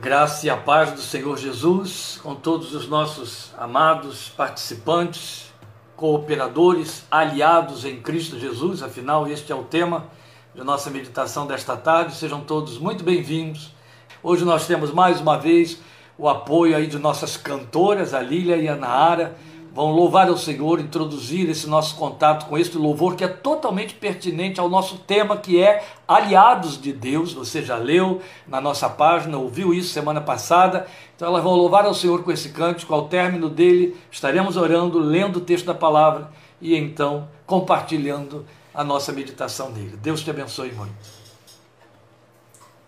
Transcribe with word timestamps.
graça 0.00 0.46
e 0.46 0.50
a 0.50 0.56
paz 0.56 0.92
do 0.92 1.00
Senhor 1.02 1.36
Jesus 1.36 2.18
com 2.22 2.34
todos 2.34 2.74
os 2.74 2.88
nossos 2.88 3.52
amados 3.58 4.30
participantes, 4.30 5.52
cooperadores, 5.94 7.04
aliados 7.10 7.84
em 7.84 8.00
Cristo 8.00 8.38
Jesus, 8.38 8.82
afinal, 8.82 9.28
este 9.28 9.52
é 9.52 9.54
o 9.54 9.62
tema 9.62 10.06
de 10.54 10.64
nossa 10.64 10.88
meditação 10.88 11.46
desta 11.46 11.76
tarde. 11.76 12.14
Sejam 12.14 12.40
todos 12.40 12.78
muito 12.78 13.04
bem-vindos. 13.04 13.74
Hoje 14.22 14.42
nós 14.42 14.66
temos 14.66 14.90
mais 14.90 15.20
uma 15.20 15.36
vez 15.36 15.78
o 16.16 16.30
apoio 16.30 16.74
aí 16.74 16.86
de 16.86 16.98
nossas 16.98 17.36
cantoras, 17.36 18.14
a 18.14 18.20
Lília 18.20 18.56
e 18.56 18.68
a 18.68 18.76
Naara 18.76 19.36
vão 19.72 19.90
louvar 19.90 20.28
ao 20.28 20.36
Senhor, 20.36 20.80
introduzir 20.80 21.48
esse 21.48 21.68
nosso 21.68 21.96
contato 21.96 22.46
com 22.46 22.58
este 22.58 22.76
louvor 22.76 23.14
que 23.14 23.24
é 23.24 23.28
totalmente 23.28 23.94
pertinente 23.94 24.60
ao 24.60 24.68
nosso 24.68 24.98
tema, 24.98 25.36
que 25.36 25.62
é 25.62 25.84
Aliados 26.06 26.80
de 26.80 26.92
Deus. 26.92 27.32
Você 27.32 27.62
já 27.62 27.76
leu 27.76 28.20
na 28.46 28.60
nossa 28.60 28.88
página, 28.88 29.38
ouviu 29.38 29.72
isso 29.72 29.92
semana 29.92 30.20
passada. 30.20 30.86
Então 31.14 31.28
elas 31.28 31.42
vão 31.42 31.54
louvar 31.54 31.84
ao 31.84 31.94
Senhor 31.94 32.22
com 32.22 32.32
esse 32.32 32.50
cântico. 32.50 32.92
Ao 32.92 33.08
término 33.08 33.48
dele, 33.48 33.96
estaremos 34.10 34.56
orando, 34.56 34.98
lendo 34.98 35.36
o 35.36 35.40
texto 35.40 35.66
da 35.66 35.74
palavra 35.74 36.30
e 36.60 36.76
então 36.76 37.28
compartilhando 37.46 38.44
a 38.74 38.84
nossa 38.84 39.12
meditação 39.12 39.72
dele. 39.72 39.96
Deus 39.96 40.22
te 40.22 40.30
abençoe 40.30 40.72
muito. 40.72 41.20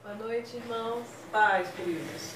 Boa 0.03 0.15
noite, 0.17 0.57
irmãos. 0.57 1.07
Paz, 1.33 1.69
queridos. 1.77 2.33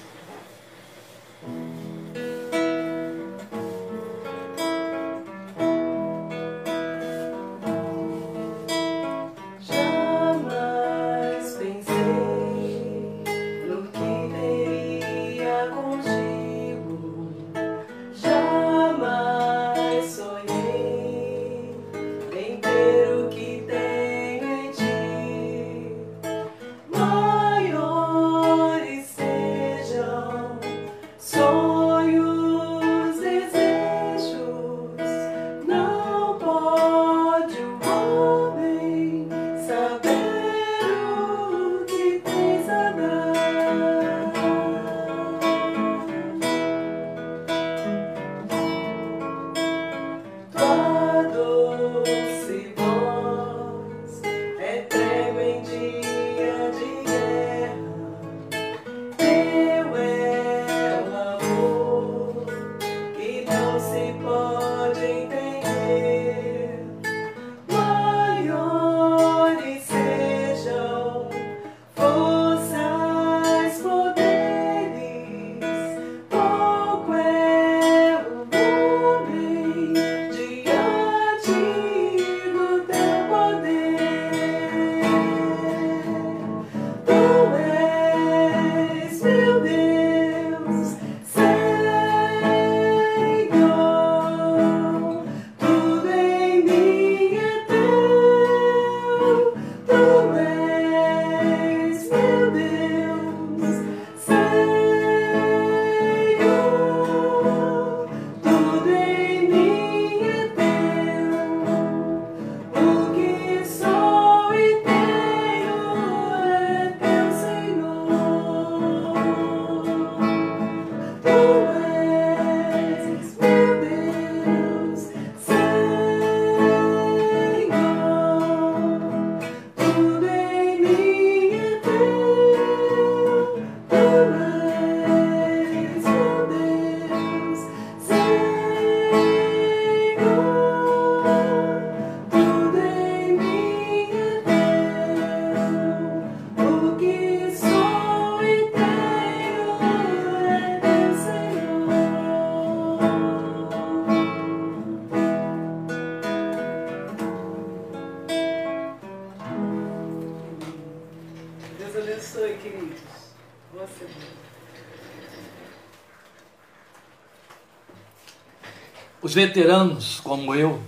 Os 169.19 169.33
veteranos, 169.33 170.19
como 170.19 170.53
eu, 170.53 170.79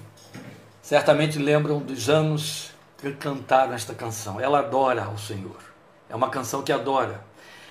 certamente 0.83 1.39
lembram 1.39 1.79
dos 1.79 2.09
anos 2.09 2.69
que 2.99 3.11
cantaram 3.13 3.73
esta 3.73 3.95
canção. 3.95 4.39
Ela 4.39 4.59
adora 4.59 5.05
ao 5.05 5.17
Senhor. 5.17 5.57
É 6.07 6.15
uma 6.15 6.29
canção 6.29 6.61
que 6.61 6.71
adora. 6.71 7.25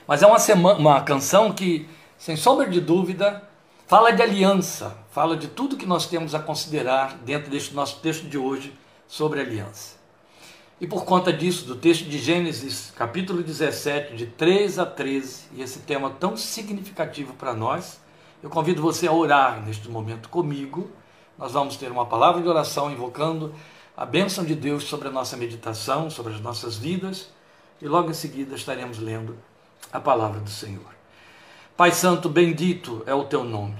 Mas 0.04 0.20
é 0.20 0.26
uma, 0.26 0.40
semana, 0.40 0.76
uma 0.76 1.00
canção 1.02 1.52
que, 1.52 1.88
sem 2.18 2.34
sombra 2.34 2.68
de 2.68 2.80
dúvida, 2.80 3.48
fala 3.86 4.10
de 4.10 4.20
aliança, 4.20 4.98
fala 5.12 5.36
de 5.36 5.46
tudo 5.46 5.76
que 5.76 5.86
nós 5.86 6.06
temos 6.06 6.34
a 6.34 6.40
considerar 6.40 7.16
dentro 7.18 7.48
deste 7.48 7.72
nosso 7.72 8.00
texto 8.00 8.26
de 8.26 8.36
hoje 8.36 8.74
sobre 9.06 9.40
aliança. 9.40 9.96
E 10.80 10.88
por 10.88 11.04
conta 11.04 11.32
disso, 11.32 11.66
do 11.66 11.76
texto 11.76 12.04
de 12.04 12.18
Gênesis, 12.18 12.92
capítulo 12.96 13.44
17, 13.44 14.16
de 14.16 14.26
3 14.26 14.80
a 14.80 14.86
13, 14.86 15.44
e 15.54 15.62
esse 15.62 15.78
tema 15.80 16.10
tão 16.10 16.36
significativo 16.36 17.34
para 17.34 17.54
nós, 17.54 18.00
eu 18.42 18.48
convido 18.48 18.80
você 18.80 19.08
a 19.08 19.12
orar 19.12 19.60
neste 19.64 19.88
momento 19.88 20.28
comigo. 20.28 20.90
Nós 21.36 21.52
vamos 21.52 21.76
ter 21.76 21.90
uma 21.90 22.06
palavra 22.06 22.40
de 22.40 22.48
oração 22.48 22.90
invocando 22.90 23.52
a 23.96 24.06
bênção 24.06 24.44
de 24.44 24.54
Deus 24.54 24.84
sobre 24.84 25.08
a 25.08 25.10
nossa 25.10 25.36
meditação, 25.36 26.08
sobre 26.08 26.32
as 26.32 26.40
nossas 26.40 26.76
vidas, 26.76 27.30
e 27.82 27.88
logo 27.88 28.10
em 28.10 28.14
seguida 28.14 28.54
estaremos 28.54 28.98
lendo 28.98 29.36
a 29.92 29.98
palavra 29.98 30.38
do 30.38 30.50
Senhor. 30.50 30.86
Pai 31.76 31.90
Santo, 31.90 32.28
bendito 32.28 33.02
é 33.06 33.14
o 33.14 33.24
teu 33.24 33.42
nome. 33.42 33.76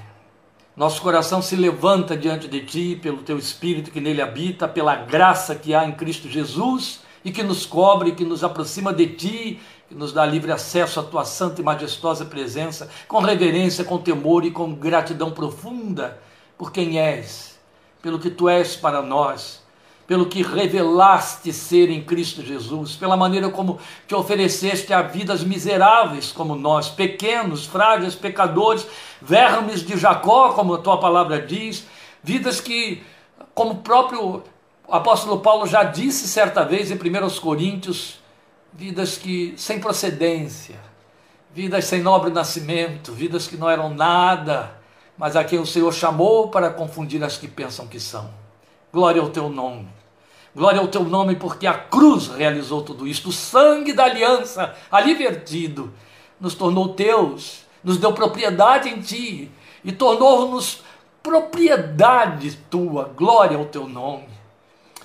Nosso 0.77 1.03
coração 1.03 1.43
se 1.43 1.57
levanta 1.57 2.17
diante 2.17 2.47
de 2.47 2.65
ti 2.65 2.99
pelo 3.01 3.19
teu 3.19 3.39
Espírito 3.39 3.91
que 3.91 4.01
nele 4.01 4.23
habita, 4.23 4.69
pela 4.69 4.95
graça 4.95 5.55
que 5.55 5.75
há 5.75 5.85
em 5.85 5.93
Cristo 5.93 6.29
Jesus 6.29 7.01
e 7.25 7.33
que 7.33 7.43
nos 7.43 7.67
cobre, 7.67 8.13
que 8.13 8.25
nos 8.25 8.45
aproxima 8.45 8.93
de 8.93 9.07
ti 9.09 9.61
que 9.89 9.95
nos 9.95 10.13
dá 10.13 10.27
livre 10.27 10.53
acesso 10.53 11.01
à 11.01 11.03
tua 11.03 11.25
santa 11.25 11.63
e 11.63 11.65
majestosa 11.65 12.25
presença, 12.27 12.91
com 13.09 13.21
reverência, 13.21 13.85
com 13.85 13.97
temor 13.97 14.45
e 14.45 14.51
com 14.51 14.75
gratidão 14.75 15.31
profunda 15.31 16.21
por 16.59 16.71
quem 16.71 16.99
és, 16.99 17.59
pelo 18.03 18.19
que 18.19 18.29
tu 18.29 18.51
és 18.51 18.77
para 18.77 19.01
nós, 19.01 19.63
pelo 20.07 20.27
que 20.27 20.43
revelaste 20.43 21.53
ser 21.53 21.91
em 21.91 22.03
Cristo 22.03 22.43
Jesus, 22.43 22.97
pela 22.97 23.17
maneira 23.17 23.49
como 23.49 23.79
te 24.07 24.15
ofereceste 24.15 24.93
a 24.93 25.01
vidas 25.01 25.43
miseráveis 25.43 26.33
como 26.33 26.55
nós, 26.55 26.89
pequenos, 26.89 27.65
frágeis, 27.65 28.15
pecadores, 28.15 28.87
vermes 29.23 29.83
de 29.83 29.97
Jacó, 29.97 30.53
como 30.53 30.75
a 30.75 30.79
tua 30.79 30.99
palavra 30.99 31.41
diz, 31.41 31.87
vidas 32.23 32.61
que, 32.61 33.03
como 33.55 33.73
o 33.73 33.77
próprio 33.77 34.43
apóstolo 34.89 35.41
Paulo 35.41 35.67
já 35.67 35.83
disse 35.83 36.29
certa 36.29 36.63
vez 36.65 36.91
em 36.91 36.95
1 36.95 37.41
Coríntios, 37.41 38.19
vidas 38.73 39.17
que 39.17 39.55
sem 39.57 39.81
procedência, 39.81 40.77
vidas 41.53 41.85
sem 41.85 42.03
nobre 42.03 42.31
nascimento, 42.31 43.13
vidas 43.13 43.47
que 43.47 43.57
não 43.57 43.69
eram 43.69 43.91
nada, 43.93 44.79
mas 45.17 45.35
a 45.35 45.43
quem 45.43 45.59
o 45.59 45.67
Senhor 45.67 45.93
chamou 45.93 46.49
para 46.49 46.71
confundir 46.71 47.23
as 47.25 47.37
que 47.37 47.49
pensam 47.49 47.87
que 47.87 47.99
são. 47.99 48.31
Glória 48.93 49.21
ao 49.21 49.31
teu 49.31 49.49
nome. 49.49 49.89
Glória 50.55 50.81
ao 50.81 50.89
teu 50.89 51.05
nome, 51.05 51.37
porque 51.37 51.67
a 51.67 51.75
cruz 51.75 52.29
realizou 52.29 52.83
tudo 52.83 53.07
isto. 53.07 53.29
O 53.29 53.33
sangue 53.33 53.93
da 53.93 54.05
aliança 54.05 54.75
ali 54.91 55.15
vertido 55.15 55.93
nos 56.41 56.55
tornou 56.55 56.95
teus, 56.95 57.65
nos 57.83 57.97
deu 57.99 58.13
propriedade 58.13 58.89
em 58.89 59.01
ti 59.01 59.51
e 59.85 59.93
tornou-nos 59.93 60.83
propriedade 61.23 62.57
tua. 62.71 63.13
Glória 63.17 63.57
ao 63.57 63.67
teu 63.67 63.89
nome. 63.89 64.29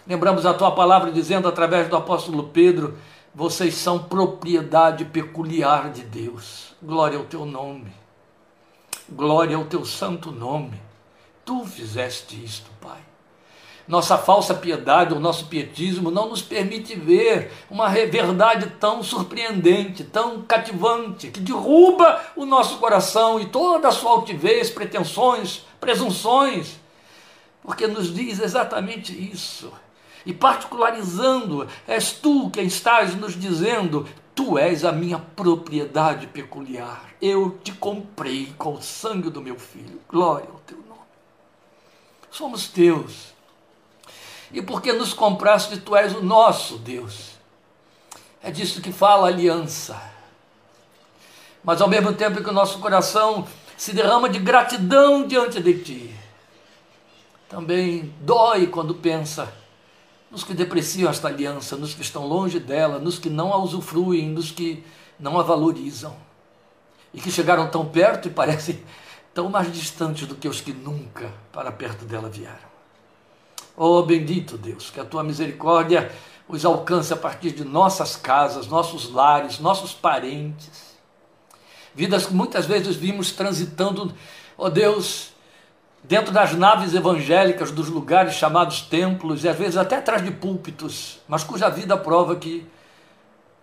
Lembramos 0.08 0.46
a 0.46 0.54
tua 0.54 0.72
palavra 0.72 1.12
dizendo 1.12 1.48
através 1.48 1.88
do 1.88 1.96
apóstolo 1.96 2.44
Pedro: 2.46 2.98
vocês 3.34 3.76
são 3.76 3.98
propriedade 3.98 5.06
peculiar 5.06 5.92
de 5.92 6.04
Deus. 6.04 6.76
Glória 6.82 7.18
ao 7.18 7.26
teu 7.26 7.46
nome. 7.46 7.92
Glória 9.10 9.58
ao 9.58 9.66
teu 9.66 9.84
santo 9.86 10.32
nome. 10.32 10.80
Tu 11.44 11.66
fizeste 11.66 12.42
isto, 12.44 12.70
Pai. 12.80 13.02
Nossa 13.88 14.18
falsa 14.18 14.54
piedade, 14.54 15.14
o 15.14 15.20
nosso 15.20 15.48
pietismo 15.48 16.10
não 16.10 16.30
nos 16.30 16.42
permite 16.42 16.96
ver 16.96 17.52
uma 17.70 17.90
verdade 17.90 18.72
tão 18.80 19.04
surpreendente, 19.04 20.06
tão 20.06 20.42
cativante, 20.44 21.28
que 21.28 21.42
derruba 21.42 22.22
o 22.36 22.46
nosso 22.46 22.78
coração 22.78 23.42
e 23.42 23.48
toda 23.48 23.90
a 23.90 23.92
sua 23.92 24.12
altivez, 24.12 24.70
pretensões, 24.70 25.66
presunções, 25.82 26.80
porque 27.62 27.86
nos 27.86 28.14
diz 28.14 28.40
exatamente 28.40 29.12
isso. 29.12 29.74
E 30.26 30.34
particularizando, 30.34 31.68
és 31.88 32.12
tu 32.12 32.50
quem 32.50 32.66
estás 32.66 33.16
nos 33.16 33.38
dizendo: 33.40 34.08
Tu 34.34 34.58
és 34.58 34.84
a 34.86 34.92
minha 34.92 35.20
propriedade 35.20 36.28
peculiar. 36.28 37.10
Eu 37.22 37.60
te 37.64 37.72
comprei 37.72 38.54
com 38.58 38.74
o 38.74 38.82
sangue 38.82 39.30
do 39.30 39.42
meu 39.42 39.60
filho. 39.60 40.02
Glória 40.10 40.48
ao 40.50 40.60
teu 40.60 40.78
nome. 40.78 41.02
Somos 42.32 42.68
teus 42.68 43.34
e 44.54 44.62
porque 44.62 44.94
nos 44.94 45.14
compraste, 45.14 45.78
tu 45.78 45.96
és 45.96 46.14
o 46.14 46.22
nosso 46.22 46.78
Deus. 46.78 47.32
É 48.42 48.52
disso 48.52 48.82
que 48.82 48.92
fala 48.92 49.28
a 49.28 49.32
aliança. 49.32 50.00
Mas 51.64 51.82
ao 51.82 51.88
mesmo 51.88 52.14
tempo 52.14 52.44
que 52.44 52.50
o 52.50 52.54
nosso 52.54 52.78
coração 52.78 53.48
se 53.76 53.94
derrama 53.94 54.30
de 54.30 54.38
gratidão 54.38 55.26
diante 55.26 55.60
de 55.60 55.80
ti, 55.80 56.16
também 57.50 58.14
dói 58.22 58.68
quando 58.68 58.94
pensa 58.94 59.52
nos 60.34 60.44
que 60.44 60.56
depreciam 60.56 61.12
esta 61.12 61.28
aliança, 61.28 61.78
nos 61.78 61.94
que 61.94 62.02
estão 62.02 62.26
longe 62.26 62.60
dela, 62.60 62.98
nos 62.98 63.20
que 63.20 63.30
não 63.30 63.54
a 63.54 63.58
usufruem, 63.58 64.30
nos 64.30 64.50
que 64.50 64.84
não 65.20 65.40
a 65.40 65.44
valorizam 65.44 66.16
e 67.14 67.22
que 67.22 67.30
chegaram 67.30 67.70
tão 67.70 67.86
perto 67.86 68.28
e 68.28 68.32
parecem 68.32 68.84
tão 69.32 69.48
mais 69.48 69.72
distantes 69.72 70.28
do 70.28 70.34
que 70.34 70.48
os 70.48 70.60
que 70.60 70.74
nunca 70.74 71.32
para 71.52 71.72
perto 71.72 72.04
dela 72.04 72.30
vieram. 72.30 72.74
Oh, 73.78 74.02
bendito 74.02 74.58
Deus, 74.58 74.90
que 74.90 75.00
a 75.00 75.06
tua 75.06 75.24
misericórdia 75.24 76.12
os 76.48 76.66
alcance 76.66 77.14
a 77.14 77.18
partir 77.18 77.52
de 77.52 77.64
nossas 77.64 78.16
casas, 78.16 78.66
nossos 78.66 79.12
lares, 79.12 79.60
nossos 79.60 79.94
parentes. 79.94 80.96
Vidas 81.94 82.26
que 82.26 82.34
muitas 82.34 82.66
vezes 82.66 82.96
vimos 82.96 83.32
transitando, 83.32 84.12
oh 84.58 84.68
Deus, 84.68 85.33
dentro 86.04 86.34
das 86.34 86.54
naves 86.54 86.94
evangélicas 86.94 87.72
dos 87.72 87.88
lugares 87.90 88.34
chamados 88.34 88.82
templos 88.82 89.44
e 89.44 89.50
às 89.50 89.58
vezes 89.58 89.78
até 89.78 89.98
atrás 89.98 90.24
de 90.24 90.32
púlpitos, 90.32 91.20
mas 91.28 91.44
cuja 91.44 91.70
vida 91.70 91.98
prova 91.98 92.36
que 92.36 92.68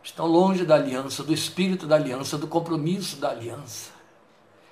estão 0.03 0.27
longe 0.27 0.65
da 0.65 0.77
aliança, 0.77 1.23
do 1.23 1.35
espírito 1.35 1.87
da 1.87 1.97
aliança, 1.97 2.39
do 2.39 2.47
compromisso 2.47 3.17
da 3.17 3.31
aliança. 3.31 3.91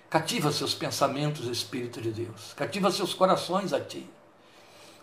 Cativa 0.08 0.50
seus 0.50 0.74
pensamentos, 0.74 1.46
Espírito 1.46 2.00
de 2.00 2.10
Deus. 2.10 2.54
Cativa 2.56 2.90
seus 2.90 3.12
corações 3.12 3.74
a 3.74 3.80
ti. 3.80 4.08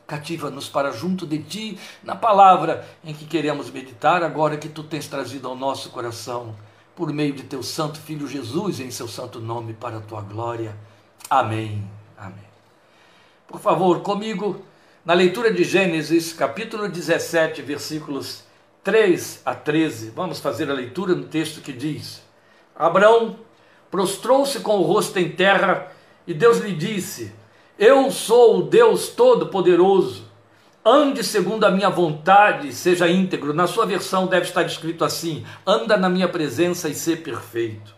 Cativa-nos 0.07 0.68
para 0.68 0.91
junto 0.91 1.25
de 1.25 1.39
ti 1.39 1.79
na 2.03 2.15
palavra 2.15 2.88
em 3.03 3.13
que 3.13 3.25
queremos 3.25 3.69
meditar, 3.69 4.23
agora 4.23 4.57
que 4.57 4.69
tu 4.69 4.83
tens 4.83 5.07
trazido 5.07 5.47
ao 5.47 5.56
nosso 5.56 5.89
coração, 5.89 6.56
por 6.95 7.11
meio 7.11 7.33
de 7.33 7.44
teu 7.44 7.61
santo 7.61 8.00
Filho 8.00 8.27
Jesus, 8.27 8.79
em 8.79 8.89
seu 8.89 9.07
santo 9.07 9.39
nome, 9.39 9.73
para 9.73 9.97
a 9.97 10.01
tua 10.01 10.21
glória. 10.21 10.75
Amém. 11.29 11.88
Amém. 12.18 12.55
Por 13.47 13.59
favor, 13.59 14.01
comigo, 14.01 14.63
na 15.03 15.13
leitura 15.13 15.53
de 15.53 15.63
Gênesis, 15.63 16.33
capítulo 16.33 16.88
17, 16.89 17.62
versículos 17.62 18.44
3 18.83 19.42
a 19.45 19.56
13, 19.56 20.12
vamos 20.12 20.39
fazer 20.39 20.69
a 20.69 20.74
leitura 20.74 21.15
no 21.15 21.25
texto 21.25 21.62
que 21.62 21.74
diz: 21.74 22.21
Abraão 22.75 23.38
prostrou-se 23.89 24.59
com 24.59 24.77
o 24.77 24.83
rosto 24.83 25.18
em 25.19 25.30
terra 25.30 25.92
e 26.27 26.33
Deus 26.33 26.59
lhe 26.59 26.74
disse: 26.74 27.33
eu 27.77 28.09
sou 28.09 28.59
o 28.59 28.63
Deus 28.63 29.09
Todo-Poderoso. 29.09 30.24
Ande 30.86 31.24
segundo 31.25 31.65
a 31.65 31.71
minha 31.71 31.89
vontade, 31.89 32.74
seja 32.74 33.09
íntegro. 33.09 33.53
Na 33.53 33.68
sua 33.68 33.86
versão 33.86 34.27
deve 34.27 34.45
estar 34.45 34.63
escrito 34.63 35.03
assim: 35.03 35.45
anda 35.68 35.97
na 35.97 36.09
minha 36.09 36.30
presença 36.30 36.88
e 36.88 36.94
ser 36.94 37.18
perfeito. 37.18 37.94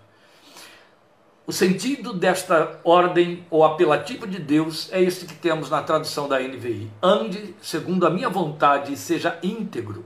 O 1.47 1.53
sentido 1.53 2.11
desta 2.11 2.77
ordem 2.83 3.45
ou 3.49 3.63
apelativo 3.63 4.27
de 4.27 4.37
Deus 4.37 4.89
é 4.91 5.01
este 5.01 5.25
que 5.25 5.33
temos 5.33 5.69
na 5.69 5.81
tradução 5.81 6.27
da 6.27 6.41
NVI: 6.41 6.91
ande 7.01 7.55
segundo 7.61 8.05
a 8.05 8.09
minha 8.09 8.27
vontade 8.27 8.91
e 8.91 8.97
seja 8.97 9.39
íntegro. 9.41 10.03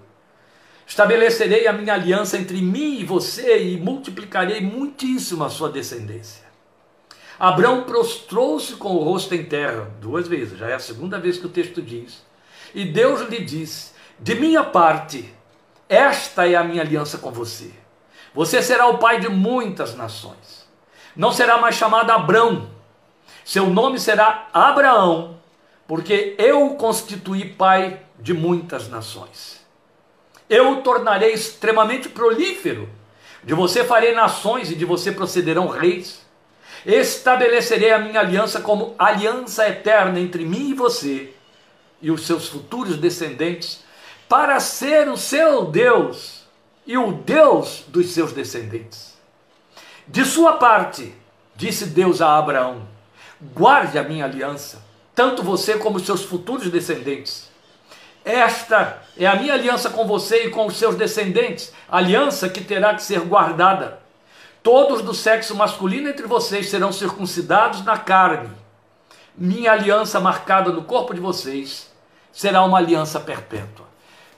Estabelecerei 0.85 1.65
a 1.65 1.73
minha 1.73 1.95
aliança 1.95 2.37
entre 2.37 2.61
mim 2.61 2.99
e 2.99 3.03
você 3.03 3.57
e 3.59 3.79
multiplicarei 3.79 4.61
muitíssimo 4.61 5.43
a 5.43 5.49
sua 5.49 5.71
descendência. 5.71 6.45
Abraão 7.39 7.85
prostrou-se 7.85 8.75
com 8.75 8.89
o 8.89 9.03
rosto 9.03 9.33
em 9.33 9.43
terra, 9.43 9.89
duas 9.99 10.27
vezes, 10.27 10.59
já 10.59 10.69
é 10.69 10.75
a 10.75 10.79
segunda 10.79 11.19
vez 11.19 11.39
que 11.39 11.47
o 11.47 11.49
texto 11.49 11.81
diz. 11.81 12.23
E 12.71 12.85
Deus 12.85 13.27
lhe 13.27 13.43
disse: 13.43 13.93
De 14.19 14.35
minha 14.35 14.63
parte, 14.63 15.33
esta 15.89 16.47
é 16.47 16.53
a 16.53 16.63
minha 16.63 16.83
aliança 16.83 17.17
com 17.17 17.31
você. 17.31 17.71
Você 18.31 18.61
será 18.61 18.85
o 18.85 18.99
pai 18.99 19.19
de 19.19 19.27
muitas 19.27 19.95
nações. 19.95 20.60
Não 21.15 21.31
será 21.31 21.57
mais 21.57 21.75
chamado 21.75 22.11
Abrão. 22.11 22.69
Seu 23.43 23.67
nome 23.67 23.99
será 23.99 24.47
Abraão, 24.53 25.37
porque 25.87 26.35
eu 26.37 26.67
o 26.67 26.75
constituí 26.75 27.45
pai 27.45 27.99
de 28.19 28.33
muitas 28.33 28.87
nações. 28.87 29.65
Eu 30.49 30.71
o 30.71 30.81
tornarei 30.81 31.33
extremamente 31.33 32.09
prolífero. 32.09 32.89
De 33.43 33.53
você 33.53 33.83
farei 33.83 34.13
nações 34.13 34.69
e 34.69 34.75
de 34.75 34.85
você 34.85 35.11
procederão 35.11 35.67
reis. 35.67 36.21
Estabelecerei 36.85 37.91
a 37.91 37.99
minha 37.99 38.19
aliança 38.19 38.61
como 38.61 38.95
aliança 38.97 39.67
eterna 39.67 40.19
entre 40.19 40.45
mim 40.45 40.69
e 40.69 40.73
você 40.73 41.33
e 42.01 42.09
os 42.09 42.25
seus 42.25 42.47
futuros 42.47 42.97
descendentes, 42.97 43.83
para 44.27 44.59
ser 44.59 45.07
o 45.07 45.15
seu 45.15 45.65
Deus 45.65 46.43
e 46.87 46.97
o 46.97 47.11
Deus 47.11 47.83
dos 47.87 48.11
seus 48.11 48.33
descendentes. 48.33 49.10
De 50.07 50.25
sua 50.25 50.53
parte, 50.53 51.15
disse 51.55 51.85
Deus 51.85 52.21
a 52.21 52.37
Abraão: 52.37 52.87
guarde 53.53 53.97
a 53.97 54.03
minha 54.03 54.25
aliança, 54.25 54.81
tanto 55.15 55.43
você 55.43 55.77
como 55.77 55.97
os 55.97 56.05
seus 56.05 56.23
futuros 56.23 56.69
descendentes. 56.69 57.49
Esta 58.23 59.01
é 59.17 59.25
a 59.25 59.35
minha 59.35 59.53
aliança 59.53 59.89
com 59.89 60.05
você 60.05 60.45
e 60.45 60.49
com 60.51 60.67
os 60.67 60.77
seus 60.77 60.95
descendentes, 60.95 61.73
aliança 61.89 62.47
que 62.49 62.61
terá 62.61 62.93
que 62.93 63.01
ser 63.01 63.21
guardada. 63.21 63.99
Todos 64.61 65.01
do 65.01 65.13
sexo 65.13 65.55
masculino 65.55 66.07
entre 66.07 66.27
vocês 66.27 66.69
serão 66.69 66.91
circuncidados 66.91 67.83
na 67.83 67.97
carne. 67.97 68.49
Minha 69.35 69.71
aliança 69.71 70.19
marcada 70.19 70.71
no 70.71 70.83
corpo 70.83 71.15
de 71.15 71.19
vocês 71.19 71.91
será 72.31 72.63
uma 72.63 72.77
aliança 72.77 73.19
perpétua. 73.19 73.87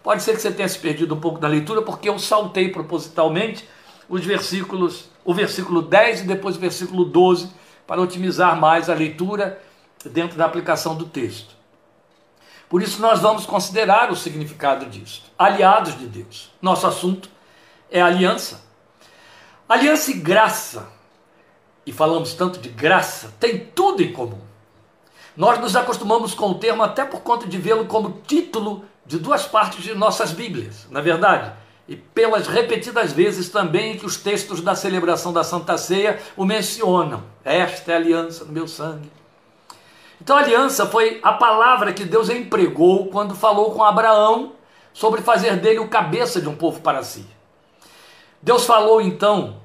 Pode 0.02 0.24
ser 0.24 0.36
que 0.36 0.42
você 0.42 0.52
tenha 0.52 0.68
se 0.68 0.80
perdido 0.80 1.16
um 1.16 1.20
pouco 1.20 1.42
na 1.42 1.48
leitura, 1.48 1.82
porque 1.82 2.08
eu 2.08 2.18
saltei 2.18 2.70
propositalmente 2.70 3.68
os 4.08 4.24
versículos, 4.26 5.10
o 5.24 5.34
versículo 5.34 5.82
10 5.82 6.22
e 6.22 6.24
depois 6.24 6.58
o 6.58 6.60
versículo 6.60 7.06
12, 7.06 7.50
para 7.88 8.02
otimizar 8.02 8.60
mais 8.60 8.90
a 8.90 8.94
leitura 8.94 9.62
dentro 10.06 10.38
da 10.38 10.46
aplicação 10.46 10.96
do 10.96 11.06
texto. 11.06 11.56
Por 12.70 12.82
isso, 12.82 13.02
nós 13.02 13.20
vamos 13.20 13.46
considerar 13.46 14.12
o 14.12 14.16
significado 14.16 14.88
disso. 14.88 15.24
Aliados 15.38 15.98
de 15.98 16.08
Deus. 16.08 16.52
Nosso 16.62 16.88
assunto 16.88 17.30
é 17.92 18.02
aliança. 18.02 18.62
Aliança 19.70 20.12
e 20.12 20.16
graça, 20.16 20.90
e 21.86 21.92
falamos 21.92 22.34
tanto 22.34 22.60
de 22.60 22.70
graça, 22.70 23.34
tem 23.40 23.60
tudo 23.60 24.02
em 24.02 24.12
comum. 24.12 24.42
Nós 25.36 25.60
nos 25.60 25.76
acostumamos 25.76 26.34
com 26.34 26.52
o 26.52 26.56
termo 26.56 26.84
até 26.84 27.06
por 27.06 27.22
conta 27.22 27.48
de 27.48 27.58
vê-lo 27.58 27.86
como 27.86 28.22
título 28.28 28.86
de 29.06 29.18
duas 29.18 29.46
partes 29.46 29.84
de 29.84 29.94
nossas 29.96 30.32
Bíblias, 30.32 30.88
na 30.90 31.00
é 31.00 31.04
verdade, 31.04 31.54
e 31.88 31.96
pelas 31.96 32.48
repetidas 32.48 33.12
vezes 33.12 33.50
também 33.50 33.98
que 33.98 34.06
os 34.06 34.16
textos 34.16 34.62
da 34.62 34.76
celebração 34.76 35.34
da 35.34 35.44
Santa 35.44 35.78
Ceia 35.78 36.20
o 36.38 36.46
mencionam. 36.46 37.24
Esta 37.44 37.92
é 37.92 37.96
a 37.96 37.98
aliança 37.98 38.46
no 38.46 38.52
meu 38.52 38.68
sangue. 38.68 39.12
Então, 40.22 40.38
aliança 40.38 40.86
foi 40.86 41.20
a 41.22 41.34
palavra 41.34 41.92
que 41.92 42.06
Deus 42.06 42.30
empregou 42.30 43.08
quando 43.08 43.36
falou 43.36 43.72
com 43.72 43.84
Abraão 43.84 44.54
sobre 44.94 45.22
fazer 45.22 45.58
dele 45.58 45.80
o 45.80 45.90
cabeça 45.90 46.40
de 46.40 46.48
um 46.48 46.56
povo 46.56 46.80
para 46.80 47.04
si. 47.04 47.26
Deus 48.42 48.66
falou 48.66 49.02
então 49.02 49.58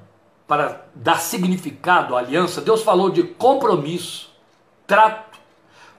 para 0.45 0.85
dar 0.95 1.19
significado 1.21 2.15
à 2.15 2.19
aliança, 2.19 2.59
Deus 2.59 2.81
falou 2.81 3.09
de 3.09 3.23
compromisso, 3.23 4.33
trato, 4.87 5.37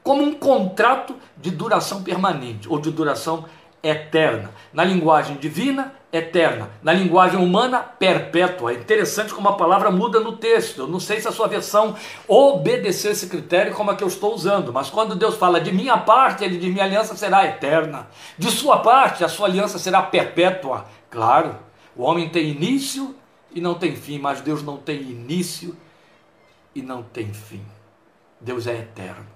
como 0.02 0.22
um 0.22 0.34
contrato 0.34 1.14
de 1.36 1.50
duração 1.50 2.02
permanente 2.02 2.68
ou 2.68 2.78
de 2.78 2.90
duração 2.90 3.44
eterna. 3.82 4.50
Na 4.72 4.84
linguagem 4.84 5.36
divina, 5.36 5.94
eterna. 6.12 6.71
Na 6.83 6.93
linguagem 6.93 7.38
humana, 7.38 7.79
perpétua. 7.79 8.73
É 8.73 8.75
interessante 8.75 9.33
como 9.33 9.49
a 9.49 9.57
palavra 9.57 9.90
muda 9.90 10.19
no 10.19 10.37
texto. 10.37 10.83
Eu 10.83 10.87
não 10.88 10.99
sei 10.99 11.21
se 11.21 11.29
a 11.29 11.33
sua 11.33 11.47
versão 11.47 11.95
obedeceu 12.26 13.12
esse 13.12 13.29
critério 13.29 13.75
como 13.75 13.90
a 13.90 13.97
que 13.97 14.02
eu 14.02 14.09
estou 14.09 14.35
usando, 14.35 14.73
mas 14.73 14.90
quando 14.90 15.14
Deus 15.14 15.37
fala 15.37 15.61
de 15.61 15.73
minha 15.73 15.97
parte, 15.97 16.45
ele 16.45 16.59
diz 16.59 16.73
minha 16.73 16.85
aliança 16.85 17.17
será 17.17 17.47
eterna. 17.47 18.09
De 18.37 18.50
sua 18.50 18.79
parte, 18.79 19.25
a 19.25 19.29
sua 19.29 19.47
aliança 19.47 19.79
será 19.79 20.02
perpétua. 20.02 20.85
Claro, 21.09 21.57
o 21.97 22.02
homem 22.02 22.29
tem 22.29 22.49
início 22.49 23.14
e 23.52 23.61
não 23.61 23.75
tem 23.75 23.95
fim, 23.95 24.19
mas 24.19 24.40
Deus 24.40 24.62
não 24.62 24.76
tem 24.76 25.00
início 25.00 25.76
e 26.75 26.83
não 26.83 27.02
tem 27.02 27.33
fim. 27.33 27.64
Deus 28.40 28.67
é 28.67 28.75
eterno. 28.75 29.26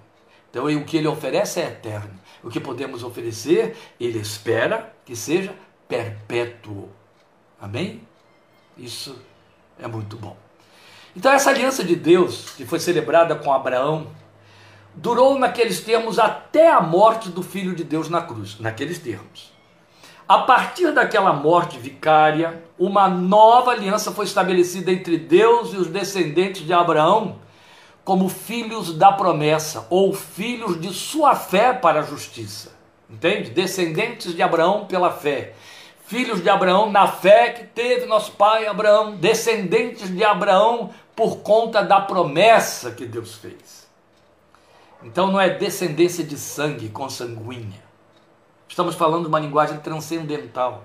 Então, 0.49 0.65
o 0.65 0.85
que 0.85 0.95
ele 0.95 1.07
oferece 1.07 1.59
é 1.59 1.65
eterno. 1.65 2.11
O 2.41 2.49
que 2.49 2.61
podemos 2.61 3.03
oferecer, 3.03 3.75
ele 3.99 4.19
espera 4.19 4.93
que 5.03 5.13
seja 5.15 5.53
perpétuo. 5.87 6.89
Amém? 7.61 8.01
Isso 8.77 9.17
é 9.79 9.87
muito 9.87 10.17
bom. 10.17 10.35
Então, 11.15 11.31
essa 11.31 11.49
aliança 11.49 11.83
de 11.83 11.95
Deus, 11.95 12.51
que 12.51 12.65
foi 12.65 12.79
celebrada 12.79 13.35
com 13.35 13.53
Abraão, 13.53 14.07
durou 14.93 15.39
naqueles 15.39 15.79
termos 15.79 16.19
até 16.19 16.69
a 16.69 16.81
morte 16.81 17.29
do 17.29 17.41
Filho 17.41 17.73
de 17.73 17.83
Deus 17.83 18.09
na 18.09 18.21
cruz. 18.21 18.59
Naqueles 18.59 18.99
termos. 18.99 19.53
A 20.27 20.39
partir 20.39 20.91
daquela 20.91 21.31
morte 21.33 21.77
vicária, 21.77 22.63
uma 22.79 23.07
nova 23.07 23.71
aliança 23.71 24.11
foi 24.11 24.25
estabelecida 24.25 24.91
entre 24.91 25.17
Deus 25.17 25.71
e 25.71 25.77
os 25.77 25.87
descendentes 25.87 26.65
de 26.65 26.73
Abraão, 26.73 27.37
como 28.03 28.27
filhos 28.27 28.93
da 28.97 29.11
promessa, 29.11 29.85
ou 29.89 30.13
filhos 30.13 30.81
de 30.81 30.91
sua 30.93 31.35
fé 31.35 31.73
para 31.73 31.99
a 31.99 32.03
justiça. 32.03 32.75
Entende? 33.09 33.51
Descendentes 33.51 34.33
de 34.35 34.41
Abraão 34.41 34.85
pela 34.85 35.11
fé. 35.11 35.53
Filhos 36.07 36.41
de 36.41 36.49
Abraão 36.49 36.91
na 36.91 37.07
fé 37.07 37.49
que 37.49 37.63
teve 37.65 38.05
nosso 38.05 38.33
pai 38.33 38.67
Abraão. 38.67 39.15
Descendentes 39.15 40.09
de 40.09 40.23
Abraão 40.23 40.91
por 41.15 41.37
conta 41.37 41.81
da 41.81 41.99
promessa 41.99 42.91
que 42.91 43.05
Deus 43.05 43.35
fez. 43.35 43.87
Então 45.03 45.31
não 45.31 45.39
é 45.39 45.49
descendência 45.49 46.23
de 46.23 46.37
sangue 46.37 46.89
consanguínea 46.89 47.85
Estamos 48.67 48.95
falando 48.95 49.21
de 49.21 49.27
uma 49.29 49.39
linguagem 49.39 49.79
transcendental. 49.79 50.83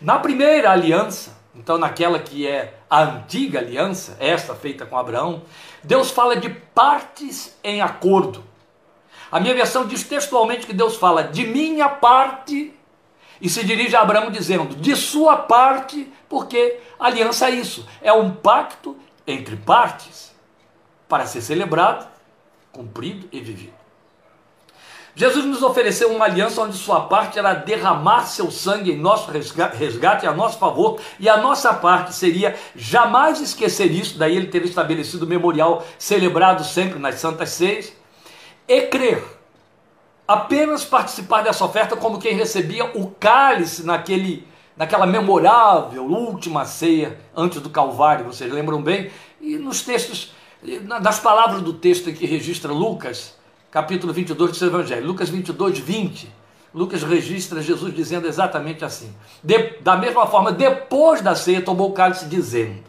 Na 0.00 0.20
primeira 0.20 0.70
aliança, 0.70 1.36
então 1.52 1.76
naquela 1.76 2.20
que 2.20 2.46
é 2.46 2.78
a 2.88 3.02
antiga 3.02 3.58
aliança, 3.58 4.16
esta 4.20 4.54
feita 4.54 4.86
com 4.86 4.96
Abraão, 4.96 5.42
Deus 5.82 6.12
fala 6.12 6.36
de 6.36 6.48
partes 6.48 7.58
em 7.64 7.80
acordo. 7.80 8.44
A 9.32 9.40
minha 9.40 9.52
versão 9.52 9.84
diz 9.84 10.04
textualmente 10.04 10.64
que 10.64 10.72
Deus 10.72 10.94
fala 10.94 11.24
de 11.24 11.44
minha 11.44 11.88
parte 11.88 12.72
e 13.40 13.48
se 13.48 13.64
dirige 13.64 13.94
a 13.96 14.00
Abraão 14.00 14.30
dizendo 14.30 14.74
de 14.76 14.94
sua 14.96 15.36
parte, 15.36 16.12
porque 16.28 16.78
aliança 16.98 17.48
é 17.48 17.50
isso, 17.50 17.86
é 18.02 18.12
um 18.12 18.30
pacto 18.30 18.96
entre 19.26 19.56
partes 19.56 20.34
para 21.08 21.26
ser 21.26 21.40
celebrado, 21.40 22.06
cumprido 22.72 23.28
e 23.32 23.40
vivido. 23.40 23.78
Jesus 25.14 25.44
nos 25.44 25.62
ofereceu 25.62 26.14
uma 26.14 26.26
aliança 26.26 26.62
onde 26.62 26.76
sua 26.76 27.00
parte 27.00 27.40
era 27.40 27.52
derramar 27.52 28.26
seu 28.26 28.52
sangue 28.52 28.92
em 28.92 28.96
nosso 28.96 29.28
resgate 29.30 30.26
a 30.26 30.32
nosso 30.32 30.58
favor, 30.58 31.00
e 31.18 31.28
a 31.28 31.36
nossa 31.36 31.74
parte 31.74 32.14
seria 32.14 32.54
jamais 32.76 33.40
esquecer 33.40 33.90
isso, 33.90 34.16
daí 34.16 34.36
ele 34.36 34.46
ter 34.46 34.64
estabelecido 34.64 35.24
o 35.24 35.28
memorial 35.28 35.84
celebrado 35.98 36.62
sempre 36.62 37.00
nas 37.00 37.16
Santas 37.16 37.50
Seis, 37.50 37.92
e 38.68 38.82
crer. 38.82 39.37
Apenas 40.28 40.84
participar 40.84 41.40
dessa 41.40 41.64
oferta 41.64 41.96
como 41.96 42.18
quem 42.18 42.34
recebia 42.34 42.84
o 42.84 43.10
cálice 43.12 43.82
naquele, 43.82 44.46
naquela 44.76 45.06
memorável 45.06 46.04
última 46.04 46.66
ceia 46.66 47.18
antes 47.34 47.62
do 47.62 47.70
Calvário, 47.70 48.26
vocês 48.26 48.52
lembram 48.52 48.82
bem? 48.82 49.10
E 49.40 49.56
nos 49.56 49.80
textos, 49.80 50.34
nas 50.82 51.18
palavras 51.18 51.62
do 51.62 51.72
texto 51.72 52.12
que 52.12 52.26
registra 52.26 52.70
Lucas, 52.70 53.38
capítulo 53.70 54.12
22 54.12 54.50
do 54.50 54.56
seu 54.58 54.68
Evangelho, 54.68 55.06
Lucas 55.06 55.30
22, 55.30 55.78
20. 55.78 56.30
Lucas 56.74 57.02
registra 57.02 57.62
Jesus 57.62 57.94
dizendo 57.94 58.28
exatamente 58.28 58.84
assim. 58.84 59.10
De, 59.42 59.80
da 59.80 59.96
mesma 59.96 60.26
forma, 60.26 60.52
depois 60.52 61.22
da 61.22 61.34
ceia, 61.34 61.62
tomou 61.62 61.88
o 61.88 61.94
cálice, 61.94 62.26
dizendo: 62.26 62.84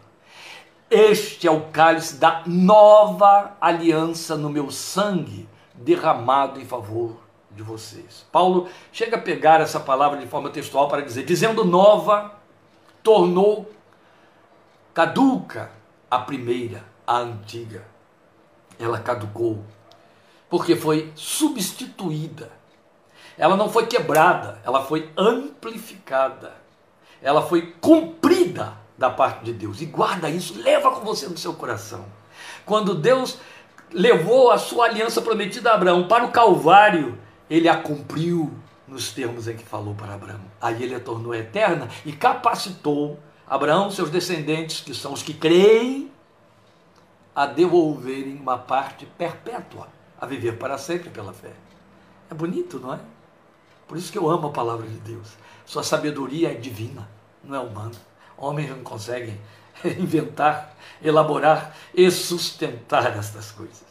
Este 0.91 1.48
é 1.48 1.51
o 1.51 1.62
cálice 1.72 2.15
da 2.15 2.43
nova 2.46 3.55
aliança 3.62 4.36
no 4.36 4.50
meu 4.50 4.69
sangue, 4.69 5.48
derramado 5.74 6.60
em 6.60 6.65
favor 6.65 7.29
de 7.60 7.63
vocês. 7.63 8.25
Paulo 8.32 8.70
chega 8.92 9.18
a 9.18 9.22
pegar 9.22 9.60
essa 9.60 9.82
palavra 9.82 10.18
de 10.18 10.25
forma 10.25 10.50
textual 10.50 10.88
para 10.88 11.01
dizer: 11.01 11.25
dizendo 11.25 11.66
nova, 11.66 12.34
tornou 13.04 13.70
caduca 14.94 15.70
a 16.10 16.20
primeira, 16.20 16.84
a 17.06 17.18
antiga. 17.18 17.86
Ela 18.80 19.00
caducou 19.00 19.63
porque 20.50 20.75
foi 20.75 21.12
substituída. 21.16 22.50
Ela 23.38 23.56
não 23.56 23.70
foi 23.70 23.86
quebrada, 23.88 24.60
ela 24.66 24.84
foi 24.84 25.12
amplificada. 25.18 26.54
Ela 27.22 27.42
foi 27.42 27.74
cumprida 27.82 28.74
da 28.98 29.10
parte 29.10 29.44
de 29.44 29.54
Deus. 29.54 29.82
E 29.82 29.86
guarda 29.86 30.30
isso, 30.30 30.62
leva 30.62 30.92
com 30.92 31.01
você 31.01 31.28
no 31.28 31.38
seu 31.38 31.54
coração. 31.54 32.06
Quando 32.66 32.96
Deus 32.96 33.38
levou 33.92 34.51
a 34.51 34.58
sua 34.58 34.86
aliança 34.86 35.22
prometida 35.22 35.72
a 35.72 35.75
Abraão 35.75 36.08
para 36.08 36.25
o 36.25 36.32
Calvário, 36.32 37.18
ele 37.50 37.68
a 37.68 37.77
cumpriu 37.77 38.53
nos 38.88 39.12
termos 39.12 39.48
em 39.48 39.56
que 39.56 39.63
falou 39.63 39.96
para 39.96 40.13
Abraão. 40.13 40.41
Aí 40.62 40.84
ele 40.84 40.96
a 40.96 41.00
tornou 41.00 41.34
eterna 41.34 41.88
e 42.06 42.12
capacitou 42.12 43.20
Abraão, 43.48 43.89
seus 43.89 44.10
descendentes, 44.10 44.82
que 44.82 44.94
são 44.94 45.13
os 45.13 45.24
que 45.24 45.34
creem, 45.34 46.12
a 47.36 47.46
devolverem 47.46 48.36
uma 48.36 48.58
parte 48.58 49.06
perpétua 49.06 49.88
a 50.20 50.25
viver 50.25 50.58
para 50.58 50.77
sempre 50.77 51.10
pela 51.10 51.34
fé. 51.34 51.53
É 52.29 52.34
bonito, 52.34 52.79
não 52.79 52.94
é? 52.94 53.00
Por 53.88 53.98
isso 53.98 54.12
que 54.12 54.18
eu 54.18 54.29
amo 54.29 54.48
a 54.48 54.51
palavra 54.51 54.86
de 54.86 55.00
Deus. 55.00 55.29
Sua 55.65 55.82
sabedoria 55.82 56.51
é 56.51 56.56
divina, 56.56 57.10
não 57.44 57.56
é 57.56 57.60
humana. 57.60 57.96
Homens 58.38 58.70
não 58.70 58.84
conseguem 58.84 59.39
inventar, 59.98 60.75
elaborar 61.01 61.75
e 61.94 62.12
sustentar 62.12 63.18
estas 63.18 63.51
coisas. 63.51 63.88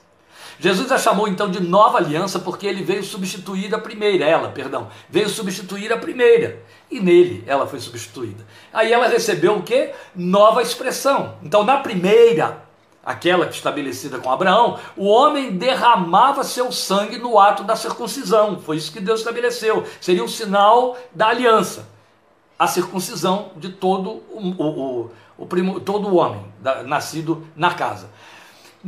Jesus 0.60 0.90
a 0.90 0.98
chamou 0.98 1.28
então 1.28 1.50
de 1.50 1.60
nova 1.60 1.98
aliança 1.98 2.38
porque 2.38 2.66
ele 2.66 2.82
veio 2.82 3.04
substituir 3.04 3.72
a 3.74 3.78
primeira, 3.78 4.24
ela, 4.24 4.48
perdão, 4.48 4.88
veio 5.08 5.28
substituir 5.28 5.92
a 5.92 5.96
primeira. 5.96 6.62
E 6.90 6.98
nele 7.00 7.44
ela 7.46 7.66
foi 7.66 7.78
substituída. 7.78 8.44
Aí 8.72 8.92
ela 8.92 9.06
recebeu 9.06 9.56
o 9.56 9.62
que? 9.62 9.92
Nova 10.14 10.62
expressão. 10.62 11.36
Então 11.42 11.62
na 11.64 11.78
primeira 11.78 12.68
aquela 13.08 13.46
estabelecida 13.46 14.18
com 14.18 14.30
Abraão, 14.30 14.78
o 14.94 15.06
homem 15.06 15.56
derramava 15.56 16.44
seu 16.44 16.70
sangue 16.70 17.16
no 17.16 17.38
ato 17.38 17.64
da 17.64 17.74
circuncisão. 17.74 18.60
Foi 18.60 18.76
isso 18.76 18.92
que 18.92 19.00
Deus 19.00 19.20
estabeleceu. 19.20 19.84
Seria 19.98 20.22
um 20.22 20.28
sinal 20.28 20.94
da 21.14 21.28
aliança. 21.28 21.88
A 22.58 22.66
circuncisão 22.66 23.52
de 23.56 23.70
todo 23.70 24.22
o, 24.30 24.54
o, 24.58 25.10
o, 25.38 25.46
primo, 25.46 25.80
todo 25.80 26.06
o 26.08 26.16
homem 26.16 26.44
da, 26.60 26.82
nascido 26.82 27.46
na 27.56 27.72
casa. 27.72 28.10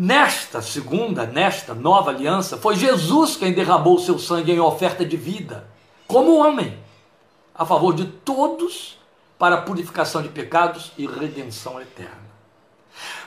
Nesta 0.03 0.63
segunda, 0.63 1.27
nesta 1.27 1.75
nova 1.75 2.11
aliança, 2.11 2.57
foi 2.57 2.75
Jesus 2.75 3.37
quem 3.37 3.53
derramou 3.53 3.99
seu 3.99 4.19
sangue 4.19 4.51
em 4.51 4.59
oferta 4.59 5.05
de 5.05 5.15
vida, 5.15 5.69
como 6.07 6.39
homem, 6.39 6.79
a 7.55 7.67
favor 7.67 7.95
de 7.95 8.07
todos, 8.07 8.99
para 9.39 9.57
a 9.57 9.61
purificação 9.61 10.23
de 10.23 10.31
pecados 10.31 10.91
e 10.97 11.07
redenção 11.07 11.79
eterna. 11.79 12.31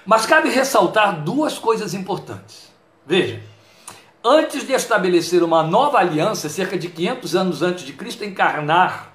Mas 0.03 0.25
cabe 0.25 0.49
ressaltar 0.49 1.23
duas 1.23 1.59
coisas 1.59 1.93
importantes. 1.93 2.73
Veja, 3.05 3.39
antes 4.23 4.65
de 4.65 4.73
estabelecer 4.73 5.43
uma 5.43 5.61
nova 5.61 5.99
aliança, 5.99 6.49
cerca 6.49 6.75
de 6.75 6.89
500 6.89 7.35
anos 7.35 7.61
antes 7.61 7.85
de 7.85 7.93
Cristo 7.93 8.25
encarnar, 8.25 9.13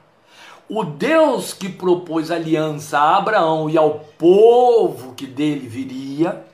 o 0.69 0.85
Deus 0.85 1.53
que 1.53 1.69
propôs 1.69 2.31
aliança 2.31 3.01
a 3.01 3.17
Abraão 3.17 3.69
e 3.69 3.77
ao 3.77 3.99
povo 4.17 5.13
que 5.15 5.27
dele 5.27 5.67
viria, 5.67 6.47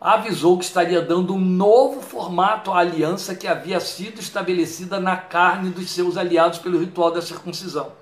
avisou 0.00 0.56
que 0.56 0.64
estaria 0.64 1.02
dando 1.02 1.34
um 1.34 1.38
novo 1.38 2.00
formato 2.00 2.72
à 2.72 2.78
aliança 2.78 3.34
que 3.34 3.46
havia 3.46 3.78
sido 3.80 4.18
estabelecida 4.18 4.98
na 4.98 5.16
carne 5.16 5.68
dos 5.68 5.90
seus 5.90 6.16
aliados 6.16 6.58
pelo 6.58 6.78
ritual 6.78 7.10
da 7.10 7.20
circuncisão. 7.20 7.92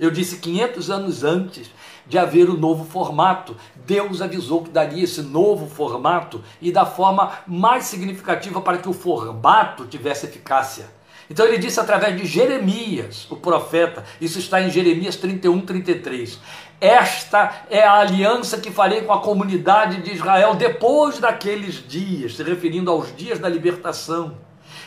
Eu 0.00 0.10
disse 0.10 0.38
500 0.38 0.90
anos 0.90 1.22
antes 1.22 1.70
de 2.04 2.18
haver 2.18 2.50
o 2.50 2.58
novo 2.58 2.84
formato. 2.84 3.56
Deus 3.86 4.20
avisou 4.20 4.64
que 4.64 4.70
daria 4.70 5.04
esse 5.04 5.22
novo 5.22 5.68
formato 5.68 6.42
e 6.60 6.72
da 6.72 6.84
forma 6.84 7.30
mais 7.46 7.84
significativa 7.84 8.60
para 8.60 8.78
que 8.78 8.88
o 8.88 8.92
formato 8.92 9.86
tivesse 9.86 10.26
eficácia. 10.26 10.86
Então 11.30 11.46
ele 11.46 11.58
disse 11.58 11.80
através 11.80 12.16
de 12.20 12.26
Jeremias, 12.26 13.26
o 13.30 13.36
profeta, 13.36 14.04
isso 14.20 14.38
está 14.38 14.60
em 14.60 14.70
Jeremias 14.70 15.16
31, 15.16 15.60
33. 15.60 16.38
Esta 16.84 17.64
é 17.70 17.82
a 17.82 17.94
aliança 17.94 18.58
que 18.58 18.70
farei 18.70 19.00
com 19.00 19.12
a 19.14 19.22
comunidade 19.22 20.02
de 20.02 20.12
Israel 20.12 20.54
depois 20.54 21.18
daqueles 21.18 21.76
dias, 21.88 22.36
se 22.36 22.42
referindo 22.42 22.90
aos 22.90 23.16
dias 23.16 23.38
da 23.38 23.48
libertação. 23.48 24.36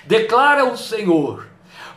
Declara 0.06 0.64
o 0.64 0.78
Senhor: 0.78 1.48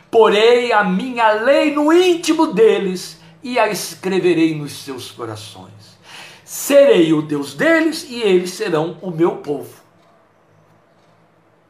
porei 0.09 0.71
a 0.71 0.83
minha 0.83 1.31
lei 1.33 1.75
no 1.75 1.93
íntimo 1.93 2.47
deles 2.47 3.21
e 3.43 3.59
a 3.59 3.69
escreverei 3.69 4.55
nos 4.55 4.71
seus 4.83 5.11
corações. 5.11 5.99
Serei 6.43 7.13
o 7.13 7.21
Deus 7.21 7.53
deles 7.53 8.03
e 8.09 8.23
eles 8.23 8.49
serão 8.49 8.97
o 9.03 9.11
meu 9.11 9.37
povo. 9.37 9.81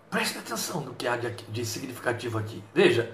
Preste 0.09 0.37
atenção 0.37 0.79
no 0.79 0.93
que 0.93 1.05
há 1.05 1.17
de, 1.17 1.31
de 1.49 1.65
significativo 1.65 2.37
aqui. 2.37 2.63
Veja, 2.73 3.11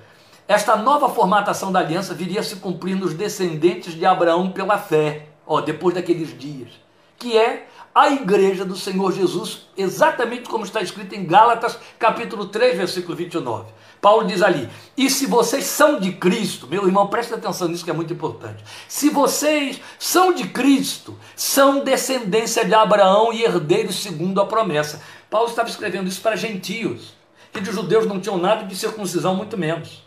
esta 0.47 0.77
nova 0.77 1.09
formatação 1.09 1.71
da 1.73 1.79
aliança 1.79 2.13
viria 2.13 2.39
a 2.39 2.43
se 2.43 2.55
cumprir 2.55 2.95
nos 2.95 3.13
descendentes 3.13 3.93
de 3.93 4.05
Abraão 4.05 4.49
pela 4.51 4.77
fé, 4.77 5.27
ó, 5.45 5.59
depois 5.59 5.93
daqueles 5.93 6.37
dias, 6.37 6.69
que 7.17 7.37
é 7.37 7.67
a 7.93 8.09
igreja 8.09 8.63
do 8.63 8.75
Senhor 8.75 9.11
Jesus, 9.11 9.67
exatamente 9.75 10.47
como 10.47 10.63
está 10.63 10.81
escrito 10.81 11.15
em 11.15 11.25
Gálatas, 11.25 11.77
capítulo 11.99 12.45
3, 12.45 12.77
versículo 12.77 13.15
29. 13.17 13.65
Paulo 13.99 14.25
diz 14.25 14.41
ali: 14.41 14.69
E 14.95 15.09
se 15.09 15.25
vocês 15.25 15.65
são 15.65 15.99
de 15.99 16.13
Cristo, 16.13 16.67
meu 16.67 16.85
irmão, 16.85 17.07
preste 17.07 17.33
atenção 17.33 17.67
nisso 17.67 17.83
que 17.83 17.89
é 17.89 17.93
muito 17.93 18.13
importante. 18.13 18.63
Se 18.87 19.09
vocês 19.09 19.81
são 19.99 20.31
de 20.31 20.47
Cristo, 20.47 21.17
são 21.35 21.83
descendência 21.83 22.63
de 22.63 22.73
Abraão 22.73 23.33
e 23.33 23.43
herdeiros 23.43 24.01
segundo 24.01 24.39
a 24.39 24.45
promessa. 24.45 25.01
Paulo 25.29 25.49
estava 25.49 25.67
escrevendo 25.67 26.07
isso 26.07 26.21
para 26.21 26.37
gentios, 26.37 27.15
que 27.51 27.59
de 27.59 27.71
judeus 27.71 28.05
não 28.05 28.21
tinham 28.21 28.37
nada 28.37 28.63
de 28.63 28.75
circuncisão, 28.77 29.35
muito 29.35 29.57
menos. 29.57 30.06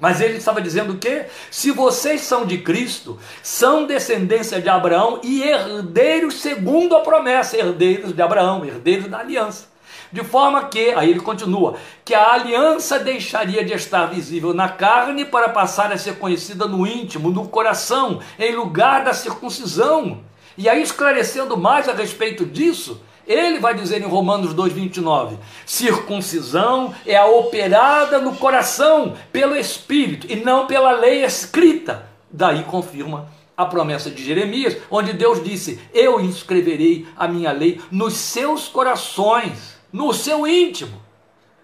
Mas 0.00 0.20
ele 0.20 0.38
estava 0.38 0.62
dizendo 0.62 0.96
que 0.96 1.26
se 1.50 1.70
vocês 1.70 2.22
são 2.22 2.46
de 2.46 2.58
Cristo, 2.58 3.18
são 3.42 3.86
descendência 3.86 4.60
de 4.60 4.68
Abraão 4.68 5.20
e 5.22 5.42
herdeiros 5.42 6.40
segundo 6.40 6.96
a 6.96 7.00
promessa, 7.00 7.58
herdeiros 7.58 8.14
de 8.14 8.22
Abraão, 8.22 8.64
herdeiros 8.64 9.08
da 9.08 9.18
aliança. 9.18 9.68
De 10.10 10.24
forma 10.24 10.64
que, 10.64 10.90
aí 10.92 11.10
ele 11.10 11.20
continua, 11.20 11.76
que 12.04 12.14
a 12.14 12.32
aliança 12.32 12.98
deixaria 12.98 13.64
de 13.64 13.74
estar 13.74 14.06
visível 14.06 14.52
na 14.52 14.68
carne 14.68 15.24
para 15.24 15.50
passar 15.50 15.92
a 15.92 15.98
ser 15.98 16.16
conhecida 16.16 16.66
no 16.66 16.84
íntimo, 16.86 17.30
no 17.30 17.46
coração, 17.46 18.20
em 18.38 18.52
lugar 18.56 19.04
da 19.04 19.12
circuncisão. 19.12 20.22
E 20.58 20.68
aí, 20.68 20.82
esclarecendo 20.82 21.56
mais 21.56 21.88
a 21.88 21.92
respeito 21.92 22.44
disso, 22.44 23.00
ele 23.26 23.58
vai 23.58 23.74
dizer 23.74 24.00
em 24.00 24.06
Romanos 24.06 24.54
2,29: 24.54 25.36
circuncisão 25.66 26.94
é 27.06 27.16
a 27.16 27.26
operada 27.26 28.18
no 28.18 28.36
coração 28.36 29.16
pelo 29.32 29.56
Espírito 29.56 30.26
e 30.30 30.36
não 30.36 30.66
pela 30.66 30.92
lei 30.92 31.24
escrita. 31.24 32.08
Daí 32.30 32.64
confirma 32.64 33.28
a 33.56 33.66
promessa 33.66 34.10
de 34.10 34.24
Jeremias, 34.24 34.76
onde 34.90 35.12
Deus 35.12 35.42
disse: 35.42 35.80
Eu 35.92 36.20
inscreverei 36.20 37.06
a 37.16 37.28
minha 37.28 37.52
lei 37.52 37.80
nos 37.90 38.14
seus 38.14 38.68
corações, 38.68 39.78
no 39.92 40.12
seu 40.12 40.46
íntimo, 40.46 41.00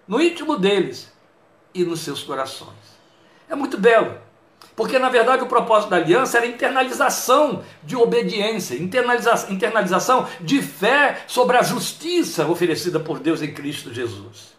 no 0.06 0.20
íntimo 0.20 0.56
deles 0.56 1.12
e 1.74 1.84
nos 1.84 2.00
seus 2.00 2.22
corações. 2.22 2.96
É 3.48 3.54
muito 3.54 3.78
belo. 3.78 4.25
Porque, 4.76 4.98
na 4.98 5.08
verdade, 5.08 5.42
o 5.42 5.46
propósito 5.46 5.88
da 5.88 5.96
aliança 5.96 6.36
era 6.36 6.46
internalização 6.46 7.64
de 7.82 7.96
obediência, 7.96 8.74
internaliza 8.74 9.46
internalização 9.48 10.28
de 10.38 10.60
fé 10.60 11.24
sobre 11.26 11.56
a 11.56 11.62
justiça 11.62 12.46
oferecida 12.46 13.00
por 13.00 13.18
Deus 13.18 13.40
em 13.40 13.54
Cristo 13.54 13.92
Jesus. 13.92 14.54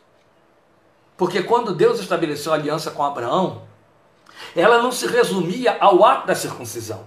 Porque 1.15 1.43
quando 1.43 1.73
Deus 1.73 1.99
estabeleceu 1.99 2.51
a 2.51 2.55
aliança 2.55 2.89
com 2.89 3.03
Abraão, 3.03 3.61
ela 4.55 4.81
não 4.81 4.91
se 4.91 5.05
resumia 5.05 5.77
ao 5.79 6.03
ato 6.03 6.25
da 6.25 6.33
circuncisão. 6.33 7.05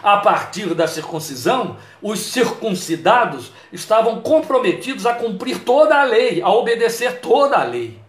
A 0.00 0.18
partir 0.18 0.72
da 0.72 0.86
circuncisão, 0.86 1.76
os 2.00 2.20
circuncidados 2.20 3.52
estavam 3.72 4.20
comprometidos 4.20 5.04
a 5.04 5.14
cumprir 5.14 5.64
toda 5.64 6.00
a 6.00 6.04
lei, 6.04 6.40
a 6.40 6.48
obedecer 6.48 7.20
toda 7.20 7.58
a 7.58 7.64
lei. 7.64 8.00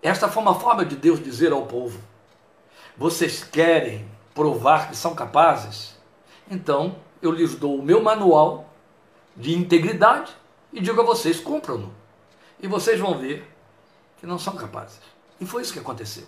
Esta 0.00 0.28
foi 0.28 0.42
uma 0.42 0.54
forma 0.54 0.84
de 0.84 0.94
Deus 0.94 1.22
dizer 1.22 1.52
ao 1.52 1.66
povo: 1.66 2.09
vocês 3.00 3.42
querem 3.42 4.06
provar 4.34 4.90
que 4.90 4.94
são 4.94 5.14
capazes? 5.14 5.96
Então 6.50 6.96
eu 7.22 7.30
lhes 7.30 7.54
dou 7.54 7.78
o 7.78 7.82
meu 7.82 8.02
manual 8.02 8.74
de 9.34 9.54
integridade 9.56 10.30
e 10.70 10.82
digo 10.82 11.00
a 11.00 11.04
vocês: 11.04 11.40
cumpram-no. 11.40 11.94
E 12.60 12.68
vocês 12.68 13.00
vão 13.00 13.16
ver 13.16 13.50
que 14.18 14.26
não 14.26 14.38
são 14.38 14.54
capazes. 14.54 15.00
E 15.40 15.46
foi 15.46 15.62
isso 15.62 15.72
que 15.72 15.78
aconteceu. 15.78 16.24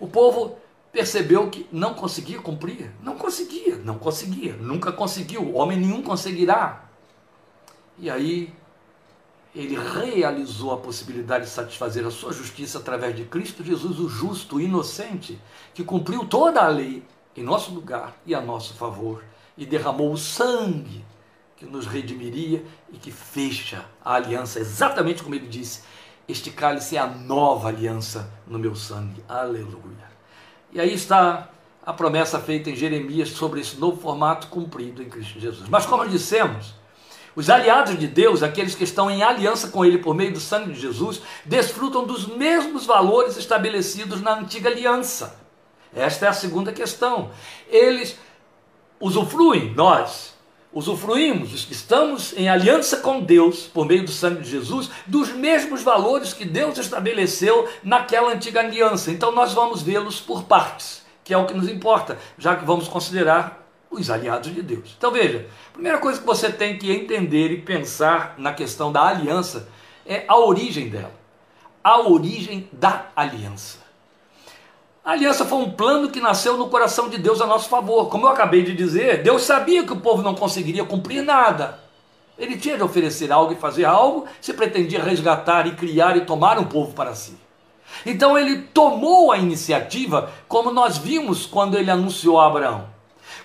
O 0.00 0.08
povo 0.08 0.58
percebeu 0.90 1.48
que 1.48 1.68
não 1.70 1.94
conseguia 1.94 2.40
cumprir. 2.40 2.90
Não 3.00 3.16
conseguia, 3.16 3.76
não 3.76 4.00
conseguia, 4.00 4.54
nunca 4.54 4.90
conseguiu. 4.90 5.54
Homem 5.54 5.78
nenhum 5.78 6.02
conseguirá. 6.02 6.88
E 7.96 8.10
aí 8.10 8.52
ele 9.54 9.76
realizou 9.76 10.72
a 10.72 10.76
possibilidade 10.76 11.44
de 11.44 11.50
satisfazer 11.50 12.06
a 12.06 12.10
sua 12.10 12.32
justiça 12.32 12.78
através 12.78 13.16
de 13.16 13.24
Cristo 13.24 13.64
Jesus, 13.64 13.98
o 13.98 14.08
justo, 14.08 14.56
o 14.56 14.60
inocente, 14.60 15.38
que 15.74 15.82
cumpriu 15.82 16.26
toda 16.26 16.60
a 16.62 16.68
lei 16.68 17.02
em 17.36 17.42
nosso 17.42 17.72
lugar 17.72 18.16
e 18.26 18.34
a 18.34 18.40
nosso 18.40 18.74
favor, 18.74 19.24
e 19.56 19.64
derramou 19.64 20.12
o 20.12 20.18
sangue 20.18 21.04
que 21.56 21.66
nos 21.66 21.86
redimiria 21.86 22.64
e 22.92 22.96
que 22.96 23.10
fecha 23.10 23.84
a 24.04 24.14
aliança, 24.14 24.60
exatamente 24.60 25.22
como 25.22 25.34
ele 25.34 25.48
disse: 25.48 25.82
Este 26.28 26.50
cálice 26.50 26.96
é 26.96 27.00
a 27.00 27.06
nova 27.06 27.68
aliança 27.68 28.30
no 28.46 28.58
meu 28.58 28.76
sangue. 28.76 29.22
Aleluia. 29.28 30.08
E 30.72 30.80
aí 30.80 30.92
está 30.92 31.50
a 31.84 31.92
promessa 31.92 32.38
feita 32.38 32.70
em 32.70 32.76
Jeremias 32.76 33.30
sobre 33.30 33.60
esse 33.60 33.76
novo 33.76 34.00
formato 34.00 34.48
cumprido 34.48 35.02
em 35.02 35.08
Cristo 35.08 35.40
Jesus. 35.40 35.68
Mas 35.68 35.86
como 35.86 36.06
dissemos, 36.06 36.74
os 37.38 37.48
aliados 37.48 37.96
de 37.96 38.08
Deus, 38.08 38.42
aqueles 38.42 38.74
que 38.74 38.82
estão 38.82 39.08
em 39.08 39.22
aliança 39.22 39.68
com 39.68 39.84
Ele 39.84 39.98
por 39.98 40.12
meio 40.12 40.32
do 40.32 40.40
sangue 40.40 40.72
de 40.72 40.80
Jesus, 40.80 41.22
desfrutam 41.44 42.04
dos 42.04 42.26
mesmos 42.26 42.84
valores 42.84 43.36
estabelecidos 43.36 44.20
na 44.20 44.36
antiga 44.36 44.68
aliança. 44.68 45.38
Esta 45.94 46.26
é 46.26 46.28
a 46.30 46.32
segunda 46.32 46.72
questão. 46.72 47.30
Eles 47.70 48.18
usufruem, 48.98 49.72
nós 49.72 50.34
usufruímos, 50.72 51.70
estamos 51.70 52.36
em 52.36 52.48
aliança 52.48 52.96
com 52.96 53.20
Deus 53.20 53.66
por 53.72 53.86
meio 53.86 54.04
do 54.04 54.10
sangue 54.10 54.42
de 54.42 54.50
Jesus, 54.50 54.90
dos 55.06 55.28
mesmos 55.28 55.80
valores 55.80 56.34
que 56.34 56.44
Deus 56.44 56.76
estabeleceu 56.76 57.68
naquela 57.84 58.32
antiga 58.32 58.58
aliança. 58.58 59.12
Então 59.12 59.30
nós 59.30 59.52
vamos 59.52 59.80
vê-los 59.80 60.20
por 60.20 60.42
partes, 60.42 61.06
que 61.22 61.32
é 61.32 61.38
o 61.38 61.46
que 61.46 61.54
nos 61.54 61.68
importa, 61.68 62.18
já 62.36 62.56
que 62.56 62.64
vamos 62.64 62.88
considerar 62.88 63.67
os 63.90 64.10
aliados 64.10 64.54
de 64.54 64.62
Deus. 64.62 64.94
Então 64.96 65.10
veja, 65.10 65.46
a 65.70 65.72
primeira 65.72 65.98
coisa 65.98 66.20
que 66.20 66.26
você 66.26 66.50
tem 66.50 66.78
que 66.78 66.90
entender 66.90 67.50
e 67.50 67.60
pensar 67.60 68.34
na 68.38 68.52
questão 68.52 68.92
da 68.92 69.02
aliança 69.02 69.68
é 70.06 70.24
a 70.28 70.36
origem 70.36 70.88
dela. 70.88 71.12
A 71.82 72.00
origem 72.00 72.68
da 72.72 73.06
aliança. 73.16 73.78
A 75.04 75.12
aliança 75.12 75.46
foi 75.46 75.58
um 75.58 75.70
plano 75.70 76.10
que 76.10 76.20
nasceu 76.20 76.58
no 76.58 76.68
coração 76.68 77.08
de 77.08 77.16
Deus 77.16 77.40
a 77.40 77.46
nosso 77.46 77.68
favor. 77.68 78.10
Como 78.10 78.26
eu 78.26 78.30
acabei 78.30 78.62
de 78.62 78.74
dizer, 78.74 79.22
Deus 79.22 79.42
sabia 79.42 79.82
que 79.84 79.92
o 79.92 80.00
povo 80.00 80.22
não 80.22 80.34
conseguiria 80.34 80.84
cumprir 80.84 81.22
nada. 81.22 81.80
Ele 82.38 82.58
tinha 82.58 82.76
de 82.76 82.82
oferecer 82.82 83.32
algo 83.32 83.52
e 83.52 83.56
fazer 83.56 83.84
algo 83.86 84.26
se 84.40 84.52
pretendia 84.52 85.02
resgatar 85.02 85.66
e 85.66 85.74
criar 85.74 86.16
e 86.16 86.26
tomar 86.26 86.58
um 86.58 86.64
povo 86.64 86.92
para 86.92 87.14
si. 87.14 87.36
Então 88.04 88.36
ele 88.38 88.58
tomou 88.58 89.32
a 89.32 89.38
iniciativa, 89.38 90.30
como 90.46 90.70
nós 90.70 90.98
vimos 90.98 91.46
quando 91.46 91.76
ele 91.76 91.90
anunciou 91.90 92.38
a 92.38 92.46
Abraão. 92.46 92.97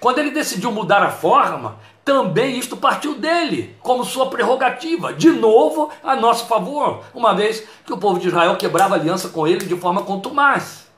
Quando 0.03 0.17
ele 0.17 0.31
decidiu 0.31 0.69
mudar 0.69 1.01
a 1.01 1.09
forma, 1.09 1.77
também 2.03 2.59
isto 2.59 2.75
partiu 2.75 3.15
dele, 3.15 3.73
como 3.79 4.03
sua 4.03 4.29
prerrogativa, 4.29 5.13
de 5.13 5.29
novo 5.29 5.89
a 6.03 6.13
nosso 6.13 6.45
favor, 6.45 7.05
uma 7.13 7.33
vez 7.33 7.65
que 7.85 7.93
o 7.93 7.97
povo 7.97 8.19
de 8.19 8.27
Israel 8.27 8.57
quebrava 8.57 8.95
aliança 8.95 9.29
com 9.29 9.47
ele 9.47 9.65
de 9.65 9.77
forma 9.77 10.03
contumaz. 10.03 10.89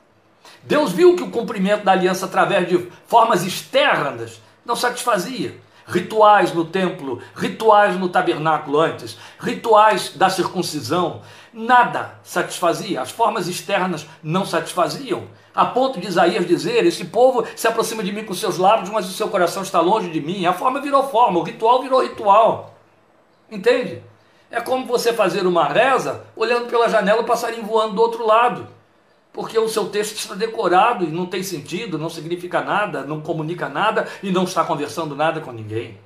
Deus 0.64 0.90
viu 0.90 1.14
que 1.14 1.22
o 1.22 1.30
cumprimento 1.30 1.84
da 1.84 1.92
aliança 1.92 2.26
através 2.26 2.68
de 2.68 2.90
formas 3.06 3.46
externas 3.46 4.40
não 4.64 4.74
satisfazia. 4.74 5.56
Rituais 5.86 6.52
no 6.52 6.64
templo, 6.64 7.22
rituais 7.36 7.96
no 7.96 8.08
tabernáculo 8.08 8.80
antes, 8.80 9.16
rituais 9.38 10.14
da 10.16 10.28
circuncisão, 10.28 11.22
nada 11.52 12.18
satisfazia, 12.24 13.02
as 13.02 13.12
formas 13.12 13.46
externas 13.46 14.04
não 14.20 14.44
satisfaziam 14.44 15.28
a 15.56 15.64
ponto 15.64 15.98
de 15.98 16.06
Isaías 16.06 16.46
dizer: 16.46 16.84
Esse 16.84 17.06
povo 17.06 17.46
se 17.56 17.66
aproxima 17.66 18.04
de 18.04 18.12
mim 18.12 18.24
com 18.24 18.34
seus 18.34 18.58
lábios, 18.58 18.90
mas 18.90 19.08
o 19.08 19.12
seu 19.12 19.28
coração 19.28 19.62
está 19.62 19.80
longe 19.80 20.10
de 20.10 20.20
mim. 20.20 20.44
A 20.44 20.52
forma 20.52 20.82
virou 20.82 21.08
forma, 21.08 21.40
o 21.40 21.42
ritual 21.42 21.80
virou 21.80 22.02
ritual. 22.02 22.74
Entende? 23.50 24.02
É 24.50 24.60
como 24.60 24.84
você 24.84 25.14
fazer 25.14 25.46
uma 25.46 25.64
reza 25.66 26.24
olhando 26.36 26.68
pela 26.68 26.88
janela 26.90 27.22
o 27.22 27.24
passarinho 27.24 27.64
voando 27.64 27.94
do 27.94 28.02
outro 28.02 28.26
lado. 28.26 28.68
Porque 29.32 29.58
o 29.58 29.68
seu 29.68 29.88
texto 29.88 30.16
está 30.16 30.34
decorado 30.34 31.04
e 31.04 31.08
não 31.08 31.26
tem 31.26 31.42
sentido, 31.42 31.98
não 31.98 32.08
significa 32.08 32.60
nada, 32.60 33.02
não 33.02 33.20
comunica 33.20 33.68
nada 33.68 34.06
e 34.22 34.30
não 34.30 34.44
está 34.44 34.62
conversando 34.62 35.16
nada 35.16 35.40
com 35.40 35.52
ninguém. 35.52 35.98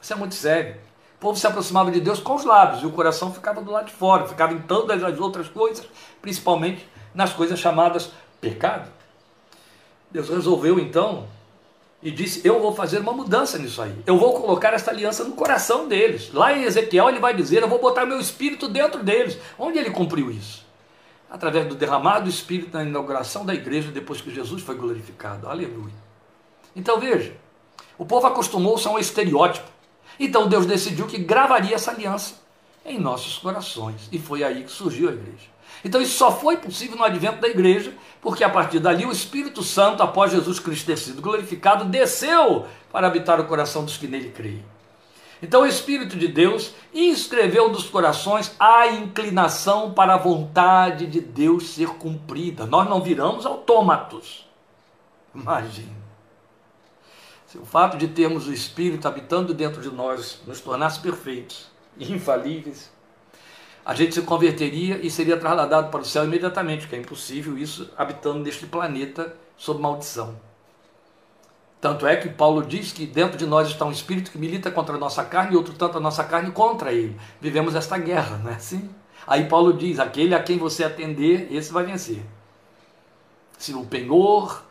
Isso 0.00 0.12
é 0.12 0.16
muito 0.16 0.34
sério. 0.34 0.76
O 1.16 1.20
povo 1.20 1.38
se 1.38 1.46
aproximava 1.46 1.90
de 1.90 2.00
Deus 2.00 2.20
com 2.20 2.34
os 2.34 2.44
lábios 2.44 2.82
e 2.82 2.86
o 2.86 2.90
coração 2.90 3.32
ficava 3.32 3.62
do 3.62 3.70
lado 3.70 3.86
de 3.86 3.92
fora, 3.92 4.26
ficava 4.26 4.52
em 4.52 4.60
todas 4.60 5.02
as 5.02 5.18
outras 5.20 5.48
coisas, 5.48 5.86
principalmente 6.20 6.86
nas 7.14 7.32
coisas 7.32 7.58
chamadas 7.58 8.10
pecado. 8.42 8.90
Deus 10.10 10.28
resolveu 10.28 10.78
então 10.78 11.28
e 12.02 12.10
disse: 12.10 12.46
Eu 12.46 12.60
vou 12.60 12.74
fazer 12.74 12.98
uma 12.98 13.12
mudança 13.12 13.56
nisso 13.56 13.80
aí. 13.80 13.94
Eu 14.04 14.18
vou 14.18 14.38
colocar 14.38 14.74
essa 14.74 14.90
aliança 14.90 15.24
no 15.24 15.32
coração 15.32 15.88
deles. 15.88 16.32
Lá 16.34 16.52
em 16.52 16.64
Ezequiel 16.64 17.08
ele 17.08 17.20
vai 17.20 17.34
dizer: 17.34 17.62
Eu 17.62 17.68
vou 17.68 17.80
botar 17.80 18.04
meu 18.04 18.18
espírito 18.18 18.68
dentro 18.68 19.02
deles. 19.02 19.38
Onde 19.58 19.78
ele 19.78 19.90
cumpriu 19.90 20.30
isso? 20.30 20.66
Através 21.30 21.66
do 21.66 21.74
derramado 21.74 22.28
espírito 22.28 22.76
na 22.76 22.84
inauguração 22.84 23.46
da 23.46 23.54
igreja 23.54 23.90
depois 23.90 24.20
que 24.20 24.34
Jesus 24.34 24.62
foi 24.62 24.74
glorificado. 24.74 25.48
Aleluia. 25.48 25.94
Então 26.74 26.98
veja: 26.98 27.34
o 27.96 28.04
povo 28.04 28.26
acostumou-se 28.26 28.86
a 28.86 28.90
um 28.90 28.98
estereótipo. 28.98 29.70
Então 30.18 30.48
Deus 30.48 30.66
decidiu 30.66 31.06
que 31.06 31.16
gravaria 31.16 31.76
essa 31.76 31.92
aliança 31.92 32.34
em 32.84 32.98
nossos 32.98 33.38
corações. 33.38 34.08
E 34.10 34.18
foi 34.18 34.42
aí 34.42 34.64
que 34.64 34.70
surgiu 34.70 35.08
a 35.08 35.12
igreja. 35.12 35.51
Então 35.84 36.00
isso 36.00 36.16
só 36.16 36.30
foi 36.30 36.56
possível 36.56 36.96
no 36.96 37.04
advento 37.04 37.40
da 37.40 37.48
igreja, 37.48 37.92
porque 38.20 38.44
a 38.44 38.48
partir 38.50 38.78
dali 38.78 39.04
o 39.04 39.12
Espírito 39.12 39.62
Santo, 39.62 40.02
após 40.02 40.30
Jesus 40.30 40.60
Cristo 40.60 40.86
ter 40.86 40.96
sido 40.96 41.20
glorificado, 41.20 41.84
desceu 41.84 42.66
para 42.92 43.06
habitar 43.06 43.40
o 43.40 43.46
coração 43.46 43.84
dos 43.84 43.96
que 43.96 44.06
nele 44.06 44.30
creem. 44.30 44.64
Então 45.42 45.62
o 45.62 45.66
Espírito 45.66 46.16
de 46.16 46.28
Deus 46.28 46.72
inscreveu 46.94 47.68
nos 47.68 47.88
corações 47.90 48.54
a 48.60 48.86
inclinação 48.86 49.92
para 49.92 50.14
a 50.14 50.18
vontade 50.18 51.06
de 51.08 51.20
Deus 51.20 51.70
ser 51.70 51.88
cumprida. 51.88 52.64
Nós 52.64 52.88
não 52.88 53.02
viramos 53.02 53.44
autômatos. 53.44 54.46
Imagine. 55.34 55.96
Se 57.44 57.58
o 57.58 57.66
fato 57.66 57.96
de 57.96 58.06
termos 58.06 58.46
o 58.46 58.52
Espírito 58.52 59.08
habitando 59.08 59.52
dentro 59.52 59.82
de 59.82 59.90
nós 59.90 60.40
nos 60.46 60.60
tornasse 60.60 61.00
perfeitos, 61.00 61.66
infalíveis, 61.98 62.90
a 63.84 63.94
gente 63.94 64.14
se 64.14 64.22
converteria 64.22 64.98
e 65.02 65.10
seria 65.10 65.36
trasladado 65.36 65.90
para 65.90 66.00
o 66.00 66.04
céu 66.04 66.24
imediatamente, 66.24 66.82
porque 66.82 66.96
é 66.96 66.98
impossível 67.00 67.58
isso 67.58 67.90
habitando 67.96 68.38
neste 68.38 68.66
planeta 68.66 69.34
sob 69.56 69.80
maldição. 69.80 70.36
Tanto 71.80 72.06
é 72.06 72.14
que 72.14 72.28
Paulo 72.28 72.62
diz 72.62 72.92
que 72.92 73.04
dentro 73.04 73.36
de 73.36 73.44
nós 73.44 73.68
está 73.68 73.84
um 73.84 73.90
espírito 73.90 74.30
que 74.30 74.38
milita 74.38 74.70
contra 74.70 74.94
a 74.94 74.98
nossa 74.98 75.24
carne 75.24 75.54
e 75.54 75.56
outro 75.56 75.74
tanto 75.74 75.98
a 75.98 76.00
nossa 76.00 76.22
carne 76.22 76.52
contra 76.52 76.92
ele. 76.92 77.18
Vivemos 77.40 77.74
esta 77.74 77.98
guerra, 77.98 78.38
não 78.38 78.52
é 78.52 78.54
assim? 78.54 78.88
Aí 79.26 79.48
Paulo 79.48 79.72
diz: 79.72 79.98
aquele 79.98 80.32
a 80.32 80.40
quem 80.40 80.58
você 80.58 80.84
atender, 80.84 81.52
esse 81.52 81.72
vai 81.72 81.84
vencer. 81.84 82.22
Se 83.58 83.74
o 83.74 83.84
penhor 83.84 84.62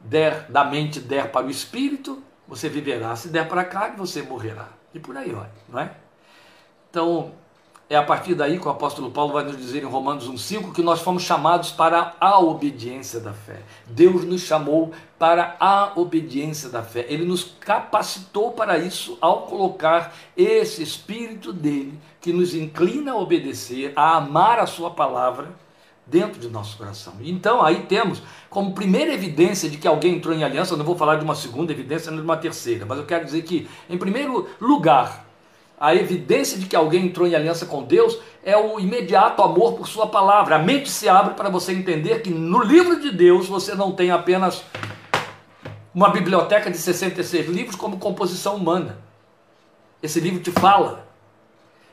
der, 0.00 0.50
da 0.50 0.64
mente 0.64 0.98
der 0.98 1.30
para 1.30 1.46
o 1.46 1.50
espírito, 1.50 2.20
você 2.46 2.68
viverá. 2.68 3.14
Se 3.14 3.28
der 3.28 3.46
para 3.46 3.60
a 3.60 3.64
carne, 3.64 3.96
você 3.96 4.22
morrerá. 4.22 4.68
E 4.92 4.98
por 4.98 5.16
aí 5.16 5.30
vai, 5.30 5.50
não 5.68 5.78
é? 5.78 5.92
Então, 6.90 7.34
é 7.90 7.96
a 7.96 8.02
partir 8.02 8.34
daí 8.34 8.58
que 8.58 8.66
o 8.66 8.70
apóstolo 8.70 9.10
Paulo 9.10 9.32
vai 9.32 9.44
nos 9.44 9.56
dizer 9.56 9.82
em 9.82 9.86
Romanos 9.86 10.28
1,5 10.28 10.72
que 10.72 10.82
nós 10.82 11.00
fomos 11.00 11.22
chamados 11.22 11.70
para 11.70 12.14
a 12.20 12.38
obediência 12.38 13.18
da 13.18 13.32
fé. 13.32 13.62
Deus 13.86 14.24
nos 14.24 14.42
chamou 14.42 14.92
para 15.18 15.56
a 15.58 15.92
obediência 15.96 16.68
da 16.68 16.82
fé. 16.82 17.06
Ele 17.08 17.24
nos 17.24 17.44
capacitou 17.58 18.52
para 18.52 18.76
isso 18.76 19.16
ao 19.22 19.42
colocar 19.46 20.14
esse 20.36 20.82
Espírito 20.82 21.50
dele 21.50 21.98
que 22.20 22.32
nos 22.32 22.54
inclina 22.54 23.12
a 23.12 23.16
obedecer, 23.16 23.92
a 23.96 24.16
amar 24.16 24.58
a 24.58 24.66
Sua 24.66 24.90
palavra 24.90 25.48
dentro 26.06 26.38
de 26.38 26.48
nosso 26.48 26.76
coração. 26.76 27.14
Então 27.20 27.62
aí 27.62 27.82
temos 27.82 28.22
como 28.50 28.74
primeira 28.74 29.12
evidência 29.14 29.68
de 29.68 29.78
que 29.78 29.88
alguém 29.88 30.16
entrou 30.16 30.34
em 30.34 30.44
aliança, 30.44 30.74
eu 30.74 30.78
não 30.78 30.84
vou 30.84 30.96
falar 30.96 31.16
de 31.16 31.24
uma 31.24 31.34
segunda 31.34 31.72
evidência, 31.72 32.10
nem 32.10 32.20
de 32.20 32.24
uma 32.24 32.36
terceira, 32.36 32.84
mas 32.86 32.98
eu 32.98 33.06
quero 33.06 33.24
dizer 33.24 33.42
que, 33.42 33.68
em 33.88 33.98
primeiro 33.98 34.48
lugar, 34.60 35.27
a 35.80 35.94
evidência 35.94 36.58
de 36.58 36.66
que 36.66 36.74
alguém 36.74 37.06
entrou 37.06 37.26
em 37.26 37.34
aliança 37.34 37.64
com 37.64 37.84
Deus 37.84 38.18
é 38.42 38.56
o 38.56 38.80
imediato 38.80 39.42
amor 39.42 39.74
por 39.74 39.86
Sua 39.86 40.08
palavra. 40.08 40.56
A 40.56 40.58
mente 40.58 40.90
se 40.90 41.08
abre 41.08 41.34
para 41.34 41.48
você 41.48 41.72
entender 41.72 42.22
que 42.22 42.30
no 42.30 42.62
livro 42.62 43.00
de 43.00 43.10
Deus 43.10 43.46
você 43.46 43.74
não 43.74 43.92
tem 43.92 44.10
apenas 44.10 44.64
uma 45.94 46.10
biblioteca 46.10 46.70
de 46.70 46.78
66 46.78 47.48
livros 47.48 47.76
como 47.76 47.98
composição 47.98 48.56
humana. 48.56 48.98
Esse 50.02 50.20
livro 50.20 50.40
te 50.40 50.50
fala, 50.50 51.06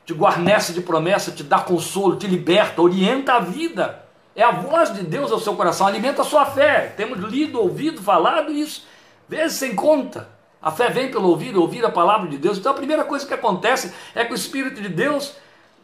te 0.04 0.12
guarnece 0.12 0.72
de 0.72 0.80
promessa, 0.80 1.30
te 1.30 1.42
dá 1.42 1.60
consolo, 1.60 2.16
te 2.16 2.26
liberta, 2.26 2.82
orienta 2.82 3.34
a 3.34 3.40
vida. 3.40 4.04
É 4.34 4.42
a 4.42 4.50
voz 4.50 4.92
de 4.92 5.02
Deus 5.02 5.32
ao 5.32 5.40
seu 5.40 5.54
coração, 5.54 5.86
alimenta 5.86 6.22
a 6.22 6.24
sua 6.24 6.44
fé. 6.44 6.92
Temos 6.96 7.18
lido, 7.18 7.60
ouvido, 7.60 8.02
falado 8.02 8.52
isso, 8.52 8.84
vezes 9.28 9.58
sem 9.58 9.74
conta. 9.74 10.35
A 10.66 10.72
fé 10.72 10.90
vem 10.90 11.12
pelo 11.12 11.28
ouvir, 11.28 11.56
ouvir 11.56 11.84
a 11.84 11.92
palavra 11.92 12.28
de 12.28 12.36
Deus. 12.36 12.58
Então 12.58 12.72
a 12.72 12.74
primeira 12.74 13.04
coisa 13.04 13.24
que 13.24 13.32
acontece 13.32 13.94
é 14.16 14.24
que 14.24 14.32
o 14.32 14.34
Espírito 14.34 14.82
de 14.82 14.88
Deus 14.88 15.34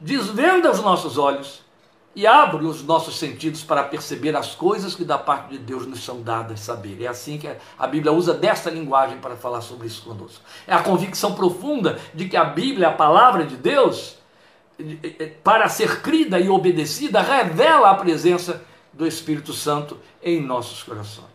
desvenda 0.01 0.73
os 0.73 0.81
nossos 0.81 1.17
olhos 1.17 1.63
e 2.17 2.27
abre 2.27 2.65
os 2.67 2.83
nossos 2.83 3.17
sentidos 3.17 3.63
para 3.63 3.85
perceber 3.85 4.35
as 4.35 4.57
coisas 4.57 4.97
que 4.97 5.05
da 5.05 5.17
parte 5.17 5.51
de 5.51 5.59
Deus 5.59 5.87
nos 5.87 6.05
são 6.05 6.21
dadas 6.21 6.59
saber. 6.59 7.01
É 7.01 7.07
assim 7.07 7.39
que 7.39 7.49
a 7.79 7.87
Bíblia 7.87 8.11
usa 8.11 8.35
dessa 8.35 8.71
linguagem 8.71 9.19
para 9.19 9.37
falar 9.37 9.61
sobre 9.61 9.87
isso 9.87 10.03
conosco. 10.03 10.43
É 10.67 10.75
a 10.75 10.83
convicção 10.83 11.37
profunda 11.37 12.01
de 12.13 12.29
que 12.29 12.37
a 12.37 12.45
Bíblia, 12.45 12.89
a 12.89 12.93
palavra 12.93 13.47
de 13.47 13.55
Deus, 13.55 14.17
para 15.45 15.69
ser 15.69 16.01
crida 16.01 16.41
e 16.41 16.49
obedecida, 16.49 17.23
revela 17.23 17.89
a 17.89 17.95
presença 17.95 18.61
do 18.93 19.07
Espírito 19.07 19.53
Santo 19.53 19.97
em 20.21 20.41
nossos 20.41 20.83
corações. 20.83 21.29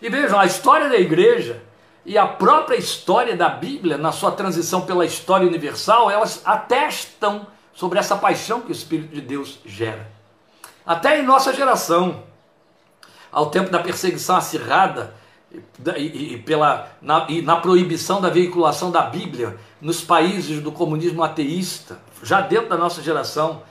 E 0.00 0.08
vejam, 0.08 0.38
a 0.38 0.46
história 0.46 0.88
da 0.88 0.96
igreja 0.96 1.66
e 2.04 2.16
a 2.16 2.26
própria 2.26 2.76
história 2.76 3.36
da 3.36 3.48
Bíblia, 3.48 3.98
na 3.98 4.12
sua 4.12 4.30
transição 4.30 4.82
pela 4.82 5.04
história 5.04 5.46
universal, 5.46 6.10
elas 6.10 6.40
atestam 6.44 7.46
sobre 7.74 7.98
essa 7.98 8.16
paixão 8.16 8.60
que 8.60 8.70
o 8.70 8.72
Espírito 8.72 9.14
de 9.14 9.20
Deus 9.20 9.58
gera. 9.64 10.10
Até 10.84 11.20
em 11.20 11.22
nossa 11.22 11.52
geração, 11.52 12.22
ao 13.30 13.50
tempo 13.50 13.70
da 13.70 13.78
perseguição 13.78 14.36
acirrada 14.36 15.14
e, 15.96 16.34
e, 16.34 16.38
pela, 16.38 16.90
na, 17.00 17.26
e 17.28 17.42
na 17.42 17.56
proibição 17.56 18.20
da 18.20 18.30
veiculação 18.30 18.90
da 18.90 19.02
Bíblia 19.02 19.58
nos 19.80 20.00
países 20.00 20.62
do 20.62 20.72
comunismo 20.72 21.22
ateísta, 21.22 22.00
já 22.22 22.40
dentro 22.40 22.70
da 22.70 22.76
nossa 22.76 23.02
geração, 23.02 23.62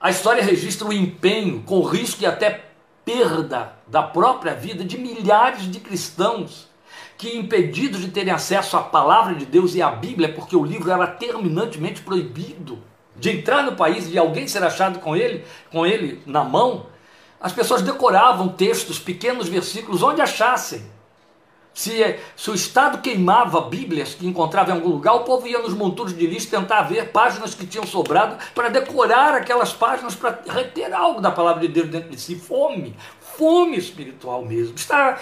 a 0.00 0.08
história 0.08 0.42
registra 0.42 0.86
o 0.86 0.92
empenho, 0.92 1.62
com 1.64 1.82
risco 1.82 2.22
e 2.22 2.26
até 2.26 2.70
perda 3.04 3.72
da 3.86 4.02
própria 4.02 4.54
vida 4.54 4.84
de 4.84 4.96
milhares 4.96 5.70
de 5.70 5.80
cristãos 5.80 6.69
que 7.20 7.36
impedidos 7.36 8.00
de 8.00 8.08
terem 8.08 8.32
acesso 8.32 8.78
à 8.78 8.82
palavra 8.82 9.34
de 9.34 9.44
Deus 9.44 9.74
e 9.74 9.82
à 9.82 9.90
Bíblia, 9.90 10.32
porque 10.32 10.56
o 10.56 10.64
livro 10.64 10.90
era 10.90 11.06
terminantemente 11.06 12.00
proibido 12.00 12.78
de 13.14 13.28
entrar 13.28 13.62
no 13.62 13.76
país 13.76 14.06
e 14.06 14.12
de 14.12 14.18
alguém 14.18 14.48
ser 14.48 14.64
achado 14.64 15.00
com 15.00 15.14
ele, 15.14 15.44
com 15.70 15.84
ele 15.84 16.22
na 16.24 16.42
mão, 16.42 16.86
as 17.38 17.52
pessoas 17.52 17.82
decoravam 17.82 18.48
textos, 18.48 18.98
pequenos 18.98 19.48
versículos, 19.48 20.02
onde 20.02 20.22
achassem. 20.22 20.82
Se, 21.74 22.16
se, 22.34 22.50
o 22.50 22.54
Estado 22.54 23.02
queimava 23.02 23.60
Bíblias 23.60 24.14
que 24.14 24.26
encontrava 24.26 24.70
em 24.70 24.74
algum 24.74 24.88
lugar, 24.88 25.12
o 25.12 25.20
povo 25.20 25.46
ia 25.46 25.58
nos 25.58 25.74
monturos 25.74 26.16
de 26.16 26.26
lixo 26.26 26.48
tentar 26.48 26.82
ver 26.82 27.12
páginas 27.12 27.54
que 27.54 27.66
tinham 27.66 27.86
sobrado 27.86 28.38
para 28.54 28.70
decorar 28.70 29.34
aquelas 29.34 29.74
páginas, 29.74 30.14
para 30.14 30.40
reter 30.48 30.92
algo 30.94 31.20
da 31.20 31.30
palavra 31.30 31.60
de 31.60 31.68
Deus 31.68 31.90
dentro 31.90 32.08
de 32.08 32.18
si. 32.18 32.34
Fome, 32.34 32.96
fome 33.36 33.76
espiritual 33.76 34.42
mesmo. 34.42 34.74
Está 34.74 35.18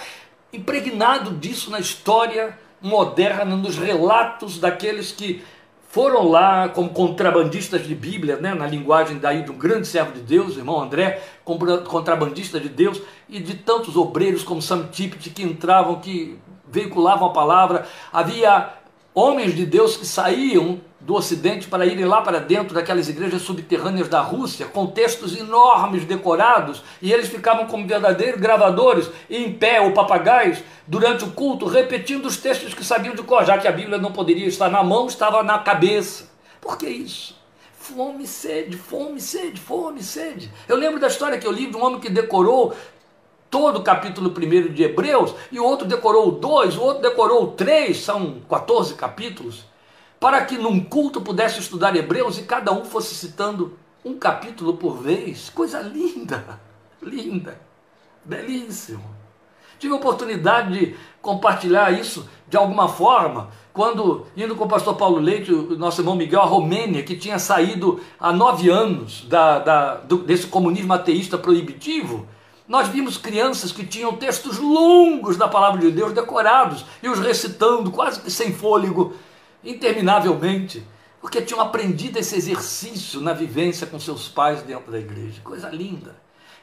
impregnado 0.51 1.31
disso 1.31 1.69
na 1.69 1.79
história 1.79 2.57
moderna, 2.81 3.55
nos 3.55 3.77
relatos 3.77 4.59
daqueles 4.59 5.11
que 5.11 5.43
foram 5.89 6.29
lá 6.29 6.69
como 6.69 6.89
contrabandistas 6.89 7.85
de 7.87 7.95
Bíblia, 7.95 8.37
né, 8.37 8.53
na 8.53 8.67
linguagem 8.67 9.17
daí 9.17 9.43
de 9.43 9.51
um 9.51 9.57
grande 9.57 9.87
servo 9.87 10.11
de 10.11 10.21
Deus, 10.21 10.55
irmão 10.55 10.79
André, 10.79 11.21
contrabandista 11.43 12.59
de 12.59 12.69
Deus, 12.69 13.01
e 13.27 13.39
de 13.39 13.55
tantos 13.55 13.97
obreiros 13.97 14.43
como 14.43 14.61
Sam 14.61 14.87
Tippett 14.91 15.31
que 15.31 15.43
entravam, 15.43 15.99
que 15.99 16.37
veiculavam 16.67 17.27
a 17.27 17.33
palavra. 17.33 17.87
Havia 18.13 18.69
homens 19.13 19.55
de 19.55 19.65
Deus 19.65 19.97
que 19.97 20.05
saíam 20.05 20.79
do 20.99 21.15
Ocidente 21.15 21.67
para 21.67 21.85
irem 21.85 22.05
lá 22.05 22.21
para 22.21 22.39
dentro 22.39 22.73
daquelas 22.73 23.07
igrejas 23.07 23.41
subterrâneas 23.41 24.09
da 24.09 24.19
Rússia, 24.19 24.65
com 24.65 24.87
textos 24.87 25.37
enormes 25.37 26.03
decorados, 26.03 26.83
e 27.01 27.13
eles 27.13 27.29
ficavam 27.29 27.67
como 27.67 27.87
verdadeiros 27.87 28.39
gravadores, 28.39 29.09
em 29.29 29.53
pé 29.53 29.79
ou 29.79 29.93
papagaios, 29.93 30.59
durante 30.85 31.23
o 31.23 31.31
culto, 31.31 31.65
repetindo 31.67 32.25
os 32.25 32.37
textos 32.37 32.73
que 32.73 32.83
sabiam 32.83 33.15
de 33.15 33.23
cor, 33.23 33.45
já 33.45 33.57
que 33.57 33.67
a 33.67 33.71
Bíblia 33.71 33.97
não 33.97 34.11
poderia 34.11 34.47
estar 34.47 34.69
na 34.69 34.83
mão, 34.83 35.07
estava 35.07 35.41
na 35.41 35.59
cabeça. 35.59 36.29
Por 36.59 36.77
que 36.77 36.87
isso? 36.87 37.39
Fome, 37.77 38.27
sede, 38.27 38.77
fome, 38.77 39.21
sede, 39.21 39.59
fome, 39.59 40.03
sede. 40.03 40.51
Eu 40.67 40.75
lembro 40.75 40.99
da 40.99 41.07
história 41.07 41.37
que 41.37 41.47
eu 41.47 41.51
li 41.51 41.67
de 41.67 41.77
um 41.77 41.83
homem 41.83 41.99
que 41.99 42.09
decorou 42.09 42.75
todo 43.49 43.79
o 43.79 43.83
capítulo 43.83 44.29
1 44.29 44.73
de 44.73 44.83
Hebreus, 44.83 45.33
e 45.51 45.59
o 45.59 45.63
outro 45.63 45.87
decorou 45.87 46.33
dois, 46.33 46.77
o 46.77 46.81
outro 46.81 47.01
decorou 47.01 47.47
três, 47.53 48.01
são 48.01 48.41
14 48.47 48.93
capítulos, 48.93 49.68
para 50.19 50.43
que 50.45 50.57
num 50.57 50.83
culto 50.83 51.21
pudesse 51.21 51.59
estudar 51.59 51.95
Hebreus 51.95 52.37
e 52.37 52.43
cada 52.43 52.71
um 52.71 52.83
fosse 52.83 53.15
citando 53.15 53.77
um 54.03 54.17
capítulo 54.17 54.75
por 54.75 54.97
vez. 54.97 55.49
Coisa 55.49 55.79
linda, 55.79 56.59
linda, 57.01 57.59
belíssimo. 58.25 59.17
Tive 59.79 59.93
a 59.93 59.97
oportunidade 59.97 60.77
de 60.77 60.95
compartilhar 61.21 61.91
isso 61.91 62.27
de 62.49 62.57
alguma 62.57 62.89
forma, 62.89 63.49
quando, 63.71 64.25
indo 64.35 64.55
com 64.55 64.65
o 64.65 64.67
pastor 64.67 64.95
Paulo 64.95 65.19
Leite, 65.19 65.53
o 65.53 65.77
nosso 65.77 66.01
irmão 66.01 66.15
Miguel, 66.15 66.41
a 66.41 66.45
Romênia, 66.45 67.03
que 67.03 67.15
tinha 67.15 67.39
saído 67.39 68.01
há 68.19 68.33
nove 68.33 68.69
anos 68.69 69.25
da, 69.29 69.59
da, 69.59 69.95
do, 69.95 70.17
desse 70.17 70.47
comunismo 70.47 70.91
ateísta 70.91 71.37
proibitivo, 71.37 72.27
Nós 72.69 72.87
vimos 72.87 73.17
crianças 73.17 73.71
que 73.71 73.83
tinham 73.83 74.15
textos 74.15 74.59
longos 74.59 75.35
da 75.35 75.47
palavra 75.47 75.81
de 75.81 75.89
Deus 75.89 76.13
decorados 76.13 76.85
e 77.01 77.09
os 77.09 77.17
recitando 77.17 77.89
quase 77.89 78.21
que 78.21 78.29
sem 78.29 78.53
fôlego, 78.53 79.15
interminavelmente, 79.63 80.85
porque 81.21 81.41
tinham 81.41 81.61
aprendido 81.61 82.17
esse 82.17 82.35
exercício 82.35 83.19
na 83.19 83.33
vivência 83.33 83.85
com 83.85 83.99
seus 83.99 84.27
pais 84.27 84.61
dentro 84.61 84.91
da 84.91 84.99
igreja. 84.99 85.41
Coisa 85.43 85.69
linda. 85.69 86.15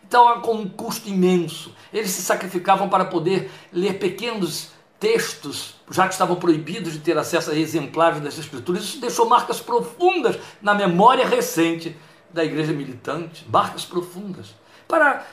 Então, 0.07 0.41
com 0.41 0.55
um 0.55 0.69
custo 0.69 1.09
imenso. 1.09 1.75
Eles 1.93 2.11
se 2.11 2.23
sacrificavam 2.23 2.89
para 2.89 3.05
poder 3.05 3.51
ler 3.73 3.99
pequenos 3.99 4.71
textos, 4.99 5.75
já 5.91 6.07
que 6.07 6.15
estavam 6.15 6.37
proibidos 6.37 6.93
de 6.93 7.01
ter 7.01 7.19
acesso 7.19 7.51
a 7.51 7.55
exemplares 7.55 8.21
das 8.21 8.39
Escrituras. 8.39 8.85
Isso 8.85 9.01
deixou 9.01 9.29
marcas 9.29 9.61
profundas 9.61 10.39
na 10.63 10.75
memória 10.75 11.27
recente 11.27 11.97
da 12.33 12.45
igreja 12.45 12.73
militante 12.73 13.47
marcas 13.49 13.85
profundas 13.85 14.55
para 14.87 15.27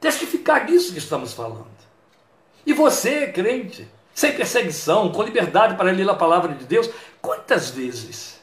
testificar 0.00 0.66
disso 0.66 0.92
que 0.92 0.98
estamos 0.98 1.32
falando. 1.32 1.70
E 2.66 2.72
você, 2.72 3.28
crente, 3.28 3.88
sem 4.14 4.34
perseguição, 4.34 5.10
com 5.10 5.22
liberdade 5.22 5.76
para 5.76 5.90
ler 5.90 6.08
a 6.08 6.14
palavra 6.14 6.54
de 6.54 6.64
Deus, 6.64 6.88
quantas 7.20 7.70
vezes, 7.70 8.40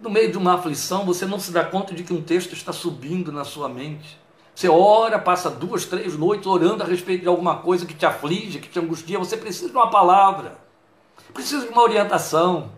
no 0.00 0.10
meio 0.10 0.30
de 0.30 0.38
uma 0.38 0.54
aflição, 0.54 1.04
você 1.04 1.26
não 1.26 1.40
se 1.40 1.50
dá 1.50 1.64
conta 1.64 1.94
de 1.94 2.04
que 2.04 2.12
um 2.12 2.22
texto 2.22 2.52
está 2.52 2.72
subindo 2.72 3.32
na 3.32 3.44
sua 3.44 3.68
mente? 3.68 4.18
Você 4.54 4.68
ora, 4.68 5.18
passa 5.18 5.50
duas, 5.50 5.84
três 5.84 6.16
noites 6.16 6.46
orando 6.46 6.82
a 6.82 6.86
respeito 6.86 7.22
de 7.22 7.28
alguma 7.28 7.58
coisa 7.58 7.86
que 7.86 7.94
te 7.94 8.04
aflige, 8.04 8.58
que 8.58 8.68
te 8.68 8.78
angustia. 8.78 9.18
Você 9.18 9.36
precisa 9.36 9.70
de 9.70 9.76
uma 9.76 9.88
palavra, 9.88 10.58
precisa 11.32 11.64
de 11.64 11.72
uma 11.72 11.82
orientação. 11.82 12.72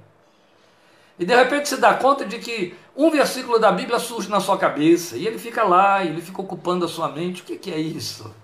E 1.19 1.25
de 1.25 1.35
repente 1.35 1.69
se 1.69 1.79
dá 1.79 1.95
conta 1.95 2.25
de 2.25 2.39
que 2.39 2.75
um 2.95 3.11
versículo 3.11 3.59
da 3.59 3.73
Bíblia 3.73 3.99
surge 3.99 4.29
na 4.29 4.41
sua 4.41 4.59
cabeça 4.59 5.17
e 5.17 5.27
ele 5.27 5.39
fica 5.39 5.63
lá, 5.63 6.05
ele 6.05 6.21
fica 6.21 6.41
ocupando 6.41 6.85
a 6.85 6.89
sua 6.89 7.09
mente. 7.09 7.43
O 7.43 7.45
que 7.45 7.71
é 7.71 7.79
isso? 7.79 8.35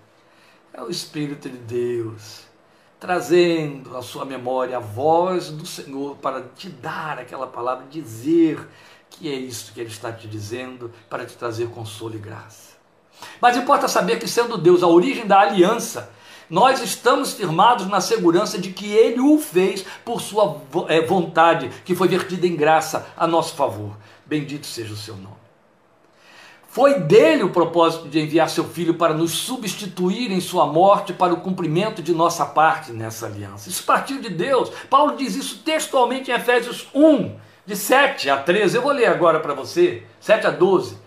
É 0.72 0.82
o 0.82 0.90
Espírito 0.90 1.48
de 1.48 1.58
Deus 1.58 2.46
trazendo 2.98 3.96
à 3.96 4.02
sua 4.02 4.24
memória 4.24 4.76
a 4.76 4.80
voz 4.80 5.50
do 5.50 5.66
Senhor 5.66 6.16
para 6.16 6.42
te 6.56 6.68
dar 6.68 7.18
aquela 7.18 7.46
palavra, 7.46 7.86
dizer 7.90 8.66
que 9.10 9.30
é 9.30 9.34
isso 9.34 9.72
que 9.72 9.80
Ele 9.80 9.90
está 9.90 10.12
te 10.12 10.26
dizendo 10.26 10.90
para 11.08 11.24
te 11.24 11.36
trazer 11.36 11.68
consolo 11.68 12.14
e 12.14 12.18
graça. 12.18 12.76
Mas 13.40 13.56
importa 13.56 13.88
saber 13.88 14.18
que, 14.18 14.28
sendo 14.28 14.58
Deus 14.58 14.82
a 14.82 14.86
origem 14.86 15.26
da 15.26 15.40
aliança, 15.40 16.10
nós 16.48 16.80
estamos 16.80 17.32
firmados 17.32 17.86
na 17.86 18.00
segurança 18.00 18.58
de 18.58 18.70
que 18.70 18.86
Ele 18.92 19.20
o 19.20 19.38
fez 19.38 19.84
por 20.04 20.20
Sua 20.20 20.60
eh, 20.88 21.00
vontade, 21.00 21.70
que 21.84 21.94
foi 21.94 22.08
vertida 22.08 22.46
em 22.46 22.56
graça 22.56 23.06
a 23.16 23.26
nosso 23.26 23.54
favor. 23.54 23.96
Bendito 24.24 24.66
seja 24.66 24.92
o 24.92 24.96
seu 24.96 25.16
nome. 25.16 25.45
Foi 26.76 27.00
dele 27.00 27.42
o 27.42 27.48
propósito 27.48 28.06
de 28.06 28.20
enviar 28.20 28.50
seu 28.50 28.64
filho 28.64 28.92
para 28.92 29.14
nos 29.14 29.30
substituir 29.30 30.30
em 30.30 30.42
sua 30.42 30.66
morte 30.66 31.10
para 31.10 31.32
o 31.32 31.40
cumprimento 31.40 32.02
de 32.02 32.12
nossa 32.12 32.44
parte 32.44 32.92
nessa 32.92 33.24
aliança. 33.24 33.70
Isso 33.70 33.82
partiu 33.82 34.20
de 34.20 34.28
Deus. 34.28 34.68
Paulo 34.90 35.16
diz 35.16 35.34
isso 35.34 35.62
textualmente 35.64 36.30
em 36.30 36.34
Efésios 36.34 36.86
1, 36.94 37.34
de 37.64 37.74
7 37.74 38.28
a 38.28 38.36
13. 38.36 38.76
Eu 38.76 38.82
vou 38.82 38.92
ler 38.92 39.06
agora 39.06 39.40
para 39.40 39.54
você, 39.54 40.02
7 40.20 40.48
a 40.48 40.50
12. 40.50 40.98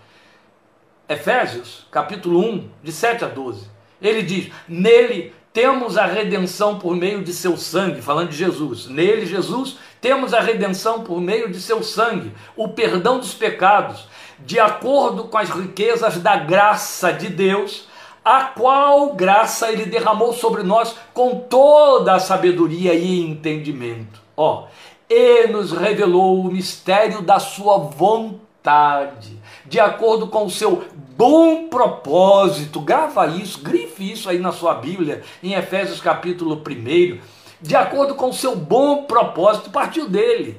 Efésios, 1.08 1.86
capítulo 1.88 2.40
1, 2.40 2.68
de 2.82 2.90
7 2.90 3.24
a 3.26 3.28
12. 3.28 3.68
Ele 4.02 4.22
diz: 4.22 4.52
Nele 4.66 5.32
temos 5.52 5.96
a 5.96 6.04
redenção 6.04 6.80
por 6.80 6.96
meio 6.96 7.22
de 7.22 7.32
seu 7.32 7.56
sangue, 7.56 8.02
falando 8.02 8.30
de 8.30 8.36
Jesus. 8.36 8.88
Nele, 8.88 9.24
Jesus, 9.24 9.78
temos 10.00 10.32
a 10.32 10.40
redenção 10.40 11.04
por 11.04 11.20
meio 11.20 11.50
de 11.50 11.60
seu 11.60 11.82
sangue, 11.82 12.32
o 12.56 12.68
perdão 12.68 13.18
dos 13.18 13.34
pecados, 13.34 14.08
de 14.44 14.58
acordo 14.58 15.24
com 15.24 15.38
as 15.38 15.50
riquezas 15.50 16.18
da 16.18 16.36
graça 16.36 17.12
de 17.12 17.28
Deus, 17.28 17.88
a 18.24 18.44
qual 18.44 19.14
graça 19.14 19.70
ele 19.70 19.86
derramou 19.86 20.32
sobre 20.32 20.62
nós 20.62 20.94
com 21.14 21.40
toda 21.40 22.14
a 22.14 22.20
sabedoria 22.20 22.94
e 22.94 23.20
entendimento. 23.20 24.20
Ó, 24.36 24.66
e 25.08 25.46
nos 25.48 25.72
revelou 25.72 26.40
o 26.40 26.52
mistério 26.52 27.22
da 27.22 27.38
sua 27.38 27.78
vontade, 27.78 29.38
de 29.66 29.80
acordo 29.80 30.28
com 30.28 30.44
o 30.44 30.50
seu 30.50 30.84
bom 31.16 31.68
propósito. 31.68 32.80
Grava 32.80 33.26
isso, 33.26 33.60
grife 33.60 34.12
isso 34.12 34.30
aí 34.30 34.38
na 34.38 34.52
sua 34.52 34.74
Bíblia, 34.74 35.22
em 35.42 35.54
Efésios 35.54 36.00
capítulo 36.00 36.56
1. 36.56 37.18
De 37.60 37.76
acordo 37.76 38.14
com 38.14 38.30
o 38.30 38.34
seu 38.34 38.56
bom 38.56 39.02
propósito, 39.02 39.70
partiu 39.70 40.08
dele. 40.08 40.58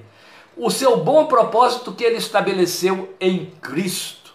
O 0.55 0.69
seu 0.69 0.97
bom 0.97 1.25
propósito 1.25 1.93
que 1.93 2.03
ele 2.03 2.17
estabeleceu 2.17 3.15
em 3.19 3.45
Cristo. 3.61 4.33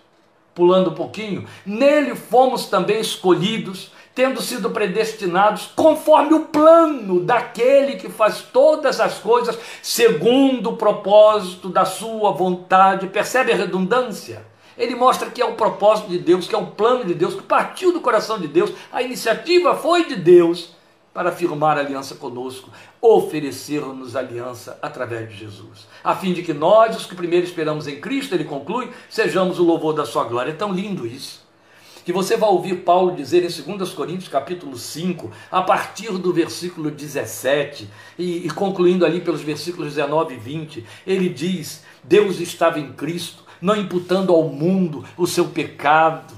Pulando 0.54 0.90
um 0.90 0.94
pouquinho, 0.94 1.46
nele 1.64 2.14
fomos 2.14 2.66
também 2.66 2.98
escolhidos, 2.98 3.92
tendo 4.14 4.40
sido 4.40 4.70
predestinados 4.70 5.70
conforme 5.76 6.32
o 6.32 6.46
plano 6.46 7.20
daquele 7.20 7.96
que 7.96 8.08
faz 8.08 8.40
todas 8.40 8.98
as 8.98 9.18
coisas 9.18 9.58
segundo 9.82 10.70
o 10.70 10.76
propósito 10.76 11.68
da 11.68 11.84
sua 11.84 12.30
vontade. 12.30 13.08
Percebe 13.08 13.52
a 13.52 13.56
redundância? 13.56 14.42
Ele 14.78 14.94
mostra 14.94 15.30
que 15.30 15.42
é 15.42 15.44
o 15.44 15.54
propósito 15.54 16.08
de 16.08 16.18
Deus, 16.18 16.48
que 16.48 16.54
é 16.54 16.58
o 16.58 16.68
plano 16.68 17.04
de 17.04 17.12
Deus, 17.12 17.34
que 17.34 17.42
partiu 17.42 17.92
do 17.92 18.00
coração 18.00 18.38
de 18.38 18.48
Deus, 18.48 18.72
a 18.90 19.02
iniciativa 19.02 19.74
foi 19.74 20.06
de 20.06 20.16
Deus 20.16 20.75
para 21.16 21.32
firmar 21.32 21.78
aliança 21.78 22.14
conosco, 22.14 22.68
oferecer-nos 23.00 24.14
aliança 24.14 24.78
através 24.82 25.30
de 25.30 25.36
Jesus, 25.36 25.88
a 26.04 26.14
fim 26.14 26.34
de 26.34 26.42
que 26.42 26.52
nós, 26.52 26.94
os 26.94 27.06
que 27.06 27.14
primeiro 27.14 27.46
esperamos 27.46 27.88
em 27.88 27.98
Cristo, 27.98 28.34
ele 28.34 28.44
conclui, 28.44 28.90
sejamos 29.08 29.58
o 29.58 29.64
louvor 29.64 29.94
da 29.94 30.04
sua 30.04 30.24
glória. 30.24 30.50
É 30.50 30.54
tão 30.54 30.74
lindo 30.74 31.06
isso. 31.06 31.40
Que 32.04 32.12
você 32.12 32.36
vai 32.36 32.50
ouvir 32.50 32.82
Paulo 32.82 33.16
dizer 33.16 33.42
em 33.42 33.76
2 33.76 33.94
Coríntios 33.94 34.28
capítulo 34.28 34.76
5, 34.76 35.30
a 35.50 35.62
partir 35.62 36.12
do 36.18 36.34
versículo 36.34 36.90
17, 36.90 37.88
e, 38.18 38.46
e 38.46 38.50
concluindo 38.50 39.06
ali 39.06 39.22
pelos 39.22 39.40
versículos 39.40 39.94
19 39.94 40.34
e 40.34 40.36
20, 40.36 40.86
ele 41.06 41.30
diz: 41.30 41.82
Deus 42.04 42.40
estava 42.40 42.78
em 42.78 42.92
Cristo 42.92 43.42
não 43.58 43.74
imputando 43.74 44.34
ao 44.34 44.50
mundo 44.50 45.02
o 45.16 45.26
seu 45.26 45.46
pecado, 45.46 46.34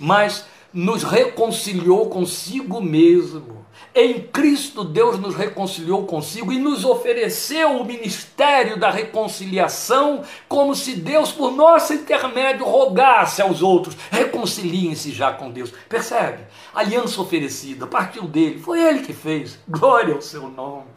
mas 0.00 0.46
nos 0.72 1.02
reconciliou 1.02 2.08
consigo 2.08 2.80
mesmo. 2.80 3.65
Em 3.98 4.20
Cristo, 4.20 4.84
Deus 4.84 5.18
nos 5.18 5.34
reconciliou 5.34 6.04
consigo 6.04 6.52
e 6.52 6.58
nos 6.58 6.84
ofereceu 6.84 7.80
o 7.80 7.84
ministério 7.86 8.78
da 8.78 8.90
reconciliação, 8.90 10.22
como 10.46 10.74
se 10.74 10.96
Deus, 10.96 11.32
por 11.32 11.50
nosso 11.50 11.94
intermédio, 11.94 12.66
rogasse 12.66 13.40
aos 13.40 13.62
outros: 13.62 13.96
reconciliem-se 14.10 15.12
já 15.12 15.32
com 15.32 15.50
Deus. 15.50 15.72
Percebe? 15.88 16.44
Aliança 16.74 17.18
oferecida, 17.22 17.86
partiu 17.86 18.24
dele, 18.24 18.60
foi 18.60 18.82
ele 18.82 19.00
que 19.00 19.14
fez. 19.14 19.58
Glória 19.66 20.14
ao 20.14 20.20
seu 20.20 20.46
nome. 20.46 20.90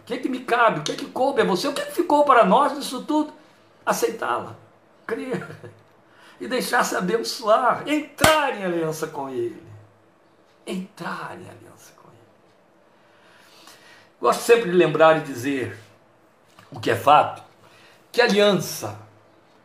O 0.00 0.04
que, 0.04 0.12
é 0.12 0.18
que 0.18 0.28
me 0.28 0.40
cabe? 0.40 0.80
O 0.80 0.82
que, 0.82 0.92
é 0.92 0.96
que 0.96 1.06
coube 1.06 1.40
a 1.40 1.44
você? 1.46 1.66
O 1.66 1.72
que, 1.72 1.80
é 1.80 1.86
que 1.86 1.94
ficou 1.94 2.24
para 2.24 2.44
nós 2.44 2.74
disso 2.74 3.04
tudo? 3.04 3.32
Aceitá-la 3.86 4.54
crer 5.06 5.48
e 6.38 6.46
deixar-se 6.46 6.94
abençoar, 6.94 7.88
entrar 7.88 8.54
em 8.54 8.64
aliança 8.64 9.06
com 9.06 9.30
Ele. 9.30 9.62
Entrar 10.66 11.34
em 11.40 11.48
aliança. 11.48 11.97
Gosto 14.20 14.42
sempre 14.42 14.70
de 14.70 14.76
lembrar 14.76 15.18
e 15.18 15.20
dizer 15.20 15.78
o 16.70 16.80
que 16.80 16.90
é 16.90 16.96
fato, 16.96 17.42
que 18.10 18.20
aliança 18.20 18.98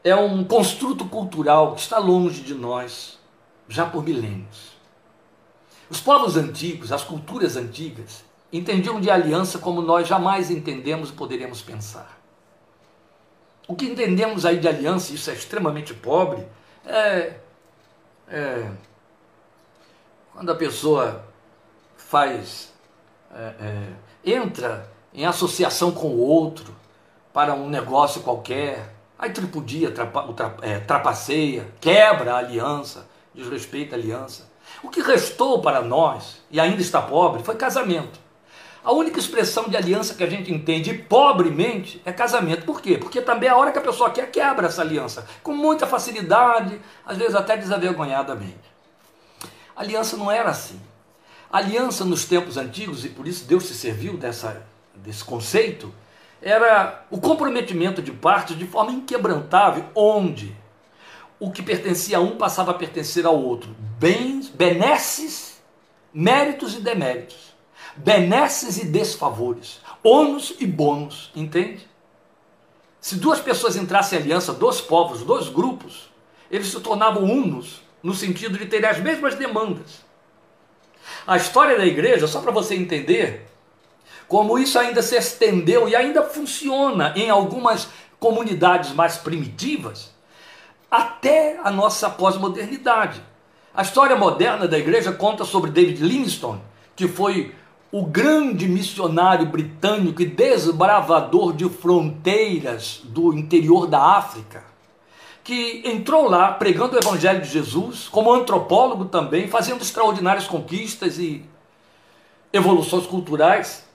é 0.03 0.15
um 0.15 0.43
construto 0.43 1.05
cultural 1.05 1.75
que 1.75 1.81
está 1.81 1.97
longe 1.97 2.41
de 2.41 2.53
nós 2.53 3.19
já 3.67 3.85
por 3.85 4.03
milênios. 4.03 4.73
Os 5.89 5.99
povos 5.99 6.37
antigos, 6.37 6.91
as 6.91 7.03
culturas 7.03 7.55
antigas, 7.55 8.23
entendiam 8.51 8.99
de 8.99 9.09
aliança 9.09 9.57
como 9.59 9.81
nós 9.81 10.07
jamais 10.07 10.51
entendemos 10.51 11.09
e 11.09 11.13
poderemos 11.13 11.61
pensar. 11.61 12.19
O 13.67 13.75
que 13.75 13.85
entendemos 13.85 14.45
aí 14.45 14.59
de 14.59 14.67
aliança, 14.67 15.13
isso 15.13 15.29
é 15.29 15.33
extremamente 15.33 15.93
pobre, 15.93 16.45
é, 16.85 17.37
é 18.27 18.71
quando 20.33 20.51
a 20.51 20.55
pessoa 20.55 21.23
faz, 21.95 22.73
é, 23.33 23.53
é, 23.59 23.93
entra 24.25 24.89
em 25.13 25.25
associação 25.25 25.91
com 25.91 26.07
o 26.07 26.19
outro 26.19 26.73
para 27.33 27.53
um 27.53 27.69
negócio 27.69 28.21
qualquer, 28.21 28.93
aí 29.17 29.31
tripudia, 29.31 29.93
é, 30.61 30.79
trapaceia, 30.79 31.67
quebra 31.79 32.33
a 32.33 32.37
aliança, 32.37 33.07
desrespeita 33.33 33.95
a 33.95 33.99
aliança. 33.99 34.51
O 34.81 34.89
que 34.89 35.01
restou 35.01 35.61
para 35.61 35.81
nós, 35.81 36.41
e 36.51 36.59
ainda 36.59 36.81
está 36.81 37.01
pobre, 37.01 37.43
foi 37.43 37.55
casamento. 37.55 38.23
A 38.83 38.91
única 38.91 39.17
expressão 39.17 39.69
de 39.69 39.77
aliança 39.77 40.13
que 40.13 40.23
a 40.23 40.29
gente 40.29 40.51
entende 40.51 40.93
pobremente 40.93 42.01
é 42.03 42.11
casamento. 42.11 42.65
Por 42.65 42.81
quê? 42.81 42.97
Porque 42.97 43.21
também 43.21 43.47
a 43.47 43.55
hora 43.55 43.71
que 43.71 43.79
a 43.79 43.81
pessoa 43.81 44.09
quer, 44.09 44.29
quebra 44.29 44.67
essa 44.67 44.81
aliança. 44.81 45.25
Com 45.41 45.53
muita 45.53 45.87
facilidade, 45.87 46.81
às 47.05 47.17
vezes 47.17 47.33
até 47.33 47.55
desavergonhadamente. 47.55 48.73
A 49.73 49.81
aliança 49.81 50.17
não 50.17 50.29
era 50.29 50.49
assim. 50.49 50.81
Aliança 51.53 52.03
nos 52.03 52.25
tempos 52.25 52.57
antigos, 52.57 53.05
e 53.05 53.09
por 53.09 53.27
isso 53.27 53.45
Deus 53.45 53.65
se 53.67 53.75
serviu 53.75 54.17
dessa, 54.17 54.65
desse 54.95 55.23
conceito, 55.23 55.93
era 56.41 57.05
o 57.11 57.21
comprometimento 57.21 58.01
de 58.01 58.11
partes 58.11 58.57
de 58.57 58.65
forma 58.65 58.91
inquebrantável, 58.91 59.85
onde 59.93 60.57
o 61.39 61.51
que 61.51 61.61
pertencia 61.61 62.17
a 62.17 62.21
um 62.21 62.37
passava 62.37 62.71
a 62.71 62.73
pertencer 62.73 63.27
ao 63.27 63.39
outro. 63.39 63.69
Bens, 63.99 64.49
benesses, 64.49 65.61
méritos 66.11 66.73
e 66.73 66.79
deméritos. 66.79 67.53
Benesses 67.95 68.77
e 68.77 68.85
desfavores. 68.85 69.79
Ônus 70.03 70.55
e 70.59 70.65
bônus, 70.65 71.31
entende? 71.35 71.87
Se 72.99 73.17
duas 73.17 73.39
pessoas 73.39 73.75
entrassem 73.75 74.17
em 74.17 74.23
aliança, 74.23 74.53
dois 74.53 74.81
povos, 74.81 75.21
dois 75.21 75.49
grupos, 75.49 76.09
eles 76.49 76.65
se 76.65 76.79
tornavam 76.79 77.25
unos 77.25 77.83
no 78.01 78.15
sentido 78.15 78.57
de 78.57 78.65
terem 78.65 78.89
as 78.89 78.97
mesmas 78.97 79.35
demandas. 79.35 80.01
A 81.25 81.37
história 81.37 81.77
da 81.77 81.85
igreja, 81.85 82.27
só 82.27 82.41
para 82.41 82.51
você 82.51 82.75
entender, 82.75 83.47
como 84.27 84.57
isso 84.57 84.79
ainda 84.79 85.01
se 85.01 85.15
estendeu 85.15 85.87
e 85.87 85.95
ainda 85.95 86.23
funciona 86.23 87.13
em 87.15 87.29
algumas 87.29 87.89
comunidades 88.19 88.93
mais 88.93 89.17
primitivas, 89.17 90.11
até 90.89 91.59
a 91.63 91.69
nossa 91.71 92.09
pós-modernidade. 92.09 93.21
A 93.73 93.81
história 93.81 94.15
moderna 94.15 94.67
da 94.67 94.77
igreja 94.77 95.11
conta 95.11 95.43
sobre 95.43 95.71
David 95.71 96.01
Livingstone, 96.01 96.61
que 96.95 97.07
foi 97.07 97.53
o 97.91 98.05
grande 98.05 98.67
missionário 98.67 99.45
britânico 99.45 100.21
e 100.21 100.25
desbravador 100.25 101.53
de 101.53 101.69
fronteiras 101.69 103.01
do 103.03 103.33
interior 103.33 103.85
da 103.87 104.01
África, 104.17 104.63
que 105.43 105.81
entrou 105.85 106.29
lá 106.29 106.51
pregando 106.53 106.95
o 106.95 106.99
Evangelho 106.99 107.41
de 107.41 107.49
Jesus, 107.49 108.07
como 108.07 108.31
antropólogo 108.31 109.05
também, 109.05 109.47
fazendo 109.47 109.81
extraordinárias 109.81 110.47
conquistas 110.47 111.17
e 111.17 111.43
evoluções 112.51 113.05
culturais. 113.05 113.85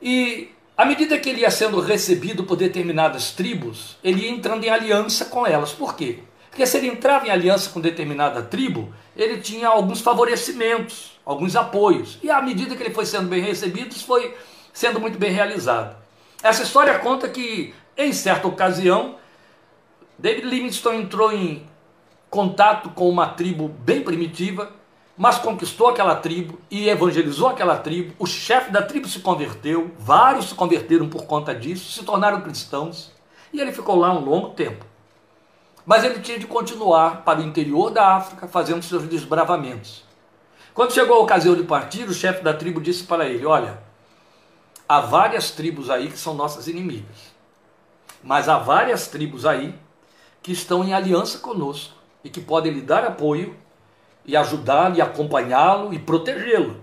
E 0.00 0.50
à 0.76 0.84
medida 0.84 1.18
que 1.18 1.28
ele 1.28 1.40
ia 1.40 1.50
sendo 1.50 1.80
recebido 1.80 2.44
por 2.44 2.56
determinadas 2.56 3.32
tribos, 3.32 3.96
ele 4.04 4.22
ia 4.22 4.30
entrando 4.30 4.64
em 4.64 4.70
aliança 4.70 5.24
com 5.24 5.46
elas. 5.46 5.72
Por 5.72 5.96
quê? 5.96 6.20
Porque 6.48 6.66
se 6.66 6.76
ele 6.76 6.88
entrava 6.88 7.26
em 7.26 7.30
aliança 7.30 7.70
com 7.70 7.80
determinada 7.80 8.42
tribo, 8.42 8.92
ele 9.16 9.38
tinha 9.38 9.68
alguns 9.68 10.00
favorecimentos 10.00 11.10
alguns 11.30 11.54
apoios. 11.54 12.18
E 12.22 12.30
à 12.30 12.42
medida 12.42 12.74
que 12.74 12.82
ele 12.82 12.94
foi 12.94 13.06
sendo 13.06 13.28
bem 13.28 13.40
recebido, 13.40 13.94
foi 13.94 14.36
sendo 14.72 14.98
muito 14.98 15.18
bem 15.18 15.30
realizado. 15.30 15.96
Essa 16.42 16.62
história 16.62 16.98
conta 16.98 17.28
que, 17.28 17.74
em 17.96 18.12
certa 18.12 18.48
ocasião, 18.48 19.16
David 20.20 20.46
Livingstone 20.48 20.98
entrou 20.98 21.32
em 21.32 21.66
contato 22.28 22.90
com 22.90 23.08
uma 23.08 23.28
tribo 23.28 23.68
bem 23.68 24.02
primitiva, 24.02 24.70
mas 25.16 25.38
conquistou 25.38 25.88
aquela 25.88 26.14
tribo 26.14 26.58
e 26.70 26.90
evangelizou 26.90 27.48
aquela 27.48 27.78
tribo. 27.78 28.14
O 28.18 28.26
chefe 28.26 28.70
da 28.70 28.82
tribo 28.82 29.08
se 29.08 29.20
converteu, 29.20 29.90
vários 29.98 30.50
se 30.50 30.54
converteram 30.54 31.08
por 31.08 31.24
conta 31.24 31.54
disso, 31.54 31.90
se 31.90 32.04
tornaram 32.04 32.42
cristãos, 32.42 33.10
e 33.50 33.62
ele 33.62 33.72
ficou 33.72 33.96
lá 33.96 34.12
um 34.12 34.22
longo 34.22 34.50
tempo. 34.50 34.84
Mas 35.86 36.04
ele 36.04 36.20
tinha 36.20 36.38
de 36.38 36.46
continuar 36.46 37.22
para 37.22 37.40
o 37.40 37.42
interior 37.42 37.90
da 37.90 38.16
África, 38.16 38.46
fazendo 38.46 38.82
seus 38.82 39.04
desbravamentos. 39.04 40.04
Quando 40.74 40.92
chegou 40.92 41.16
a 41.16 41.20
ocasião 41.20 41.54
de 41.54 41.62
partir, 41.62 42.04
o 42.04 42.12
chefe 42.12 42.44
da 42.44 42.52
tribo 42.52 42.78
disse 42.78 43.04
para 43.04 43.26
ele: 43.26 43.46
Olha, 43.46 43.82
há 44.86 45.00
várias 45.00 45.50
tribos 45.50 45.88
aí 45.88 46.10
que 46.10 46.18
são 46.18 46.34
nossas 46.34 46.68
inimigas, 46.68 47.34
mas 48.22 48.50
há 48.50 48.58
várias 48.58 49.08
tribos 49.08 49.46
aí 49.46 49.74
que 50.42 50.52
estão 50.52 50.84
em 50.84 50.92
aliança 50.92 51.38
conosco 51.38 51.94
e 52.24 52.30
que 52.30 52.40
podem 52.40 52.72
lhe 52.72 52.80
dar 52.80 53.04
apoio 53.04 53.56
e 54.24 54.36
ajudá-lo 54.36 54.96
e 54.96 55.00
acompanhá-lo 55.00 55.92
e 55.92 55.98
protegê-lo. 55.98 56.82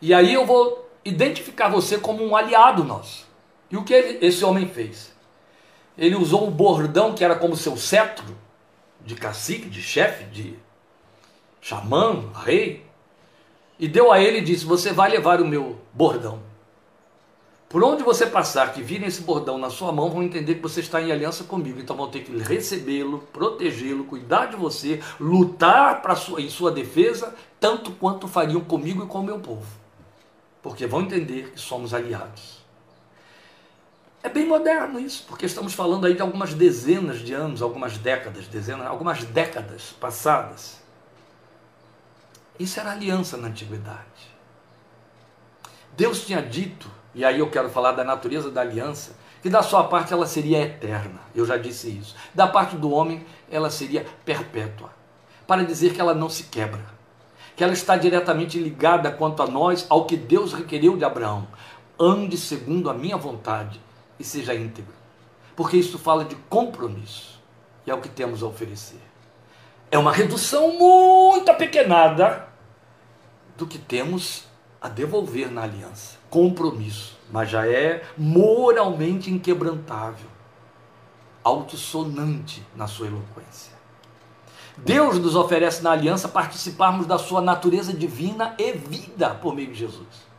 E 0.00 0.14
aí 0.14 0.32
eu 0.32 0.46
vou 0.46 0.88
identificar 1.04 1.68
você 1.68 1.98
como 1.98 2.24
um 2.24 2.36
aliado 2.36 2.84
nosso. 2.84 3.26
E 3.70 3.76
o 3.76 3.84
que 3.84 3.94
ele, 3.94 4.26
esse 4.26 4.44
homem 4.44 4.68
fez? 4.68 5.14
Ele 5.96 6.16
usou 6.16 6.46
um 6.46 6.50
bordão 6.50 7.14
que 7.14 7.24
era 7.24 7.36
como 7.36 7.56
seu 7.56 7.76
cetro 7.76 8.36
de 9.04 9.14
cacique, 9.14 9.68
de 9.68 9.82
chefe, 9.82 10.24
de 10.24 10.58
xamã, 11.60 12.30
rei, 12.44 12.86
e 13.78 13.88
deu 13.88 14.12
a 14.12 14.20
ele 14.20 14.38
e 14.38 14.42
disse: 14.42 14.64
Você 14.64 14.92
vai 14.92 15.10
levar 15.10 15.40
o 15.40 15.46
meu 15.46 15.78
bordão. 15.92 16.49
Por 17.70 17.84
onde 17.84 18.02
você 18.02 18.26
passar, 18.26 18.72
que 18.72 18.82
virem 18.82 19.06
esse 19.06 19.22
bordão 19.22 19.56
na 19.56 19.70
sua 19.70 19.92
mão, 19.92 20.10
vão 20.10 20.24
entender 20.24 20.56
que 20.56 20.60
você 20.60 20.80
está 20.80 21.00
em 21.00 21.12
aliança 21.12 21.44
comigo. 21.44 21.78
Então 21.78 21.94
vão 21.94 22.10
ter 22.10 22.24
que 22.24 22.36
recebê-lo, 22.36 23.20
protegê-lo, 23.32 24.02
cuidar 24.06 24.46
de 24.46 24.56
você, 24.56 25.00
lutar 25.20 26.02
para 26.02 26.16
sua, 26.16 26.42
em 26.42 26.50
sua 26.50 26.72
defesa, 26.72 27.32
tanto 27.60 27.92
quanto 27.92 28.26
fariam 28.26 28.60
comigo 28.60 29.04
e 29.04 29.06
com 29.06 29.20
o 29.20 29.22
meu 29.22 29.38
povo. 29.38 29.64
Porque 30.60 30.84
vão 30.84 31.02
entender 31.02 31.52
que 31.52 31.60
somos 31.60 31.94
aliados. 31.94 32.58
É 34.20 34.28
bem 34.28 34.48
moderno 34.48 34.98
isso, 34.98 35.24
porque 35.28 35.46
estamos 35.46 35.72
falando 35.72 36.08
aí 36.08 36.14
de 36.14 36.22
algumas 36.22 36.52
dezenas 36.52 37.20
de 37.20 37.32
anos, 37.32 37.62
algumas 37.62 37.96
décadas, 37.96 38.48
dezenas, 38.48 38.84
algumas 38.84 39.22
décadas 39.22 39.94
passadas. 40.00 40.80
Isso 42.58 42.80
era 42.80 42.90
aliança 42.90 43.36
na 43.36 43.46
antiguidade. 43.46 44.28
Deus 45.96 46.26
tinha 46.26 46.42
dito, 46.42 46.90
e 47.14 47.24
aí 47.24 47.38
eu 47.38 47.50
quero 47.50 47.68
falar 47.68 47.92
da 47.92 48.04
natureza 48.04 48.50
da 48.50 48.60
aliança, 48.60 49.16
que 49.42 49.50
da 49.50 49.62
sua 49.62 49.84
parte 49.84 50.12
ela 50.12 50.26
seria 50.26 50.60
eterna. 50.60 51.20
Eu 51.34 51.44
já 51.46 51.56
disse 51.56 51.88
isso. 51.88 52.14
Da 52.34 52.46
parte 52.46 52.76
do 52.76 52.90
homem 52.90 53.24
ela 53.50 53.70
seria 53.70 54.06
perpétua. 54.24 54.90
Para 55.46 55.64
dizer 55.64 55.92
que 55.92 56.00
ela 56.00 56.14
não 56.14 56.28
se 56.28 56.44
quebra. 56.44 56.84
Que 57.56 57.64
ela 57.64 57.72
está 57.72 57.96
diretamente 57.96 58.58
ligada 58.58 59.10
quanto 59.10 59.42
a 59.42 59.46
nós 59.46 59.86
ao 59.88 60.04
que 60.04 60.16
Deus 60.16 60.52
requeriu 60.52 60.96
de 60.96 61.04
Abraão. 61.04 61.48
Ande 61.98 62.36
segundo 62.36 62.88
a 62.88 62.94
minha 62.94 63.16
vontade 63.16 63.80
e 64.18 64.24
seja 64.24 64.54
íntegro. 64.54 64.94
Porque 65.56 65.76
isso 65.76 65.98
fala 65.98 66.24
de 66.24 66.36
compromisso. 66.48 67.40
E 67.86 67.90
é 67.90 67.94
o 67.94 68.00
que 68.00 68.08
temos 68.08 68.42
a 68.42 68.46
oferecer. 68.46 69.00
É 69.90 69.98
uma 69.98 70.12
redução 70.12 70.78
muito 70.78 71.50
apequenada 71.50 72.46
do 73.56 73.66
que 73.66 73.78
temos 73.78 74.44
a 74.80 74.88
devolver 74.88 75.50
na 75.50 75.62
aliança. 75.62 76.16
Compromisso, 76.30 77.18
mas 77.30 77.50
já 77.50 77.66
é 77.66 78.02
moralmente 78.16 79.30
inquebrantável, 79.30 80.28
altissonante 81.44 82.62
na 82.74 82.86
sua 82.86 83.08
eloquência. 83.08 83.78
Deus 84.78 85.18
nos 85.18 85.34
oferece 85.34 85.82
na 85.82 85.90
aliança 85.90 86.28
participarmos 86.28 87.06
da 87.06 87.18
sua 87.18 87.40
natureza 87.40 87.92
divina 87.92 88.54
e 88.58 88.72
vida 88.72 89.30
por 89.30 89.54
meio 89.54 89.72
de 89.72 89.78
Jesus. 89.78 90.30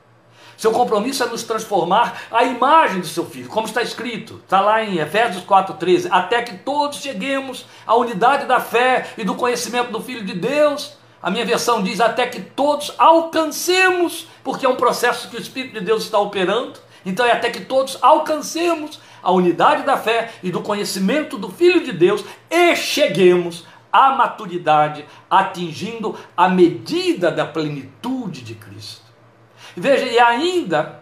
Seu 0.58 0.72
compromisso 0.72 1.24
é 1.24 1.26
nos 1.26 1.44
transformar 1.44 2.22
à 2.32 2.44
imagem 2.44 3.02
do 3.02 3.08
seu 3.08 3.26
filho, 3.26 3.50
como 3.50 3.68
está 3.68 3.82
escrito, 3.82 4.40
está 4.44 4.62
lá 4.62 4.84
em 4.84 5.00
Efésios 5.00 5.44
4,13, 5.44 6.08
até 6.12 6.42
que 6.44 6.58
todos 6.60 7.00
cheguemos 7.00 7.66
à 7.86 7.96
unidade 7.96 8.46
da 8.46 8.60
fé 8.60 9.12
e 9.18 9.24
do 9.24 9.34
conhecimento 9.36 9.92
do 9.92 10.02
Filho 10.02 10.24
de 10.24 10.34
Deus 10.34 11.01
a 11.22 11.30
minha 11.30 11.46
versão 11.46 11.84
diz 11.84 12.02
até 12.02 12.26
que 12.26 12.42
todos 12.42 12.94
alcancemos, 12.98 14.28
porque 14.44 14.66
é 14.66 14.70
um 14.70 14.76
processo 14.76 15.30
que 15.30 15.38
o 15.38 15.42
Espírito 15.42 15.80
de 15.80 15.86
Deus 15.86 16.04
está 16.04 16.18
operando. 16.18 16.80
Então 17.06 17.26
é 17.26 17.32
até 17.32 17.50
que 17.50 17.62
todos 17.62 17.98
alcancemos 18.02 19.00
a 19.22 19.32
unidade 19.32 19.84
da 19.84 19.98
fé 19.98 20.32
e 20.42 20.52
do 20.52 20.62
conhecimento 20.62 21.38
do 21.38 21.50
Filho 21.50 21.84
de 21.84 21.92
Deus 21.92 22.24
e 22.50 22.76
cheguemos 22.76 23.66
à 23.92 24.12
maturidade, 24.12 25.06
atingindo 25.30 26.18
a 26.36 26.48
medida 26.48 27.30
da 27.30 27.46
plenitude 27.46 28.42
de 28.42 28.56
Cristo. 28.56 29.06
Veja, 29.76 30.06
e 30.06 30.18
ainda, 30.18 31.02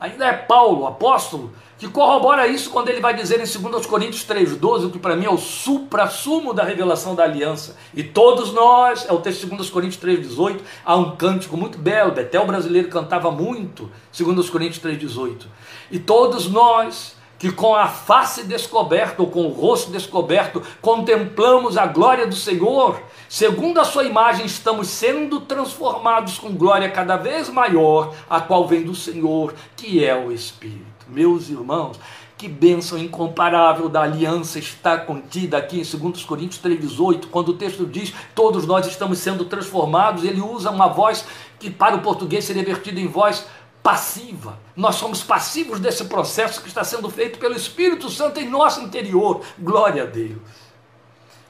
ainda 0.00 0.26
é 0.26 0.32
Paulo, 0.32 0.86
apóstolo, 0.86 1.54
que 1.80 1.88
corrobora 1.88 2.46
isso 2.46 2.68
quando 2.68 2.90
ele 2.90 3.00
vai 3.00 3.14
dizer 3.14 3.36
em 3.36 3.60
2 3.60 3.86
Coríntios 3.86 4.22
3,12, 4.26 4.90
que 4.92 4.98
para 4.98 5.16
mim 5.16 5.24
é 5.24 5.30
o 5.30 5.38
supra-sumo 5.38 6.52
da 6.52 6.62
revelação 6.62 7.14
da 7.14 7.24
aliança. 7.24 7.74
E 7.94 8.02
todos 8.02 8.52
nós, 8.52 9.08
é 9.08 9.12
o 9.14 9.18
texto 9.18 9.46
de 9.46 9.56
2 9.56 9.70
Coríntios 9.70 10.04
3,18, 10.04 10.60
há 10.84 10.94
um 10.94 11.16
cântico 11.16 11.56
muito 11.56 11.78
belo, 11.78 12.12
Betel 12.12 12.46
brasileiro 12.46 12.90
cantava 12.90 13.30
muito, 13.30 13.90
2 14.14 14.50
Coríntios 14.50 14.84
3,18. 14.84 15.46
E 15.90 15.98
todos 15.98 16.50
nós, 16.50 17.16
que 17.38 17.50
com 17.50 17.74
a 17.74 17.88
face 17.88 18.44
descoberta 18.44 19.22
ou 19.22 19.30
com 19.30 19.46
o 19.46 19.50
rosto 19.50 19.90
descoberto 19.90 20.62
contemplamos 20.82 21.78
a 21.78 21.86
glória 21.86 22.26
do 22.26 22.36
Senhor, 22.36 23.00
segundo 23.26 23.80
a 23.80 23.84
sua 23.84 24.04
imagem 24.04 24.44
estamos 24.44 24.88
sendo 24.88 25.40
transformados 25.40 26.38
com 26.38 26.52
glória 26.52 26.90
cada 26.90 27.16
vez 27.16 27.48
maior, 27.48 28.14
a 28.28 28.38
qual 28.38 28.68
vem 28.68 28.82
do 28.82 28.94
Senhor, 28.94 29.54
que 29.74 30.04
é 30.04 30.14
o 30.14 30.30
Espírito. 30.30 30.89
Meus 31.10 31.50
irmãos, 31.50 31.98
que 32.38 32.48
bênção 32.48 32.96
incomparável 32.96 33.88
da 33.88 34.02
aliança 34.02 34.58
está 34.58 34.96
contida 34.96 35.58
aqui 35.58 35.80
em 35.80 35.98
2 35.98 36.24
Coríntios 36.24 36.62
3,18, 36.62 37.26
quando 37.30 37.50
o 37.50 37.54
texto 37.54 37.84
diz: 37.84 38.14
todos 38.34 38.66
nós 38.66 38.86
estamos 38.86 39.18
sendo 39.18 39.44
transformados. 39.44 40.24
Ele 40.24 40.40
usa 40.40 40.70
uma 40.70 40.88
voz 40.88 41.26
que 41.58 41.70
para 41.70 41.96
o 41.96 42.00
português 42.00 42.44
seria 42.44 42.64
vertida 42.64 42.98
em 42.98 43.06
voz 43.06 43.46
passiva. 43.82 44.58
Nós 44.76 44.96
somos 44.96 45.22
passivos 45.22 45.80
desse 45.80 46.04
processo 46.04 46.62
que 46.62 46.68
está 46.68 46.84
sendo 46.84 47.10
feito 47.10 47.38
pelo 47.38 47.54
Espírito 47.54 48.08
Santo 48.08 48.40
em 48.40 48.48
nosso 48.48 48.80
interior. 48.80 49.42
Glória 49.58 50.04
a 50.04 50.06
Deus. 50.06 50.40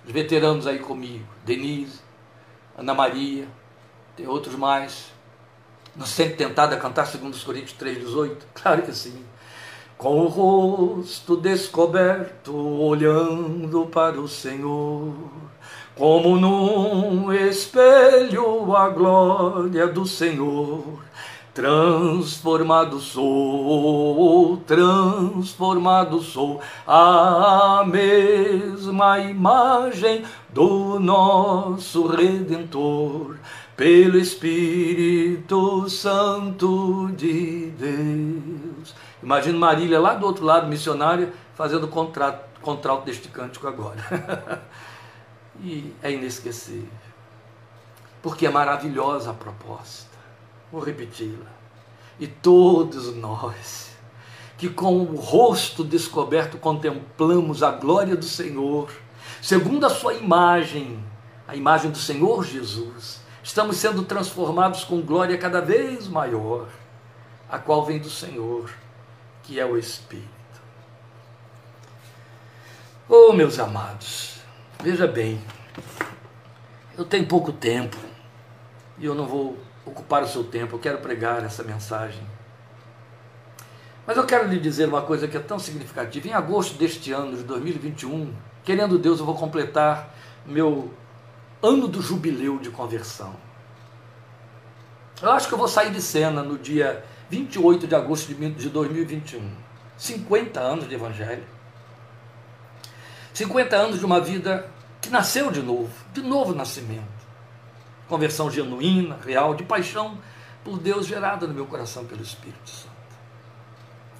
Os 0.04 0.12
veteranos 0.12 0.66
aí 0.66 0.78
comigo, 0.78 1.26
Denise, 1.44 2.00
Ana 2.76 2.94
Maria, 2.94 3.46
tem 4.16 4.26
outros 4.26 4.56
mais. 4.56 5.12
Não 5.94 6.06
se 6.06 6.14
sente 6.14 6.36
tentado 6.36 6.74
a 6.74 6.78
cantar 6.78 7.06
2 7.06 7.42
Coríntios 7.42 7.78
3,18? 7.78 8.36
Claro 8.54 8.82
que 8.82 8.92
sim. 8.92 9.24
Com 10.00 10.22
o 10.22 10.28
rosto 10.28 11.36
descoberto, 11.36 12.56
olhando 12.56 13.84
para 13.84 14.18
o 14.18 14.26
Senhor, 14.26 15.12
como 15.94 16.38
num 16.38 17.30
espelho 17.30 18.74
a 18.74 18.88
glória 18.88 19.86
do 19.86 20.06
Senhor. 20.06 20.82
Transformado 21.52 22.98
sou, 22.98 24.56
transformado 24.66 26.22
sou, 26.22 26.62
a 26.86 27.84
mesma 27.86 29.18
imagem 29.18 30.22
do 30.48 30.98
nosso 30.98 32.06
Redentor 32.06 33.36
pelo 33.76 34.16
Espírito 34.16 35.90
Santo 35.90 37.10
de 37.14 37.66
Deus. 37.78 38.94
Imagina 39.22 39.58
Marília 39.58 40.00
lá 40.00 40.14
do 40.14 40.26
outro 40.26 40.44
lado, 40.44 40.66
missionária, 40.66 41.32
fazendo 41.54 41.88
contrato, 41.88 42.60
contrato 42.60 43.04
deste 43.04 43.28
cântico 43.28 43.66
agora. 43.66 44.62
e 45.60 45.94
é 46.02 46.10
inesquecível. 46.10 46.88
Porque 48.22 48.46
é 48.46 48.50
maravilhosa 48.50 49.30
a 49.30 49.34
proposta. 49.34 50.10
Vou 50.70 50.80
repeti-la. 50.80 51.50
E 52.18 52.26
todos 52.26 53.14
nós, 53.16 53.90
que 54.58 54.68
com 54.68 54.98
o 55.00 55.16
rosto 55.16 55.82
descoberto 55.82 56.58
contemplamos 56.58 57.62
a 57.62 57.70
glória 57.70 58.16
do 58.16 58.24
Senhor, 58.24 58.90
segundo 59.40 59.86
a 59.86 59.90
sua 59.90 60.14
imagem, 60.14 61.02
a 61.48 61.56
imagem 61.56 61.90
do 61.90 61.98
Senhor 61.98 62.44
Jesus, 62.44 63.20
Estamos 63.42 63.78
sendo 63.78 64.04
transformados 64.04 64.84
com 64.84 65.00
glória 65.00 65.36
cada 65.38 65.60
vez 65.60 66.06
maior, 66.06 66.68
a 67.48 67.58
qual 67.58 67.84
vem 67.84 67.98
do 67.98 68.10
Senhor, 68.10 68.70
que 69.50 69.58
é 69.58 69.66
o 69.66 69.76
Espírito. 69.76 70.28
Oh, 73.08 73.32
meus 73.32 73.58
amados, 73.58 74.36
veja 74.80 75.08
bem, 75.08 75.42
eu 76.96 77.04
tenho 77.04 77.26
pouco 77.26 77.50
tempo 77.52 77.96
e 78.96 79.04
eu 79.04 79.12
não 79.12 79.26
vou 79.26 79.58
ocupar 79.84 80.22
o 80.22 80.28
seu 80.28 80.44
tempo, 80.44 80.76
eu 80.76 80.78
quero 80.78 80.98
pregar 80.98 81.42
essa 81.42 81.64
mensagem. 81.64 82.22
Mas 84.06 84.16
eu 84.16 84.24
quero 84.24 84.46
lhe 84.46 84.60
dizer 84.60 84.86
uma 84.86 85.02
coisa 85.02 85.26
que 85.26 85.36
é 85.36 85.40
tão 85.40 85.58
significativa. 85.58 86.28
Em 86.28 86.32
agosto 86.32 86.78
deste 86.78 87.10
ano, 87.10 87.36
de 87.36 87.42
2021, 87.42 88.32
querendo 88.62 89.00
Deus, 89.00 89.18
eu 89.18 89.26
vou 89.26 89.34
completar 89.34 90.14
meu 90.46 90.94
ano 91.60 91.88
do 91.88 92.00
jubileu 92.00 92.60
de 92.60 92.70
conversão. 92.70 93.34
Eu 95.20 95.32
acho 95.32 95.48
que 95.48 95.54
eu 95.54 95.58
vou 95.58 95.66
sair 95.66 95.90
de 95.90 96.00
cena 96.00 96.40
no 96.40 96.56
dia 96.56 97.04
28 97.30 97.86
de 97.86 97.94
agosto 97.94 98.34
de 98.34 98.68
2021. 98.68 99.48
50 99.96 100.60
anos 100.60 100.88
de 100.88 100.94
evangelho. 100.94 101.44
50 103.32 103.76
anos 103.76 103.98
de 104.00 104.04
uma 104.04 104.20
vida 104.20 104.68
que 105.00 105.08
nasceu 105.08 105.50
de 105.50 105.62
novo, 105.62 105.92
de 106.12 106.22
novo 106.22 106.54
nascimento. 106.54 107.20
Conversão 108.08 108.50
genuína, 108.50 109.16
real, 109.24 109.54
de 109.54 109.62
paixão 109.62 110.18
por 110.64 110.78
Deus 110.78 111.06
gerada 111.06 111.46
no 111.46 111.54
meu 111.54 111.66
coração 111.66 112.04
pelo 112.04 112.22
Espírito 112.22 112.68
Santo. 112.68 112.90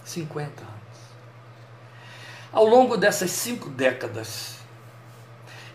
50 0.04 0.62
anos. 0.62 0.74
Ao 2.52 2.64
longo 2.64 2.96
dessas 2.96 3.30
cinco 3.30 3.68
décadas, 3.68 4.58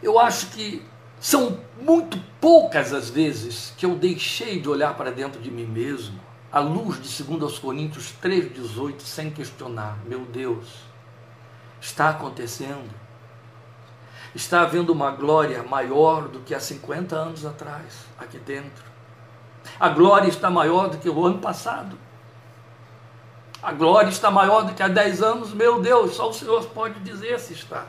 eu 0.02 0.18
acho 0.20 0.48
que 0.48 0.86
são 1.20 1.60
muito 1.82 2.18
poucas 2.40 2.94
as 2.94 3.10
vezes 3.10 3.74
que 3.78 3.86
eu 3.86 3.96
deixei 3.96 4.60
de 4.60 4.70
olhar 4.70 4.96
para 4.96 5.12
dentro 5.12 5.42
de 5.42 5.52
mim 5.52 5.66
mesmo, 5.66 6.20
à 6.56 6.62
luz 6.62 7.02
de 7.02 7.22
2 7.22 7.60
Coríntios 7.60 8.14
3,18, 8.24 9.02
sem 9.02 9.30
questionar: 9.30 9.98
meu 10.06 10.22
Deus, 10.22 10.66
está 11.82 12.12
acontecendo? 12.12 12.90
Está 14.34 14.62
havendo 14.62 14.94
uma 14.94 15.12
glória 15.12 15.62
maior 15.64 16.30
do 16.30 16.40
que 16.40 16.56
há 16.56 16.60
50 16.62 17.14
anos 17.14 17.46
atrás, 17.46 18.06
aqui 18.18 18.38
dentro. 18.40 18.86
A 19.78 19.90
glória 19.90 20.30
está 20.30 20.50
maior 20.50 20.88
do 20.90 20.98
que 20.98 21.10
o 21.10 21.26
ano 21.26 21.40
passado. 21.40 21.98
A 23.62 23.74
glória 23.74 24.10
está 24.10 24.32
maior 24.32 24.64
do 24.64 24.74
que 24.74 24.82
há 24.82 24.88
10 24.88 25.22
anos, 25.22 25.54
meu 25.54 25.82
Deus, 25.82 26.16
só 26.16 26.30
o 26.30 26.34
Senhor 26.34 26.64
pode 26.68 27.02
dizer 27.02 27.38
se 27.38 27.52
está 27.52 27.86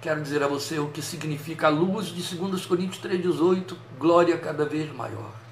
quero 0.00 0.22
dizer 0.22 0.42
a 0.42 0.46
você 0.46 0.78
o 0.78 0.88
que 0.88 1.02
significa 1.02 1.66
a 1.66 1.70
luz 1.70 2.06
de 2.06 2.36
2 2.36 2.64
Coríntios 2.66 3.02
3,18, 3.02 3.76
glória 3.98 4.38
cada 4.38 4.64
vez 4.64 4.90
maior. 4.94 5.47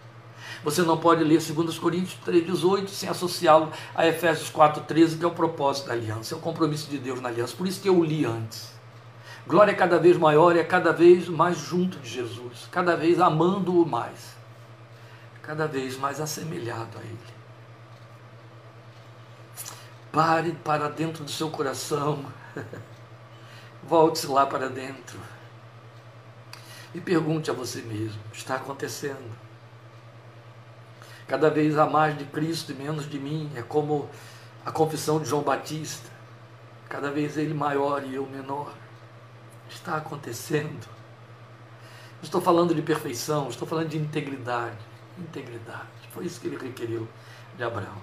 Você 0.67 0.83
não 0.83 0.99
pode 0.99 1.23
ler 1.23 1.41
2 1.41 1.79
Coríntios 1.79 2.19
3,18 2.27 2.89
sem 2.89 3.09
associá-lo 3.09 3.71
a 3.95 4.05
Efésios 4.05 4.51
4,13, 4.51 5.17
que 5.17 5.25
é 5.25 5.29
o 5.29 5.31
propósito 5.31 5.87
da 5.87 5.93
aliança, 5.93 6.35
é 6.35 6.37
o 6.37 6.41
compromisso 6.41 6.91
de 6.91 6.99
Deus 6.99 7.21
na 7.21 7.29
aliança. 7.29 7.55
Por 7.57 7.69
isso 7.69 7.81
que 7.81 7.89
eu 7.89 8.03
li 8.03 8.25
antes. 8.25 8.73
Glória 9.47 9.73
cada 9.77 9.97
vez 9.97 10.17
maior 10.17 10.57
é 10.57 10.64
cada 10.64 10.93
vez 10.93 11.29
mais 11.29 11.57
junto 11.57 12.01
de 12.01 12.11
Jesus, 12.11 12.67
cada 12.73 12.97
vez 12.97 13.21
amando-o 13.21 13.87
mais, 13.87 14.35
cada 15.41 15.69
vez 15.69 15.97
mais 15.97 16.21
assemelhado 16.21 16.99
a 16.99 17.01
Ele. 17.01 17.19
Pare 20.11 20.51
para 20.64 20.89
dentro 20.89 21.23
do 21.23 21.31
seu 21.31 21.49
coração. 21.49 22.25
Volte-se 23.87 24.27
lá 24.27 24.45
para 24.45 24.69
dentro 24.69 25.21
e 26.93 27.01
pergunte 27.01 27.53
a 27.53 27.55
você 27.55 27.83
mesmo: 27.83 28.21
está 28.33 28.57
acontecendo? 28.57 29.45
Cada 31.27 31.51
vez 31.51 31.77
há 31.77 31.87
mais 31.87 32.16
de 32.16 32.24
Cristo 32.24 32.72
e 32.72 32.74
menos 32.74 33.09
de 33.09 33.18
mim. 33.18 33.51
É 33.55 33.62
como 33.62 34.09
a 34.64 34.70
confissão 34.70 35.20
de 35.20 35.29
João 35.29 35.43
Batista. 35.43 36.09
Cada 36.89 37.11
vez 37.11 37.37
ele 37.37 37.55
maior 37.55 38.05
e 38.05 38.14
eu 38.14 38.27
menor. 38.27 38.72
Está 39.68 39.97
acontecendo. 39.97 40.87
Estou 42.22 42.41
falando 42.41 42.74
de 42.74 42.83
perfeição, 42.83 43.49
estou 43.49 43.66
falando 43.66 43.89
de 43.89 43.99
integridade. 43.99 44.79
Integridade. 45.18 45.89
Foi 46.12 46.24
isso 46.24 46.41
que 46.41 46.47
ele 46.47 46.57
requeriu 46.57 47.09
de 47.57 47.62
Abraão. 47.62 48.01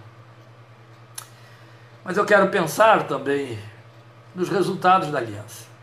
Mas 2.03 2.17
eu 2.17 2.25
quero 2.25 2.49
pensar 2.49 3.07
também 3.07 3.57
nos 4.35 4.49
resultados 4.49 5.09
da 5.09 5.19
aliança 5.19 5.73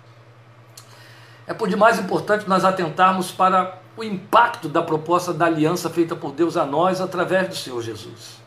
é 1.50 1.52
por 1.52 1.68
demais 1.68 1.98
importante 1.98 2.48
nós 2.48 2.64
atentarmos 2.64 3.32
para 3.32 3.79
o 3.96 4.04
impacto 4.04 4.68
da 4.68 4.82
proposta 4.82 5.32
da 5.32 5.46
aliança 5.46 5.90
feita 5.90 6.14
por 6.14 6.32
Deus 6.32 6.56
a 6.56 6.64
nós 6.64 7.00
através 7.00 7.48
do 7.48 7.56
Senhor 7.56 7.82
Jesus. 7.82 8.40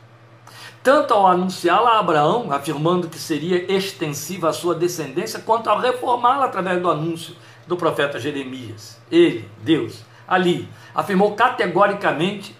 Tanto 0.81 1.13
ao 1.13 1.27
anunciá-la 1.27 1.91
a 1.91 1.99
Abraão, 1.99 2.51
afirmando 2.51 3.07
que 3.07 3.17
seria 3.17 3.71
extensiva 3.71 4.49
a 4.49 4.53
sua 4.53 4.75
descendência, 4.75 5.39
quanto 5.39 5.69
ao 5.69 5.79
reformá-la 5.79 6.45
através 6.45 6.81
do 6.81 6.89
anúncio 6.89 7.35
do 7.65 7.77
profeta 7.77 8.19
Jeremias. 8.19 8.99
Ele, 9.09 9.49
Deus, 9.61 10.03
ali, 10.27 10.67
afirmou 10.93 11.35
categoricamente 11.35 12.55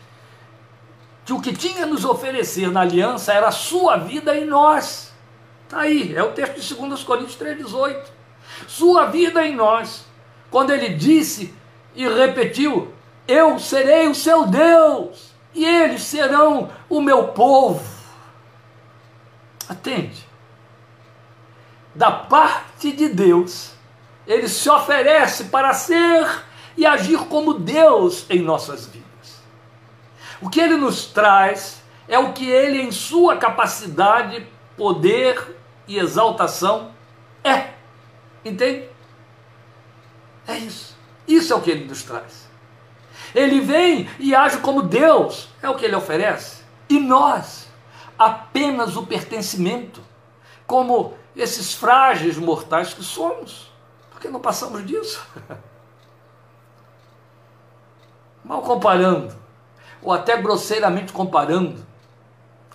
que 1.25 1.33
o 1.33 1.41
que 1.41 1.53
tinha 1.53 1.83
a 1.83 1.87
nos 1.87 2.05
oferecer 2.05 2.71
na 2.71 2.81
aliança 2.81 3.33
era 3.33 3.47
a 3.47 3.51
sua 3.51 3.97
vida 3.97 4.35
em 4.35 4.45
nós. 4.45 5.13
Está 5.65 5.81
aí, 5.81 6.15
é 6.15 6.23
o 6.23 6.31
texto 6.31 6.59
de 6.59 6.87
2 6.87 7.03
Coríntios 7.03 7.37
3,18. 7.37 8.03
Sua 8.67 9.05
vida 9.05 9.45
em 9.45 9.55
nós 9.55 10.05
quando 10.49 10.71
ele 10.71 10.89
disse 10.89 11.53
e 11.95 12.07
repetiu: 12.07 12.93
Eu 13.27 13.59
serei 13.59 14.07
o 14.07 14.15
seu 14.15 14.45
Deus 14.45 15.33
e 15.53 15.65
eles 15.65 16.03
serão 16.03 16.69
o 16.89 17.01
meu 17.01 17.29
povo. 17.29 17.83
Atende. 19.67 20.27
Da 21.95 22.11
parte 22.11 22.91
de 22.91 23.09
Deus, 23.09 23.71
ele 24.25 24.47
se 24.47 24.69
oferece 24.69 25.45
para 25.45 25.73
ser 25.73 26.43
e 26.75 26.85
agir 26.85 27.19
como 27.27 27.53
Deus 27.53 28.25
em 28.29 28.41
nossas 28.41 28.87
vidas. 28.87 29.03
O 30.41 30.49
que 30.49 30.59
ele 30.59 30.75
nos 30.75 31.05
traz 31.05 31.81
é 32.07 32.17
o 32.17 32.33
que 32.33 32.49
ele, 32.49 32.81
em 32.81 32.91
sua 32.91 33.37
capacidade, 33.37 34.45
poder 34.75 35.55
e 35.87 35.97
exaltação, 35.97 36.91
é. 37.43 37.69
Entende? 38.43 38.89
É 40.47 40.57
isso. 40.57 40.92
Isso 41.27 41.53
é 41.53 41.55
o 41.55 41.61
que 41.61 41.71
ele 41.71 41.85
nos 41.85 42.03
traz. 42.03 42.47
Ele 43.33 43.61
vem 43.61 44.09
e 44.19 44.35
age 44.35 44.57
como 44.59 44.81
Deus, 44.81 45.49
é 45.61 45.69
o 45.69 45.75
que 45.75 45.85
ele 45.85 45.95
oferece. 45.95 46.63
E 46.89 46.99
nós, 46.99 47.67
apenas 48.17 48.95
o 48.95 49.05
pertencimento, 49.05 50.01
como 50.67 51.13
esses 51.35 51.73
frágeis 51.73 52.37
mortais 52.37 52.93
que 52.93 53.03
somos, 53.03 53.71
porque 54.11 54.27
não 54.27 54.39
passamos 54.39 54.85
disso. 54.85 55.25
Mal 58.43 58.61
comparando, 58.61 59.35
ou 60.01 60.11
até 60.11 60.39
grosseiramente 60.39 61.13
comparando, 61.13 61.85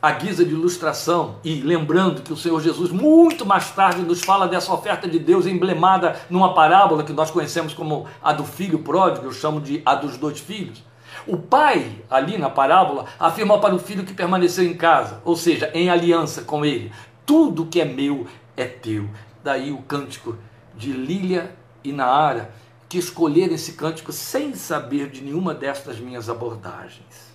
à 0.01 0.13
guisa 0.13 0.45
de 0.45 0.53
ilustração 0.53 1.37
e 1.43 1.61
lembrando 1.61 2.23
que 2.23 2.33
o 2.33 2.37
Senhor 2.37 2.61
Jesus 2.61 2.91
muito 2.91 3.45
mais 3.45 3.71
tarde 3.71 4.03
nos 4.03 4.23
fala 4.23 4.47
dessa 4.47 4.73
oferta 4.73 5.09
de 5.09 5.19
Deus 5.19 5.47
emblemada 5.47 6.21
numa 6.31 6.55
parábola 6.55 7.03
que 7.03 7.13
nós 7.13 7.31
conhecemos 7.31 7.75
como 7.75 8.07
a 8.23 8.33
do 8.33 8.45
filho 8.45 8.79
pródigo, 8.81 9.27
eu 9.27 9.33
chamo 9.33 9.61
de 9.61 9.83
a 9.85 9.95
dos 9.95 10.17
dois 10.17 10.39
filhos. 10.39 10.83
O 11.27 11.37
pai, 11.37 12.05
ali 12.09 12.39
na 12.39 12.49
parábola, 12.49 13.07
afirma 13.19 13.59
para 13.59 13.75
o 13.75 13.79
filho 13.79 14.05
que 14.05 14.15
permaneceu 14.15 14.65
em 14.65 14.75
casa, 14.75 15.21
ou 15.25 15.37
seja, 15.37 15.71
em 15.75 15.91
aliança 15.91 16.43
com 16.43 16.65
ele: 16.65 16.93
tudo 17.27 17.67
que 17.67 17.81
é 17.81 17.85
meu 17.85 18.27
é 18.57 18.65
teu. 18.65 19.09
Daí 19.43 19.73
o 19.73 19.83
cântico 19.83 20.37
de 20.77 20.93
Lília 20.93 21.55
e 21.83 21.93
Naara, 21.93 22.51
que 22.89 22.99
escolheram 22.99 23.55
esse 23.55 23.73
cântico 23.73 24.13
sem 24.13 24.55
saber 24.55 25.11
de 25.11 25.23
nenhuma 25.23 25.55
destas 25.55 25.99
minhas 25.99 26.29
abordagens. 26.29 27.29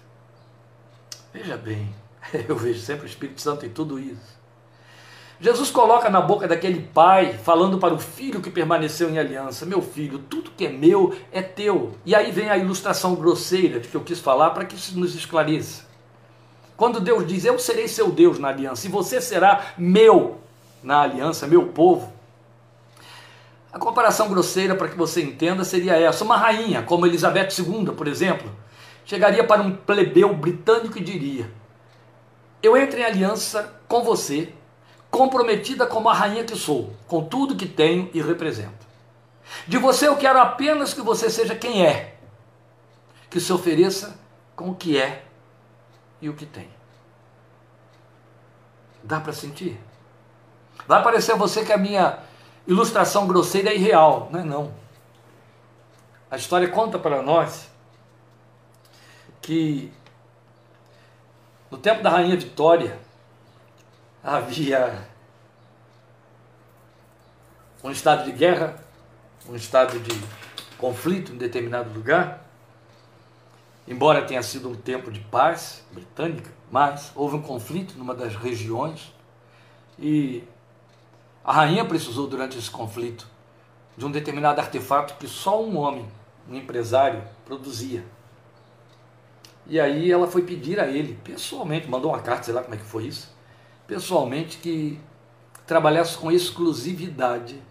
Veja 1.32 1.58
bem, 1.58 1.94
eu 2.48 2.56
vejo 2.56 2.80
sempre 2.80 3.06
o 3.06 3.10
Espírito 3.10 3.42
Santo 3.42 3.66
em 3.66 3.70
tudo 3.70 4.00
isso. 4.00 4.44
Jesus 5.44 5.72
coloca 5.72 6.10
na 6.10 6.22
boca 6.22 6.48
daquele 6.48 6.80
pai, 6.80 7.34
falando 7.34 7.78
para 7.78 7.94
o 7.94 8.00
filho 8.00 8.40
que 8.40 8.50
permaneceu 8.50 9.10
em 9.10 9.20
aliança: 9.20 9.66
Meu 9.66 9.82
filho, 9.82 10.20
tudo 10.20 10.52
que 10.52 10.66
é 10.66 10.70
meu 10.70 11.14
é 11.32 11.42
teu. 11.42 11.96
E 12.06 12.16
aí 12.16 12.32
vem 12.32 12.50
a 12.50 12.58
ilustração 12.58 13.16
grosseira 13.16 13.80
de 13.80 13.90
que 13.90 13.96
eu 13.96 14.02
quis 14.02 14.20
falar 14.20 14.52
para 14.52 14.64
que 14.64 14.76
isso 14.76 14.98
nos 14.98 15.16
esclareça. 15.16 15.86
Quando 16.78 17.02
Deus 17.02 17.28
diz: 17.28 17.44
Eu 17.44 17.60
serei 17.60 17.88
seu 17.88 18.10
Deus 18.10 18.40
na 18.40 18.48
aliança, 18.50 18.88
e 18.88 18.90
você 18.90 19.20
será 19.20 19.74
meu 19.78 20.40
na 20.82 21.02
aliança, 21.02 21.46
meu 21.46 21.68
povo. 21.68 22.14
A 23.72 23.80
comparação 23.80 24.30
grosseira, 24.30 24.76
para 24.76 24.88
que 24.88 24.98
você 24.98 25.22
entenda, 25.22 25.66
seria 25.66 26.00
essa: 26.00 26.24
uma 26.24 26.38
rainha, 26.38 26.84
como 26.84 27.06
Elizabeth 27.06 27.50
II, 27.60 27.92
por 27.98 28.08
exemplo, 28.08 28.50
chegaria 29.04 29.44
para 29.44 29.62
um 29.62 29.76
plebeu 29.76 30.34
britânico 30.34 30.98
e 30.98 31.04
diria: 31.04 31.52
Eu 32.64 32.78
entro 32.78 32.98
em 32.98 33.04
aliança 33.04 33.78
com 33.90 34.02
você 34.02 34.54
comprometida 35.12 35.86
como 35.86 36.10
a 36.10 36.14
rainha 36.14 36.46
que 36.46 36.56
sou, 36.56 36.96
com 37.08 37.24
tudo 37.24 37.56
que 37.56 37.68
tenho 37.68 38.10
e 38.14 38.22
represento. 38.22 38.88
De 39.68 39.78
você 39.78 40.08
eu 40.08 40.16
quero 40.16 40.40
apenas 40.40 40.94
que 40.94 41.02
você 41.02 41.30
seja 41.30 41.54
quem 41.54 41.86
é, 41.86 42.16
que 43.30 43.40
se 43.40 43.52
ofereça 43.52 44.18
com 44.56 44.70
o 44.70 44.76
que 44.76 44.98
é 44.98 45.26
e 46.22 46.30
o 46.30 46.34
que 46.34 46.46
tem. 46.46 46.70
Dá 49.04 49.20
para 49.20 49.34
sentir? 49.34 49.80
Vai 50.88 51.04
parecer 51.04 51.34
a 51.34 51.36
você 51.36 51.66
que 51.66 51.74
a 51.74 51.78
minha 51.78 52.20
ilustração 52.66 53.28
grosseira 53.28 53.70
é 53.72 53.76
irreal. 53.76 54.30
Não 54.32 54.40
é 54.40 54.44
não. 54.44 54.74
A 56.32 56.38
história 56.38 56.68
conta 56.70 56.98
para 56.98 57.22
nós 57.22 57.70
que 59.42 59.92
no 61.74 61.80
tempo 61.80 62.04
da 62.04 62.12
rainha 62.12 62.38
Vitória, 62.38 63.00
havia 64.24 65.08
um 67.84 67.90
estado 67.90 68.26
de 68.26 68.32
guerra, 68.32 68.76
um 69.50 69.56
estado 69.56 70.00
de 70.00 70.12
conflito 70.78 71.32
em 71.32 71.36
determinado 71.36 71.92
lugar. 71.92 72.46
Embora 73.88 74.22
tenha 74.22 74.44
sido 74.44 74.70
um 74.70 74.76
tempo 74.76 75.12
de 75.12 75.20
paz 75.20 75.84
britânica, 75.92 76.52
mas 76.70 77.12
houve 77.16 77.38
um 77.38 77.42
conflito 77.42 77.98
numa 77.98 78.14
das 78.14 78.36
regiões 78.36 79.12
e 79.98 80.44
a 81.44 81.54
rainha 81.54 81.84
precisou 81.84 82.28
durante 82.28 82.56
esse 82.56 82.70
conflito 82.70 83.28
de 83.98 84.06
um 84.06 84.12
determinado 84.12 84.62
artefato 84.62 85.16
que 85.16 85.28
só 85.28 85.60
um 85.60 85.76
homem, 85.80 86.08
um 86.48 86.54
empresário, 86.54 87.24
produzia. 87.44 88.06
E 89.66 89.80
aí 89.80 90.12
ela 90.12 90.28
foi 90.28 90.42
pedir 90.44 90.80
a 90.80 90.88
ele, 90.88 91.18
pessoalmente, 91.24 91.90
mandou 91.90 92.12
uma 92.12 92.22
carta, 92.22 92.44
sei 92.44 92.54
lá 92.54 92.62
como 92.62 92.76
é 92.76 92.78
que 92.78 92.84
foi 92.84 93.06
isso, 93.06 93.34
pessoalmente 93.88 94.58
que 94.58 95.00
trabalhasse 95.66 96.18
com 96.18 96.32
exclusividade 96.32 97.62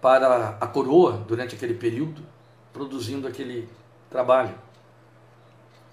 para 0.00 0.58
a 0.60 0.66
coroa 0.66 1.12
durante 1.12 1.54
aquele 1.54 1.74
período, 1.74 2.22
produzindo 2.72 3.26
aquele 3.26 3.68
trabalho. 4.10 4.54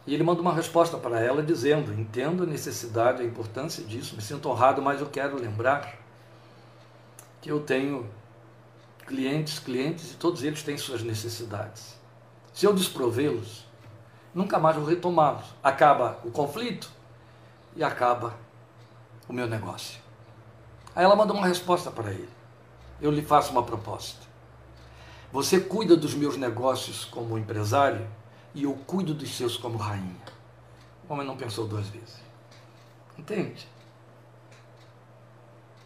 E 0.05 0.13
ele 0.13 0.23
manda 0.23 0.41
uma 0.41 0.53
resposta 0.53 0.97
para 0.97 1.19
ela 1.19 1.41
dizendo: 1.41 1.93
Entendo 1.93 2.43
a 2.43 2.45
necessidade, 2.45 3.21
a 3.21 3.25
importância 3.25 3.83
disso, 3.83 4.15
me 4.15 4.21
sinto 4.21 4.49
honrado, 4.49 4.81
mas 4.81 4.99
eu 4.99 5.07
quero 5.07 5.39
lembrar 5.39 5.97
que 7.41 7.49
eu 7.49 7.61
tenho 7.61 8.09
clientes, 9.07 9.59
clientes, 9.59 10.11
e 10.11 10.15
todos 10.15 10.43
eles 10.43 10.63
têm 10.63 10.77
suas 10.77 11.03
necessidades. 11.03 11.99
Se 12.53 12.65
eu 12.65 12.73
desprovê-los, 12.73 13.65
nunca 14.33 14.59
mais 14.59 14.75
vou 14.75 14.85
retomá-los. 14.85 15.45
Acaba 15.63 16.19
o 16.23 16.31
conflito 16.31 16.89
e 17.75 17.83
acaba 17.83 18.35
o 19.27 19.33
meu 19.33 19.47
negócio. 19.47 19.99
Aí 20.95 21.03
ela 21.03 21.15
mandou 21.15 21.37
uma 21.37 21.47
resposta 21.47 21.89
para 21.89 22.11
ele. 22.11 22.29
Eu 23.01 23.11
lhe 23.11 23.21
faço 23.21 23.51
uma 23.51 23.63
proposta. 23.63 24.27
Você 25.31 25.59
cuida 25.59 25.95
dos 25.95 26.13
meus 26.13 26.35
negócios 26.35 27.05
como 27.05 27.37
empresário 27.37 28.05
e 28.53 28.63
eu 28.63 28.73
cuido 28.85 29.13
dos 29.13 29.35
seus 29.35 29.55
como 29.55 29.77
rainha. 29.77 30.21
O 31.07 31.13
homem 31.13 31.25
não 31.25 31.37
pensou 31.37 31.67
duas 31.67 31.87
vezes. 31.87 32.21
Entende? 33.17 33.67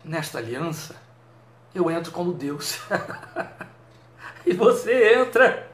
Nesta 0.04 0.40
aliança, 0.40 0.96
eu 1.74 1.90
entro 1.92 2.12
como 2.12 2.34
Deus. 2.34 2.80
e 4.46 4.54
você 4.54 5.20
entra 5.20 5.70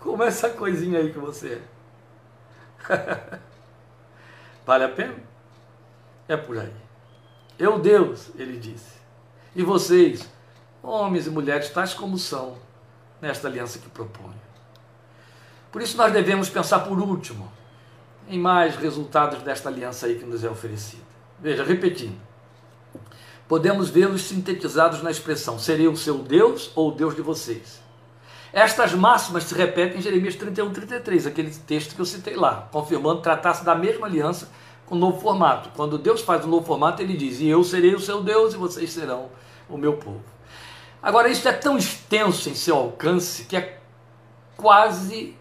como 0.00 0.22
essa 0.22 0.50
coisinha 0.50 0.98
aí 0.98 1.12
que 1.12 1.18
você 1.18 1.54
é. 1.54 1.75
vale 4.64 4.84
a 4.84 4.88
pena? 4.88 5.14
É 6.28 6.36
por 6.36 6.58
aí. 6.58 6.72
Eu, 7.58 7.78
Deus, 7.78 8.30
ele 8.36 8.58
disse. 8.58 8.96
E 9.54 9.62
vocês, 9.62 10.28
homens 10.82 11.26
e 11.26 11.30
mulheres, 11.30 11.70
tais 11.70 11.94
como 11.94 12.18
são, 12.18 12.58
nesta 13.20 13.48
aliança 13.48 13.78
que 13.78 13.88
proponho. 13.88 14.40
Por 15.72 15.82
isso 15.82 15.96
nós 15.96 16.12
devemos 16.12 16.48
pensar 16.48 16.80
por 16.80 16.98
último 16.98 17.50
em 18.28 18.38
mais 18.38 18.76
resultados 18.76 19.42
desta 19.42 19.68
aliança 19.68 20.06
aí 20.06 20.18
que 20.18 20.24
nos 20.24 20.42
é 20.42 20.50
oferecida. 20.50 21.02
Veja, 21.38 21.64
repetindo. 21.64 22.18
Podemos 23.48 23.88
vê-los 23.88 24.22
sintetizados 24.22 25.02
na 25.02 25.10
expressão: 25.10 25.58
serei 25.58 25.86
o 25.86 25.96
seu 25.96 26.18
Deus 26.18 26.70
ou 26.74 26.90
o 26.90 26.94
Deus 26.94 27.14
de 27.14 27.22
vocês. 27.22 27.80
Estas 28.56 28.94
máximas 28.94 29.44
se 29.44 29.54
repetem 29.54 29.98
em 29.98 30.00
Jeremias 30.00 30.34
31, 30.34 30.72
33, 30.72 31.26
aquele 31.26 31.50
texto 31.50 31.94
que 31.94 32.00
eu 32.00 32.06
citei 32.06 32.34
lá, 32.36 32.66
confirmando 32.72 33.20
tratar-se 33.20 33.62
da 33.62 33.74
mesma 33.74 34.06
aliança 34.06 34.50
com 34.86 34.94
um 34.94 34.98
novo 34.98 35.20
formato. 35.20 35.68
Quando 35.76 35.98
Deus 35.98 36.22
faz 36.22 36.42
um 36.42 36.48
novo 36.48 36.64
formato, 36.64 37.02
ele 37.02 37.14
diz: 37.14 37.38
E 37.38 37.48
eu 37.48 37.62
serei 37.62 37.94
o 37.94 38.00
seu 38.00 38.22
Deus 38.22 38.54
e 38.54 38.56
vocês 38.56 38.90
serão 38.90 39.28
o 39.68 39.76
meu 39.76 39.98
povo. 39.98 40.24
Agora, 41.02 41.28
isso 41.28 41.46
é 41.46 41.52
tão 41.52 41.76
extenso 41.76 42.48
em 42.48 42.54
seu 42.54 42.76
alcance 42.76 43.44
que 43.44 43.58
é 43.58 43.78
quase 44.56 45.36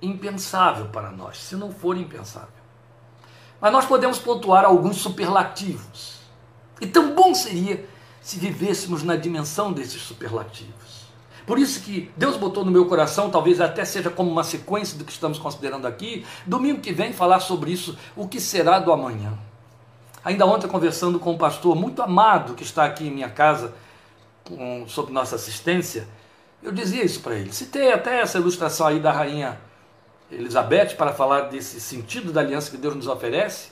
impensável 0.00 0.90
para 0.90 1.10
nós, 1.10 1.38
se 1.38 1.56
não 1.56 1.72
for 1.72 1.96
impensável. 1.96 2.54
Mas 3.60 3.72
nós 3.72 3.84
podemos 3.84 4.20
pontuar 4.20 4.64
alguns 4.64 4.98
superlativos. 4.98 6.20
E 6.80 6.86
tão 6.86 7.16
bom 7.16 7.34
seria 7.34 7.84
se 8.20 8.38
vivêssemos 8.38 9.02
na 9.02 9.16
dimensão 9.16 9.72
desses 9.72 10.02
superlativos. 10.02 10.91
Por 11.46 11.58
isso 11.58 11.80
que 11.82 12.10
Deus 12.16 12.36
botou 12.36 12.64
no 12.64 12.70
meu 12.70 12.86
coração, 12.86 13.30
talvez 13.30 13.60
até 13.60 13.84
seja 13.84 14.10
como 14.10 14.30
uma 14.30 14.44
sequência 14.44 14.96
do 14.96 15.04
que 15.04 15.12
estamos 15.12 15.38
considerando 15.38 15.86
aqui, 15.86 16.24
domingo 16.46 16.80
que 16.80 16.92
vem 16.92 17.12
falar 17.12 17.40
sobre 17.40 17.72
isso, 17.72 17.98
o 18.16 18.28
que 18.28 18.40
será 18.40 18.78
do 18.78 18.92
amanhã. 18.92 19.32
Ainda 20.24 20.46
ontem 20.46 20.68
conversando 20.68 21.18
com 21.18 21.32
um 21.32 21.38
pastor 21.38 21.74
muito 21.74 22.00
amado 22.00 22.54
que 22.54 22.62
está 22.62 22.84
aqui 22.84 23.08
em 23.08 23.10
minha 23.10 23.28
casa, 23.28 23.74
com, 24.44 24.84
sob 24.86 25.12
nossa 25.12 25.36
assistência, 25.36 26.06
eu 26.62 26.70
dizia 26.70 27.04
isso 27.04 27.20
para 27.20 27.34
ele. 27.34 27.52
Citei 27.52 27.92
até 27.92 28.20
essa 28.20 28.38
ilustração 28.38 28.86
aí 28.86 29.00
da 29.00 29.10
rainha 29.10 29.58
Elizabeth 30.30 30.94
para 30.96 31.12
falar 31.12 31.42
desse 31.42 31.80
sentido 31.80 32.32
da 32.32 32.40
aliança 32.40 32.70
que 32.70 32.76
Deus 32.76 32.94
nos 32.94 33.08
oferece 33.08 33.70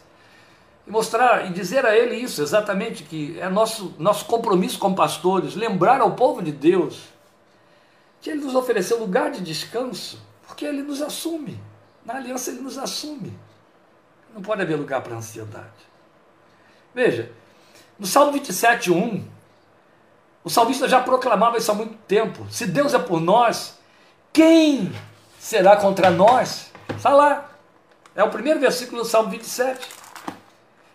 e 0.87 0.91
mostrar 0.91 1.47
e 1.47 1.53
dizer 1.53 1.87
a 1.87 1.97
ele 1.97 2.16
isso 2.16 2.43
exatamente 2.43 3.05
que 3.05 3.39
é 3.39 3.49
nosso 3.49 3.95
nosso 3.99 4.25
compromisso 4.25 4.79
como 4.79 4.95
pastores, 4.95 5.55
lembrar 5.55 6.01
ao 6.01 6.12
povo 6.12 6.43
de 6.43 6.53
Deus 6.53 7.05
que 8.21 8.31
Ele 8.31 8.45
nos 8.45 8.55
ofereceu 8.55 8.99
lugar 8.99 9.31
de 9.31 9.41
descanso, 9.41 10.21
porque 10.47 10.64
Ele 10.64 10.83
nos 10.83 11.01
assume. 11.01 11.61
Na 12.05 12.16
aliança 12.16 12.51
Ele 12.51 12.61
nos 12.61 12.79
assume. 12.79 13.37
Não 14.35 14.43
pode 14.43 14.62
haver 14.62 14.77
lugar 14.77 15.03
para 15.03 15.16
ansiedade. 15.16 15.89
Veja, 16.95 17.31
no 17.99 18.07
Salmo 18.07 18.33
27, 18.33 18.91
1, 18.91 19.25
o 20.43 20.51
salmista 20.51 20.89
já 20.89 21.01
proclamava 21.01 21.59
isso 21.59 21.71
há 21.71 21.75
muito 21.75 21.97
tempo. 22.09 22.47
Se 22.51 22.66
Deus 22.66 22.95
é 22.95 22.99
por 22.99 23.21
nós, 23.21 23.79
quem 24.33 24.93
será 25.39 25.77
contra 25.77 26.11
nós? 26.11 26.71
Está 26.97 27.11
lá. 27.11 27.51
É 28.14 28.25
o 28.25 28.31
primeiro 28.31 28.59
versículo 28.59 29.03
do 29.03 29.09
Salmo 29.09 29.31
27. 29.31 29.87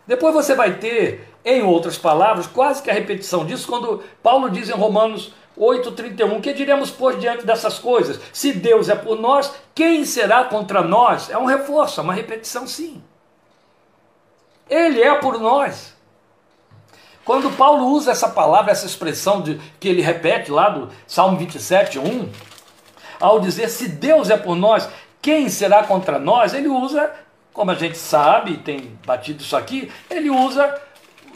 Depois 0.08 0.34
você 0.34 0.56
vai 0.56 0.78
ter, 0.78 1.32
em 1.46 1.62
outras 1.62 1.98
palavras, 1.98 2.48
quase 2.48 2.82
que 2.82 2.90
a 2.90 2.94
repetição 2.94 3.46
disso, 3.46 3.68
quando 3.68 4.04
Paulo 4.24 4.50
diz 4.50 4.68
em 4.68 4.74
Romanos 4.74 5.32
8,31. 5.58 6.42
Que 6.42 6.54
diremos, 6.54 6.92
pois, 6.92 7.20
diante 7.20 7.46
dessas 7.46 7.80
coisas? 7.80 8.20
Se 8.34 8.52
Deus 8.52 8.90
é 8.90 8.96
por 8.96 9.20
nós, 9.20 9.54
quem 9.74 10.04
será 10.06 10.44
contra 10.46 10.82
nós? 10.82 11.30
É 11.30 11.38
um 11.38 11.46
reforço, 11.46 12.00
é 12.00 12.04
uma 12.04 12.14
repetição, 12.14 12.68
sim. 12.68 13.02
Ele 14.70 15.02
é 15.02 15.14
por 15.16 15.40
nós. 15.40 15.96
Quando 17.24 17.56
Paulo 17.56 17.88
usa 17.88 18.12
essa 18.12 18.30
palavra, 18.30 18.72
essa 18.72 18.86
expressão 18.86 19.42
de, 19.42 19.60
que 19.80 19.88
ele 19.88 20.02
repete 20.02 20.52
lá 20.52 20.70
do 20.70 20.90
Salmo 21.08 21.38
27, 21.38 21.98
1, 21.98 22.30
ao 23.20 23.40
dizer: 23.40 23.70
Se 23.70 23.88
Deus 23.88 24.30
é 24.30 24.38
por 24.38 24.56
nós, 24.56 24.88
quem 25.22 25.50
será 25.50 25.84
contra 25.84 26.20
nós? 26.20 26.54
Ele 26.54 26.68
usa, 26.68 27.12
como 27.52 27.72
a 27.72 27.76
gente 27.76 27.98
sabe, 27.98 28.58
tem 28.58 28.98
batido 29.06 29.42
isso 29.42 29.58
aqui, 29.58 29.92
ele 30.10 30.30
usa 30.30 30.80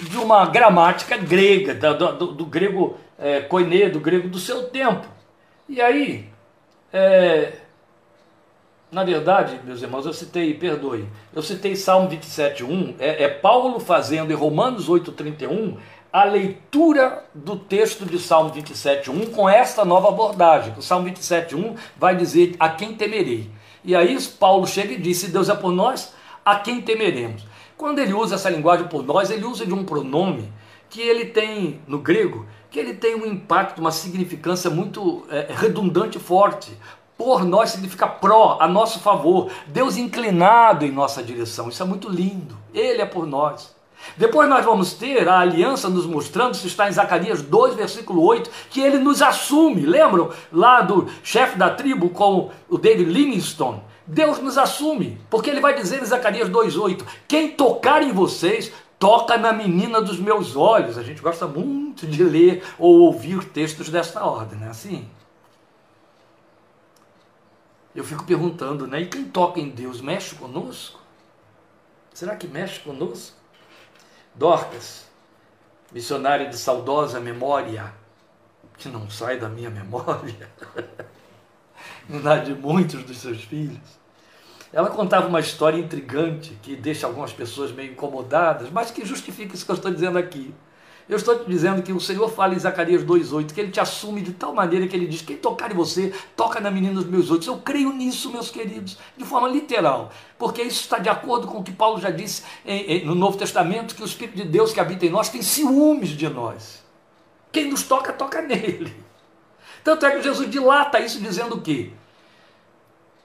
de 0.02 0.18
uma 0.18 0.46
gramática 0.46 1.18
grega, 1.18 1.74
do, 1.74 2.12
do, 2.14 2.28
do 2.34 2.46
grego 2.46 2.98
é, 3.18 3.42
koiné, 3.42 3.90
do 3.90 4.00
grego 4.00 4.28
do 4.28 4.40
seu 4.40 4.64
tempo. 4.70 5.06
E 5.68 5.82
aí, 5.82 6.30
é, 6.92 7.54
na 8.92 9.04
verdade, 9.04 9.60
meus 9.64 9.82
irmãos, 9.82 10.06
eu 10.06 10.14
citei, 10.14 10.54
perdoe, 10.54 11.08
eu 11.34 11.42
citei 11.42 11.76
Salmo 11.76 12.10
27.1, 12.10 12.96
é, 13.00 13.26
é 13.26 13.28
Paulo 13.28 13.80
fazendo 13.80 14.32
em 14.32 14.36
Romanos 14.36 14.90
8.31 14.90 15.78
a 16.12 16.24
leitura 16.24 17.24
do 17.36 17.56
texto 17.56 18.04
de 18.04 18.18
Salmo 18.18 18.52
27.1 18.52 19.32
com 19.32 19.48
esta 19.48 19.86
nova 19.86 20.10
abordagem. 20.10 20.74
O 20.76 20.82
Salmo 20.82 21.08
27.1 21.08 21.76
vai 21.98 22.16
dizer 22.16 22.56
a 22.60 22.70
quem 22.70 22.96
temerei. 22.96 23.48
E 23.84 23.96
aí 23.96 24.18
Paulo 24.40 24.66
chega 24.66 24.94
e 24.94 24.98
diz, 25.00 25.18
se 25.18 25.28
Deus 25.28 25.50
é 25.50 25.56
por 25.56 25.72
nós, 25.72 26.14
a 26.44 26.56
quem 26.56 26.82
temeremos? 26.82 27.44
Quando 27.80 28.00
ele 28.00 28.14
usa 28.14 28.36
essa 28.36 28.50
linguagem 28.50 28.90
por 28.90 29.06
nós, 29.06 29.32
ele 29.32 29.46
usa 29.46 29.66
de 29.66 29.74
um 29.74 29.86
pronome 29.86 30.52
que 30.90 31.00
ele 31.00 31.24
tem, 31.24 31.80
no 31.88 32.00
grego, 32.00 32.46
que 32.70 32.78
ele 32.78 32.94
tem 32.94 33.16
um 33.16 33.26
impacto, 33.26 33.80
uma 33.80 33.90
significância 33.90 34.70
muito 34.70 35.26
é, 35.30 35.48
redundante 35.50 36.18
e 36.18 36.20
forte. 36.20 36.78
Por 37.18 37.46
nós 37.46 37.70
significa 37.70 38.06
pró, 38.06 38.58
a 38.60 38.68
nosso 38.68 39.00
favor. 39.00 39.50
Deus 39.66 39.96
inclinado 39.96 40.84
em 40.84 40.92
nossa 40.92 41.24
direção. 41.24 41.70
Isso 41.70 41.82
é 41.82 41.86
muito 41.86 42.10
lindo. 42.10 42.58
Ele 42.74 43.02
é 43.02 43.06
por 43.06 43.26
nós. 43.26 43.74
Depois 44.18 44.50
nós 44.50 44.66
vamos 44.66 44.92
ter 44.96 45.30
a 45.30 45.40
aliança 45.40 45.88
nos 45.88 46.06
mostrando, 46.06 46.56
isso 46.56 46.68
está 46.68 46.90
em 46.90 46.92
Zacarias 46.92 47.42
2, 47.42 47.76
versículo 47.76 48.22
8, 48.26 48.50
que 48.70 48.82
ele 48.82 48.98
nos 48.98 49.22
assume. 49.22 49.86
Lembram 49.86 50.32
lá 50.52 50.82
do 50.82 51.08
chefe 51.24 51.58
da 51.58 51.70
tribo 51.70 52.10
com 52.10 52.50
o 52.68 52.78
David 52.78 53.10
Livingstone? 53.10 53.82
Deus 54.12 54.40
nos 54.40 54.58
assume, 54.58 55.22
porque 55.30 55.52
ele 55.52 55.62
vai 55.62 55.76
dizer 55.76 56.02
em 56.02 56.06
Zacarias 56.06 56.50
2,8: 56.50 57.06
Quem 57.28 57.52
tocar 57.52 58.02
em 58.02 58.12
vocês, 58.12 58.74
toca 58.98 59.38
na 59.38 59.54
menina 59.54 60.02
dos 60.02 60.20
meus 60.20 60.56
olhos. 60.56 60.98
A 60.98 61.04
gente 61.04 61.22
gosta 61.22 61.46
muito 61.46 62.08
de 62.08 62.24
ler 62.24 62.64
ou 62.80 63.02
ouvir 63.02 63.44
textos 63.46 63.88
desta 63.88 64.26
ordem, 64.26 64.58
não 64.58 64.66
é 64.66 64.72
assim? 64.72 65.08
Eu 67.94 68.04
fico 68.04 68.24
perguntando, 68.24 68.88
né? 68.88 69.02
E 69.02 69.06
quem 69.06 69.26
toca 69.26 69.60
em 69.60 69.70
Deus 69.70 70.02
mexe 70.02 70.34
conosco? 70.34 71.00
Será 72.12 72.36
que 72.36 72.48
mexe 72.48 72.80
conosco? 72.80 73.38
Dorcas, 74.34 75.06
missionária 75.92 76.50
de 76.50 76.58
saudosa 76.58 77.20
memória, 77.20 77.94
que 78.76 78.90
não 78.90 79.08
sai 79.08 79.38
da 79.38 79.48
minha 79.48 79.70
memória, 79.72 80.50
dá 82.24 82.38
de 82.38 82.56
muitos 82.56 83.04
dos 83.04 83.20
seus 83.20 83.44
filhos. 83.44 83.99
Ela 84.72 84.90
contava 84.90 85.28
uma 85.28 85.40
história 85.40 85.80
intrigante 85.80 86.58
que 86.62 86.76
deixa 86.76 87.08
algumas 87.08 87.34
pessoas 87.34 87.72
meio 87.72 87.92
incomodadas, 87.92 88.70
mas 88.70 88.92
que 88.92 89.06
justifica 89.06 89.56
isso 89.56 89.66
que 89.66 89.72
eu 89.72 89.76
estou 89.76 89.92
dizendo 89.92 90.18
aqui. 90.18 90.54
Eu 91.10 91.18
estou 91.18 91.40
te 91.40 91.50
dizendo 91.50 91.82
que 91.82 91.92
o 91.92 92.00
Senhor 92.00 92.30
fala 92.30 92.54
em 92.54 92.60
Zacarias 92.60 93.04
2,8 93.04 93.52
que 93.52 93.60
ele 93.60 93.72
te 93.72 93.80
assume 93.80 94.22
de 94.22 94.32
tal 94.32 94.54
maneira 94.54 94.88
que 94.88 94.96
ele 94.96 95.08
diz: 95.08 95.24
quem 95.24 95.38
tocar 95.38 95.72
em 95.72 95.74
você, 95.74 96.14
toca 96.36 96.60
na 96.60 96.70
menina 96.70 96.94
dos 96.94 97.06
meus 97.06 97.32
olhos. 97.32 97.48
Eu 97.48 97.58
creio 97.58 97.92
nisso, 97.92 98.32
meus 98.32 98.52
queridos, 98.52 98.96
de 99.18 99.26
forma 99.26 99.48
literal, 99.48 100.12
porque 100.38 100.62
isso 100.62 100.82
está 100.82 101.00
de 101.00 101.10
acordo 101.10 101.48
com 101.48 101.58
o 101.58 101.64
que 101.64 101.72
Paulo 101.72 102.00
já 102.00 102.12
disse 102.12 102.44
em, 102.64 102.82
em, 102.82 103.06
no 103.06 103.16
Novo 103.16 103.40
Testamento: 103.40 103.96
que 103.96 104.04
o 104.04 104.06
Espírito 104.06 104.38
de 104.38 104.44
Deus 104.44 104.72
que 104.72 104.80
habita 104.80 105.04
em 105.04 105.10
nós 105.10 105.30
tem 105.30 105.42
ciúmes 105.42 106.10
de 106.10 106.30
nós. 106.30 106.86
Quem 107.52 107.72
nos 107.72 107.82
toca, 107.82 108.14
toca 108.14 108.44
nele. 108.44 108.96
Tanto 109.84 110.06
é 110.06 110.12
que 110.12 110.22
Jesus 110.22 110.48
dilata 110.48 111.00
isso 111.00 111.20
dizendo 111.20 111.56
o 111.56 111.62
quê? 111.62 111.92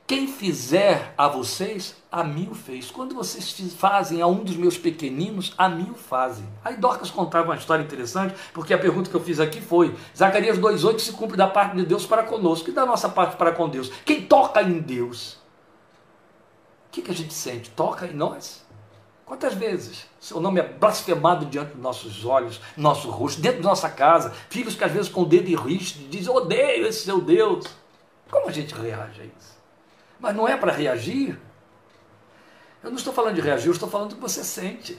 Quem 0.07 0.27
fizer 0.27 1.15
a 1.17 1.27
vocês, 1.29 1.97
a 2.13 2.23
mim 2.23 2.49
o 2.51 2.55
fez. 2.55 2.91
Quando 2.91 3.15
vocês 3.15 3.73
fazem 3.73 4.21
a 4.21 4.27
um 4.27 4.45
dos 4.45 4.55
meus 4.55 4.77
pequeninos, 4.77 5.55
a 5.57 5.67
mim 5.67 5.91
o 5.91 5.95
fazem. 5.95 6.47
Aí 6.63 6.77
Dorcas 6.77 7.11
contava 7.11 7.49
uma 7.49 7.57
história 7.57 7.83
interessante, 7.83 8.35
porque 8.53 8.75
a 8.75 8.79
pergunta 8.79 9.09
que 9.09 9.17
eu 9.17 9.21
fiz 9.23 9.41
aqui 9.41 9.63
foi: 9.63 9.95
Zacarias 10.15 10.59
2,8 10.59 10.99
se 10.99 11.13
cumpre 11.13 11.39
da 11.39 11.47
parte 11.47 11.77
de 11.77 11.87
Deus 11.87 12.05
para 12.05 12.23
conosco 12.23 12.69
e 12.69 12.73
da 12.75 12.85
nossa 12.85 13.09
parte 13.09 13.37
para 13.37 13.53
com 13.53 13.67
Deus. 13.67 13.91
Quem 14.05 14.27
toca 14.27 14.63
em 14.63 14.79
Deus? 14.79 15.39
O 16.89 16.91
que, 16.93 17.01
que 17.01 17.11
a 17.11 17.15
gente 17.15 17.33
sente? 17.33 17.71
Toca 17.71 18.07
em 18.07 18.13
nós? 18.13 18.63
Quantas 19.25 19.55
vezes 19.55 20.05
seu 20.21 20.39
nome 20.39 20.61
é 20.61 20.69
blasfemado 20.69 21.47
diante 21.47 21.73
dos 21.73 21.83
nossos 21.83 22.27
olhos, 22.27 22.61
nosso 22.77 23.09
rosto, 23.11 23.41
dentro 23.41 23.63
da 23.63 23.71
nossa 23.71 23.89
casa? 23.89 24.35
Filhos 24.51 24.75
que 24.75 24.85
às 24.85 24.93
vezes 24.93 25.09
com 25.09 25.23
o 25.23 25.27
dedo 25.27 25.49
em 25.49 25.57
riste 25.57 26.01
dizem: 26.11 26.31
odeio 26.31 26.87
esse 26.87 27.07
seu 27.07 27.23
Deus. 27.23 27.65
Como 28.31 28.49
a 28.49 28.53
gente 28.53 28.75
reage 28.75 29.23
a 29.23 29.25
isso? 29.25 29.54
Mas 30.25 30.35
não 30.35 30.49
é 30.49 30.57
para 30.57 30.73
reagir. 30.73 31.39
Eu 32.83 32.89
não 32.89 32.97
estou 32.97 33.13
falando 33.13 33.35
de 33.35 33.43
reagir, 33.43 33.67
eu 33.67 33.75
estou 33.75 33.91
falando 33.91 34.09
do 34.09 34.15
que 34.15 34.23
você 34.23 34.43
sente. 34.43 34.99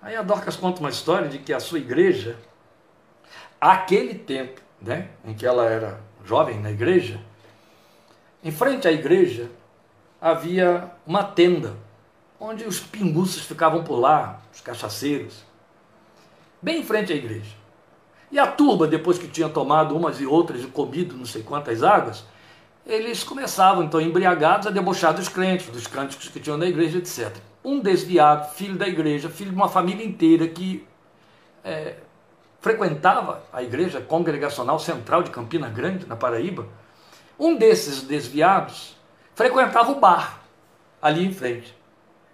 Aí 0.00 0.14
a 0.14 0.22
Dorcas 0.22 0.54
conta 0.54 0.78
uma 0.78 0.90
história 0.90 1.28
de 1.28 1.40
que 1.40 1.52
a 1.52 1.58
sua 1.58 1.80
igreja, 1.80 2.38
aquele 3.60 4.14
tempo 4.14 4.60
né, 4.80 5.08
em 5.24 5.34
que 5.34 5.44
ela 5.44 5.64
era 5.64 6.00
jovem 6.24 6.60
na 6.60 6.70
igreja, 6.70 7.20
em 8.44 8.52
frente 8.52 8.86
à 8.86 8.92
igreja 8.92 9.50
havia 10.20 10.92
uma 11.04 11.24
tenda, 11.24 11.76
onde 12.38 12.62
os 12.62 12.78
pinguços 12.78 13.44
ficavam 13.44 13.82
por 13.82 13.98
lá, 13.98 14.40
os 14.52 14.60
cachaceiros, 14.60 15.42
bem 16.62 16.78
em 16.78 16.84
frente 16.84 17.12
à 17.12 17.16
igreja. 17.16 17.56
E 18.30 18.38
a 18.38 18.46
turba, 18.46 18.86
depois 18.86 19.18
que 19.18 19.26
tinha 19.26 19.48
tomado 19.48 19.96
umas 19.96 20.20
e 20.20 20.26
outras 20.26 20.62
e 20.62 20.68
comido 20.68 21.16
não 21.16 21.26
sei 21.26 21.42
quantas 21.42 21.82
águas, 21.82 22.24
eles 22.86 23.24
começavam 23.24 23.82
então 23.82 24.00
embriagados 24.00 24.66
a 24.66 24.70
debochar 24.70 25.14
dos 25.14 25.28
crentes, 25.28 25.68
dos 25.68 25.86
cânticos 25.86 26.28
que 26.28 26.38
tinham 26.38 26.58
na 26.58 26.66
igreja, 26.66 26.98
etc. 26.98 27.34
Um 27.64 27.80
desviado, 27.80 28.54
filho 28.54 28.76
da 28.76 28.86
igreja, 28.86 29.30
filho 29.30 29.50
de 29.50 29.56
uma 29.56 29.68
família 29.68 30.04
inteira 30.04 30.46
que 30.46 30.86
é, 31.64 31.94
frequentava 32.60 33.42
a 33.52 33.62
igreja 33.62 34.00
congregacional 34.00 34.78
central 34.78 35.22
de 35.22 35.30
Campina 35.30 35.68
Grande, 35.68 36.06
na 36.06 36.14
Paraíba, 36.14 36.66
um 37.38 37.56
desses 37.56 38.02
desviados 38.02 38.96
frequentava 39.34 39.90
o 39.92 39.96
bar 39.96 40.40
ali 41.00 41.24
em 41.24 41.32
frente. 41.32 41.74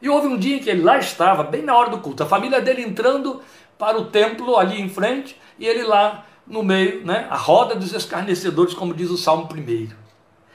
E 0.03 0.09
houve 0.09 0.27
um 0.27 0.37
dia 0.37 0.57
em 0.57 0.61
que 0.61 0.71
ele 0.71 0.83
lá 0.83 0.99
estava, 0.99 1.45
bem 1.45 1.63
na 1.63 1.77
hora 1.77 1.91
do 1.91 1.99
culto, 1.99 2.23
a 2.23 2.27
família 2.27 2.61
dele 2.61 2.83
entrando 2.83 3.43
para 3.79 3.99
o 3.99 4.07
templo 4.07 4.57
ali 4.57 4.81
em 4.81 4.89
frente, 4.89 5.41
e 5.59 5.67
ele 5.67 5.83
lá 5.83 6.27
no 6.47 6.63
meio, 6.63 7.05
né, 7.05 7.27
a 7.31 7.37
roda 7.37 7.75
dos 7.75 7.93
escarnecedores, 7.93 8.75
como 8.75 8.95
diz 8.95 9.11
o 9.11 9.17
Salmo 9.17 9.49
1. 9.53 10.00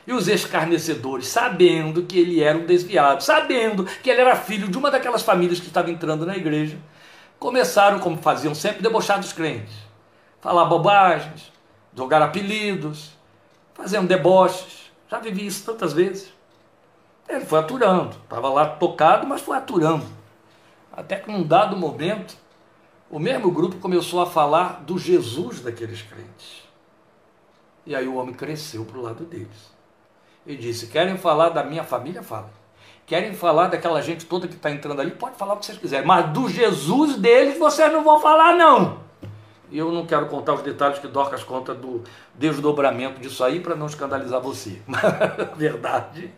E 0.08 0.14
os 0.14 0.28
escarnecedores, 0.28 1.28
sabendo 1.28 2.04
que 2.04 2.20
ele 2.20 2.42
era 2.42 2.58
um 2.58 2.66
desviado, 2.66 3.24
sabendo 3.24 3.86
que 3.86 4.10
ele 4.10 4.22
era 4.22 4.36
filho 4.36 4.68
de 4.68 4.78
uma 4.78 4.92
daquelas 4.92 5.24
famílias 5.24 5.60
que 5.60 5.68
estava 5.68 5.90
entrando 5.90 6.26
na 6.26 6.38
igreja, 6.38 6.78
começaram, 7.40 8.00
como 8.00 8.18
faziam 8.18 8.54
sempre, 8.54 8.84
debochar 8.84 9.20
dos 9.20 9.34
crentes. 9.34 9.74
Falar 10.40 10.66
bobagens, 10.66 11.52
jogar 11.96 12.22
apelidos, 12.22 13.18
fazendo 13.74 14.08
deboches. 14.08 14.92
Já 15.10 15.20
vivi 15.20 15.48
isso 15.48 15.66
tantas 15.66 15.92
vezes. 15.92 16.32
Ele 17.28 17.46
foi 17.46 17.58
aturando, 17.58 18.16
estava 18.24 18.50
lá 18.50 18.68
tocado, 18.68 19.26
mas 19.26 19.42
foi 19.42 19.58
aturando. 19.58 20.06
Até 20.94 21.16
que 21.16 21.32
num 21.32 21.42
dado 21.42 21.76
momento, 21.76 22.38
o 23.10 23.18
mesmo 23.18 23.50
grupo 23.50 23.78
começou 23.78 24.22
a 24.22 24.28
falar 24.28 24.84
do 24.84 25.00
Jesus 25.00 25.62
daqueles 25.62 26.04
crentes. 26.04 26.64
E 27.88 27.96
aí 27.96 28.08
o 28.08 28.16
homem 28.16 28.36
cresceu 28.36 28.86
para 28.86 29.00
o 29.00 29.02
lado 29.02 29.24
deles 29.26 29.75
e 30.46 30.56
disse: 30.56 30.88
Querem 30.88 31.18
falar 31.18 31.50
da 31.50 31.64
minha 31.64 31.84
família? 31.84 32.22
Fala. 32.22 32.50
Querem 33.06 33.34
falar 33.34 33.68
daquela 33.68 34.02
gente 34.02 34.26
toda 34.26 34.48
que 34.48 34.56
está 34.56 34.72
entrando 34.72 35.00
ali? 35.00 35.12
Pode 35.12 35.36
falar 35.36 35.54
o 35.54 35.58
que 35.58 35.66
vocês 35.66 35.78
quiserem, 35.78 36.08
mas 36.08 36.32
do 36.32 36.50
Jesus 36.50 37.18
deles 37.18 37.60
vocês 37.60 37.92
não 37.92 38.04
vão 38.04 38.20
falar, 38.20 38.56
não. 38.56 39.06
E 39.72 39.78
eu 39.78 39.92
não 39.92 40.06
quero 40.06 40.28
contar 40.28 40.54
os 40.54 40.62
detalhes 40.62 41.00
que 41.00 41.08
Dorcas 41.08 41.44
conta 41.44 41.74
do 41.74 42.04
desdobramento 42.34 43.20
disso 43.20 43.44
aí 43.44 43.60
para 43.60 43.76
não 43.76 43.88
escandalizar 43.88 44.40
você. 44.40 44.82
Mas 44.86 45.04
a 45.04 45.56
verdade 45.56 46.32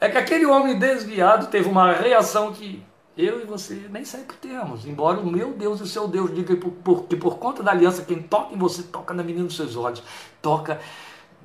é 0.00 0.08
que 0.08 0.16
aquele 0.16 0.46
homem 0.46 0.78
desviado 0.78 1.48
teve 1.48 1.68
uma 1.68 1.92
reação 1.92 2.52
que 2.52 2.82
eu 3.16 3.42
e 3.42 3.44
você 3.44 3.86
nem 3.90 4.04
sempre 4.04 4.36
temos. 4.36 4.86
Embora 4.86 5.20
o 5.20 5.26
meu 5.26 5.52
Deus 5.52 5.80
e 5.80 5.82
o 5.82 5.86
seu 5.86 6.08
Deus 6.08 6.34
diga 6.34 6.54
que 6.54 6.60
por, 6.60 6.70
por, 6.70 7.02
que 7.04 7.16
por 7.16 7.38
conta 7.38 7.62
da 7.62 7.72
aliança, 7.72 8.02
quem 8.02 8.22
toca 8.22 8.54
em 8.54 8.58
você 8.58 8.84
toca 8.84 9.12
na 9.12 9.22
menina 9.22 9.44
dos 9.46 9.56
seus 9.56 9.76
olhos, 9.76 10.02
toca 10.40 10.80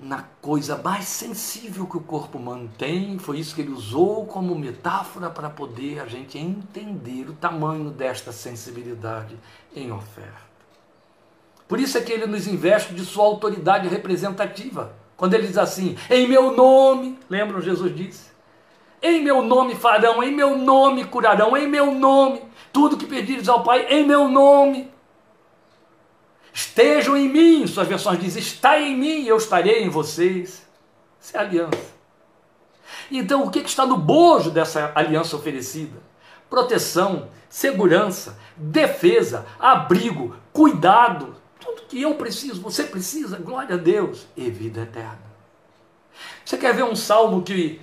na 0.01 0.23
coisa 0.41 0.77
mais 0.77 1.05
sensível 1.05 1.85
que 1.85 1.97
o 1.97 2.01
corpo 2.01 2.37
humano 2.37 2.69
tem. 2.77 3.17
Foi 3.17 3.39
isso 3.39 3.55
que 3.55 3.61
ele 3.61 3.71
usou 3.71 4.25
como 4.25 4.55
metáfora 4.55 5.29
para 5.29 5.49
poder 5.49 5.99
a 5.99 6.05
gente 6.05 6.37
entender 6.37 7.29
o 7.29 7.33
tamanho 7.33 7.89
desta 7.89 8.31
sensibilidade 8.31 9.37
em 9.75 9.91
oferta. 9.91 10.45
Por 11.67 11.79
isso 11.79 11.97
é 11.97 12.01
que 12.01 12.11
ele 12.11 12.27
nos 12.27 12.47
investe 12.47 12.93
de 12.93 13.03
sua 13.03 13.25
autoridade 13.25 13.87
representativa. 13.87 14.93
Quando 15.17 15.33
ele 15.33 15.47
diz 15.47 15.57
assim: 15.57 15.97
Em 16.09 16.27
meu 16.27 16.55
nome, 16.55 17.17
lembram? 17.29 17.61
Jesus 17.61 17.95
disse: 17.95 18.29
Em 19.01 19.23
meu 19.23 19.41
nome 19.41 19.75
farão, 19.75 20.21
em 20.21 20.31
meu 20.31 20.57
nome 20.57 21.05
curarão, 21.05 21.57
em 21.57 21.67
meu 21.67 21.91
nome, 21.91 22.43
tudo 22.71 22.97
que 22.97 23.07
pedires 23.07 23.49
ao 23.49 23.63
Pai, 23.63 23.87
em 23.89 24.05
meu 24.05 24.27
nome 24.27 24.93
Estejam 26.55 27.17
em 27.17 27.27
mim, 27.27 27.67
suas 27.67 27.85
versões 27.85 28.17
dizem, 28.17 28.41
está 28.41 28.79
em 28.79 28.95
mim, 28.95 29.25
eu 29.25 29.35
estarei 29.35 29.83
em 29.83 29.89
vocês. 29.89 30.65
Isso 31.19 31.35
é 31.35 31.39
aliança. 31.41 31.93
Então, 33.11 33.43
o 33.43 33.51
que 33.51 33.59
está 33.59 33.85
no 33.85 33.97
bojo 33.97 34.49
dessa 34.49 34.89
aliança 34.95 35.35
oferecida? 35.35 36.01
Proteção, 36.49 37.27
segurança, 37.49 38.39
defesa, 38.55 39.45
abrigo, 39.59 40.33
cuidado, 40.53 41.35
tudo 41.59 41.81
que 41.89 42.01
eu 42.01 42.15
preciso, 42.15 42.61
você 42.61 42.85
precisa, 42.85 43.37
glória 43.37 43.75
a 43.75 43.77
Deus, 43.77 44.25
e 44.37 44.49
vida 44.49 44.83
eterna. 44.83 45.25
Você 46.45 46.55
quer 46.55 46.73
ver 46.73 46.85
um 46.85 46.95
salmo 46.95 47.43
que 47.43 47.81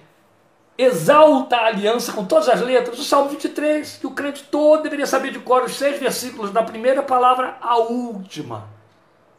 exalta 0.82 1.56
a 1.56 1.66
aliança 1.66 2.12
com 2.12 2.24
todas 2.24 2.48
as 2.48 2.60
letras? 2.60 2.98
O 2.98 3.04
Salmo 3.04 3.30
23, 3.30 3.98
que 3.98 4.06
o 4.06 4.10
crente 4.10 4.44
todo 4.44 4.82
deveria 4.82 5.06
saber 5.06 5.32
de 5.32 5.38
cor 5.38 5.64
os 5.64 5.76
seis 5.76 5.98
versículos, 5.98 6.50
da 6.50 6.62
primeira 6.62 7.02
palavra 7.02 7.56
à 7.60 7.76
última. 7.76 8.68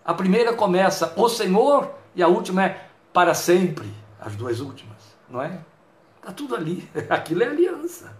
A 0.03 0.13
primeira 0.13 0.53
começa 0.53 1.13
o 1.15 1.29
Senhor 1.29 1.91
e 2.15 2.21
a 2.21 2.27
última 2.27 2.65
é 2.65 2.87
para 3.11 3.33
sempre, 3.33 3.93
as 4.19 4.35
duas 4.35 4.59
últimas, 4.59 4.97
não 5.29 5.41
é? 5.41 5.59
Está 6.17 6.31
tudo 6.31 6.55
ali. 6.55 6.89
Aquilo 7.09 7.43
é 7.43 7.47
aliança. 7.47 8.15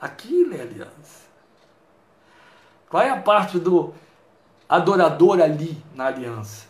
Aquilo 0.00 0.54
é 0.54 0.60
aliança. 0.60 1.22
Qual 2.88 3.02
é 3.02 3.08
a 3.08 3.16
parte 3.16 3.58
do 3.58 3.94
adorador 4.68 5.40
ali 5.40 5.82
na 5.94 6.06
aliança? 6.06 6.66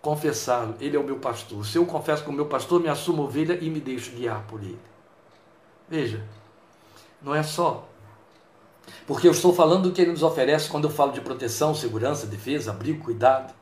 Confessá-lo. 0.00 0.76
Ele 0.80 0.96
é 0.96 1.00
o 1.00 1.04
meu 1.04 1.16
pastor. 1.16 1.66
Se 1.66 1.76
eu 1.76 1.84
confesso 1.84 2.22
com 2.22 2.30
o 2.30 2.34
meu 2.34 2.46
pastor, 2.46 2.80
me 2.80 2.88
assumo 2.88 3.24
ovelha 3.24 3.58
e 3.60 3.68
me 3.68 3.80
deixo 3.80 4.12
guiar 4.12 4.42
por 4.46 4.60
ele. 4.60 4.78
Veja, 5.88 6.22
não 7.22 7.34
é 7.34 7.42
só. 7.42 7.88
Porque 9.06 9.26
eu 9.26 9.32
estou 9.32 9.54
falando 9.54 9.84
do 9.84 9.92
que 9.92 10.00
ele 10.00 10.12
nos 10.12 10.22
oferece 10.22 10.68
quando 10.68 10.84
eu 10.84 10.90
falo 10.90 11.12
de 11.12 11.20
proteção, 11.20 11.74
segurança, 11.74 12.26
defesa, 12.26 12.70
abrigo, 12.70 13.04
cuidado 13.04 13.54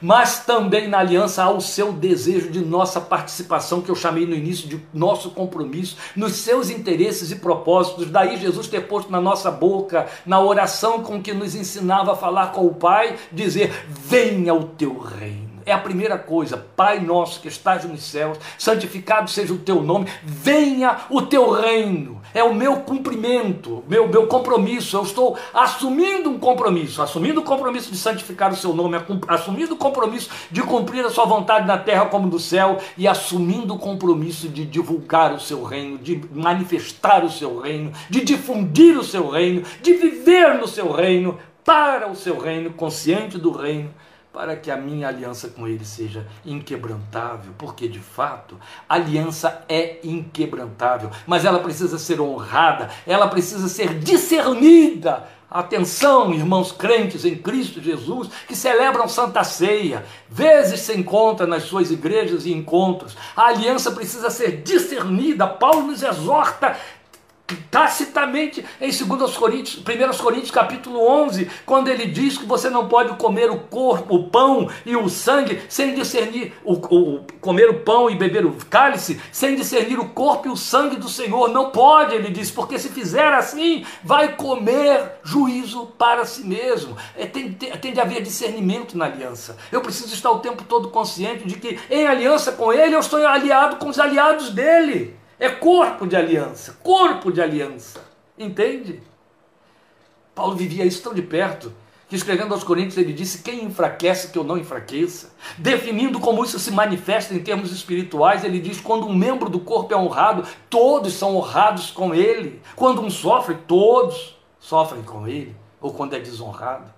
mas 0.00 0.44
também 0.44 0.88
na 0.88 0.98
aliança 0.98 1.42
há 1.42 1.50
o 1.50 1.60
seu 1.60 1.92
desejo 1.92 2.50
de 2.50 2.60
nossa 2.60 3.00
participação, 3.00 3.80
que 3.80 3.90
eu 3.90 3.94
chamei 3.94 4.26
no 4.26 4.34
início 4.34 4.68
de 4.68 4.80
nosso 4.92 5.30
compromisso, 5.30 5.96
nos 6.14 6.32
seus 6.34 6.70
interesses 6.70 7.30
e 7.30 7.36
propósitos. 7.36 8.10
Daí 8.10 8.36
Jesus 8.36 8.68
ter 8.68 8.82
posto 8.82 9.10
na 9.10 9.20
nossa 9.20 9.50
boca, 9.50 10.06
na 10.24 10.40
oração 10.40 11.02
com 11.02 11.22
que 11.22 11.32
nos 11.32 11.54
ensinava 11.54 12.12
a 12.12 12.16
falar 12.16 12.52
com 12.52 12.66
o 12.66 12.74
Pai, 12.74 13.16
dizer: 13.32 13.72
Venha 13.88 14.54
o 14.54 14.64
teu 14.64 14.98
reino. 14.98 15.45
É 15.66 15.72
a 15.72 15.78
primeira 15.78 16.16
coisa, 16.16 16.56
Pai 16.76 17.00
nosso 17.00 17.40
que 17.40 17.48
estás 17.48 17.84
nos 17.84 18.04
céus, 18.04 18.38
santificado 18.56 19.28
seja 19.28 19.52
o 19.52 19.58
teu 19.58 19.82
nome, 19.82 20.06
venha 20.22 20.96
o 21.10 21.22
teu 21.22 21.50
reino. 21.50 22.22
É 22.32 22.44
o 22.44 22.54
meu 22.54 22.76
cumprimento, 22.76 23.82
meu, 23.88 24.06
meu 24.06 24.28
compromisso. 24.28 24.96
Eu 24.96 25.02
estou 25.02 25.36
assumindo 25.52 26.30
um 26.30 26.38
compromisso, 26.38 27.02
assumindo 27.02 27.40
o 27.40 27.44
compromisso 27.44 27.90
de 27.90 27.98
santificar 27.98 28.52
o 28.52 28.56
seu 28.56 28.72
nome, 28.72 28.96
assumindo 29.26 29.74
o 29.74 29.76
compromisso 29.76 30.30
de 30.52 30.62
cumprir 30.62 31.04
a 31.04 31.10
sua 31.10 31.24
vontade 31.24 31.66
na 31.66 31.76
terra 31.76 32.06
como 32.06 32.28
no 32.28 32.38
céu 32.38 32.78
e 32.96 33.08
assumindo 33.08 33.74
o 33.74 33.78
compromisso 33.78 34.48
de 34.48 34.64
divulgar 34.64 35.32
o 35.32 35.40
seu 35.40 35.64
reino, 35.64 35.98
de 35.98 36.22
manifestar 36.32 37.24
o 37.24 37.30
seu 37.30 37.58
reino, 37.58 37.90
de 38.08 38.24
difundir 38.24 38.96
o 38.96 39.02
seu 39.02 39.28
reino, 39.28 39.64
de 39.82 39.94
viver 39.94 40.54
no 40.54 40.68
seu 40.68 40.92
reino, 40.92 41.36
para 41.64 42.08
o 42.08 42.14
seu 42.14 42.38
reino, 42.38 42.70
consciente 42.70 43.36
do 43.36 43.50
reino 43.50 43.92
para 44.36 44.54
que 44.54 44.70
a 44.70 44.76
minha 44.76 45.08
aliança 45.08 45.48
com 45.48 45.66
ele 45.66 45.82
seja 45.82 46.26
inquebrantável, 46.44 47.54
porque 47.56 47.88
de 47.88 47.98
fato 47.98 48.60
a 48.86 48.96
aliança 48.96 49.64
é 49.66 49.98
inquebrantável, 50.04 51.10
mas 51.26 51.46
ela 51.46 51.60
precisa 51.60 51.98
ser 51.98 52.20
honrada, 52.20 52.90
ela 53.06 53.28
precisa 53.28 53.66
ser 53.66 53.98
discernida. 53.98 55.26
Atenção, 55.50 56.34
irmãos 56.34 56.70
crentes 56.70 57.24
em 57.24 57.36
Cristo 57.36 57.80
Jesus, 57.80 58.28
que 58.46 58.54
celebram 58.54 59.08
Santa 59.08 59.42
Ceia, 59.42 60.04
vezes 60.28 60.80
se 60.80 60.92
encontra 60.92 61.46
nas 61.46 61.62
suas 61.62 61.90
igrejas 61.90 62.44
e 62.44 62.52
encontros. 62.52 63.16
A 63.34 63.46
aliança 63.46 63.92
precisa 63.92 64.28
ser 64.28 64.60
discernida. 64.60 65.46
Paulo 65.46 65.86
nos 65.86 66.02
exorta 66.02 66.76
tacitamente 67.70 68.64
em 68.80 68.90
2 68.90 69.36
Coríntios, 69.36 69.82
1 69.82 70.22
Coríntios 70.22 70.50
capítulo 70.50 71.00
11, 71.00 71.48
quando 71.64 71.88
ele 71.88 72.06
diz 72.06 72.38
que 72.38 72.44
você 72.44 72.68
não 72.68 72.88
pode 72.88 73.16
comer 73.16 73.50
o 73.50 73.60
corpo, 73.60 74.16
o 74.16 74.24
pão 74.24 74.68
e 74.84 74.96
o 74.96 75.08
sangue 75.08 75.62
sem 75.68 75.94
discernir 75.94 76.52
o, 76.64 76.72
o, 76.72 77.24
comer 77.40 77.68
o 77.68 77.80
pão 77.80 78.10
e 78.10 78.16
beber 78.16 78.44
o 78.44 78.56
cálice 78.68 79.20
sem 79.30 79.54
discernir 79.54 79.98
o 79.98 80.08
corpo 80.08 80.48
e 80.48 80.50
o 80.50 80.56
sangue 80.56 80.96
do 80.96 81.08
Senhor. 81.08 81.48
Não 81.48 81.70
pode, 81.70 82.14
ele 82.14 82.30
diz, 82.30 82.50
porque 82.50 82.78
se 82.78 82.88
fizer 82.88 83.32
assim, 83.32 83.84
vai 84.02 84.34
comer 84.34 85.12
juízo 85.22 85.86
para 85.98 86.24
si 86.24 86.44
mesmo. 86.44 86.96
É, 87.16 87.26
tem, 87.26 87.52
tem, 87.52 87.92
de 87.92 88.00
haver 88.00 88.22
discernimento 88.22 88.96
na 88.96 89.04
aliança. 89.04 89.56
Eu 89.70 89.80
preciso 89.80 90.12
estar 90.12 90.30
o 90.30 90.40
tempo 90.40 90.64
todo 90.64 90.88
consciente 90.88 91.46
de 91.46 91.56
que 91.56 91.78
em 91.90 92.06
aliança 92.06 92.52
com 92.52 92.72
ele 92.72 92.94
eu 92.94 93.00
estou 93.00 93.24
aliado 93.26 93.76
com 93.76 93.88
os 93.88 93.98
aliados 93.98 94.50
dele. 94.50 95.16
É 95.38 95.48
corpo 95.50 96.06
de 96.06 96.16
aliança, 96.16 96.78
corpo 96.82 97.30
de 97.30 97.42
aliança. 97.42 98.00
Entende? 98.38 99.02
Paulo 100.34 100.56
vivia 100.56 100.84
isso 100.84 101.02
tão 101.02 101.14
de 101.14 101.22
perto 101.22 101.72
que 102.08 102.14
escrevendo 102.14 102.54
aos 102.54 102.64
Coríntios 102.64 102.96
ele 102.96 103.12
disse: 103.12 103.42
Quem 103.42 103.64
enfraquece 103.64 104.30
que 104.30 104.38
eu 104.38 104.44
não 104.44 104.56
enfraqueça? 104.56 105.34
Definindo 105.58 106.20
como 106.20 106.44
isso 106.44 106.58
se 106.58 106.70
manifesta 106.70 107.34
em 107.34 107.40
termos 107.40 107.72
espirituais, 107.72 108.44
ele 108.44 108.60
diz: 108.60 108.80
Quando 108.80 109.06
um 109.06 109.14
membro 109.14 109.48
do 109.48 109.60
corpo 109.60 109.92
é 109.92 109.96
honrado, 109.96 110.46
todos 110.70 111.12
são 111.14 111.36
honrados 111.36 111.90
com 111.90 112.14
ele. 112.14 112.62
Quando 112.74 113.02
um 113.02 113.10
sofre, 113.10 113.56
todos 113.66 114.38
sofrem 114.58 115.02
com 115.02 115.26
ele. 115.26 115.54
Ou 115.80 115.92
quando 115.92 116.14
é 116.14 116.18
desonrado. 116.18 116.90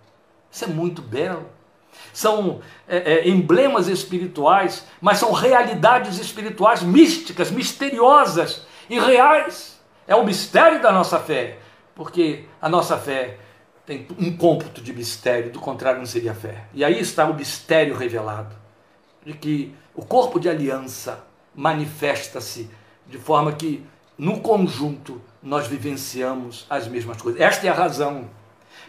Isso 0.51 0.64
é 0.64 0.68
muito 0.68 1.03
belo 1.03 1.47
são 2.12 2.61
é, 2.86 2.97
é, 2.97 3.28
emblemas 3.28 3.89
espirituais, 3.89 4.86
mas 5.01 5.18
são 5.18 5.32
realidades 5.32 6.18
espirituais 6.18 6.82
místicas, 6.82 7.51
misteriosas 7.51 8.66
e 8.89 8.99
reais. 8.99 9.78
É 10.07 10.16
o 10.16 10.24
mistério 10.24 10.80
da 10.80 10.91
nossa 10.91 11.18
fé, 11.18 11.59
porque 11.95 12.45
a 12.61 12.68
nossa 12.68 12.97
fé 12.97 13.36
tem 13.84 14.07
um 14.18 14.36
cômputo 14.36 14.80
de 14.82 14.93
mistério, 14.93 15.51
do 15.51 15.61
contrário 15.61 15.99
não 15.99 16.07
seria 16.07 16.34
fé. 16.34 16.64
E 16.74 16.84
aí 16.84 17.01
está 17.01 17.24
o 17.26 17.34
mistério 17.34 17.97
revelado, 17.97 18.55
de 19.24 19.32
que 19.32 19.74
o 19.95 20.05
corpo 20.05 20.39
de 20.39 20.49
aliança 20.49 21.24
manifesta-se 21.55 22.70
de 23.07 23.18
forma 23.18 23.53
que, 23.53 23.84
no 24.16 24.41
conjunto, 24.41 25.20
nós 25.43 25.66
vivenciamos 25.66 26.66
as 26.68 26.86
mesmas 26.86 27.20
coisas. 27.20 27.41
Esta 27.41 27.66
é 27.66 27.70
a 27.70 27.74
razão 27.74 28.28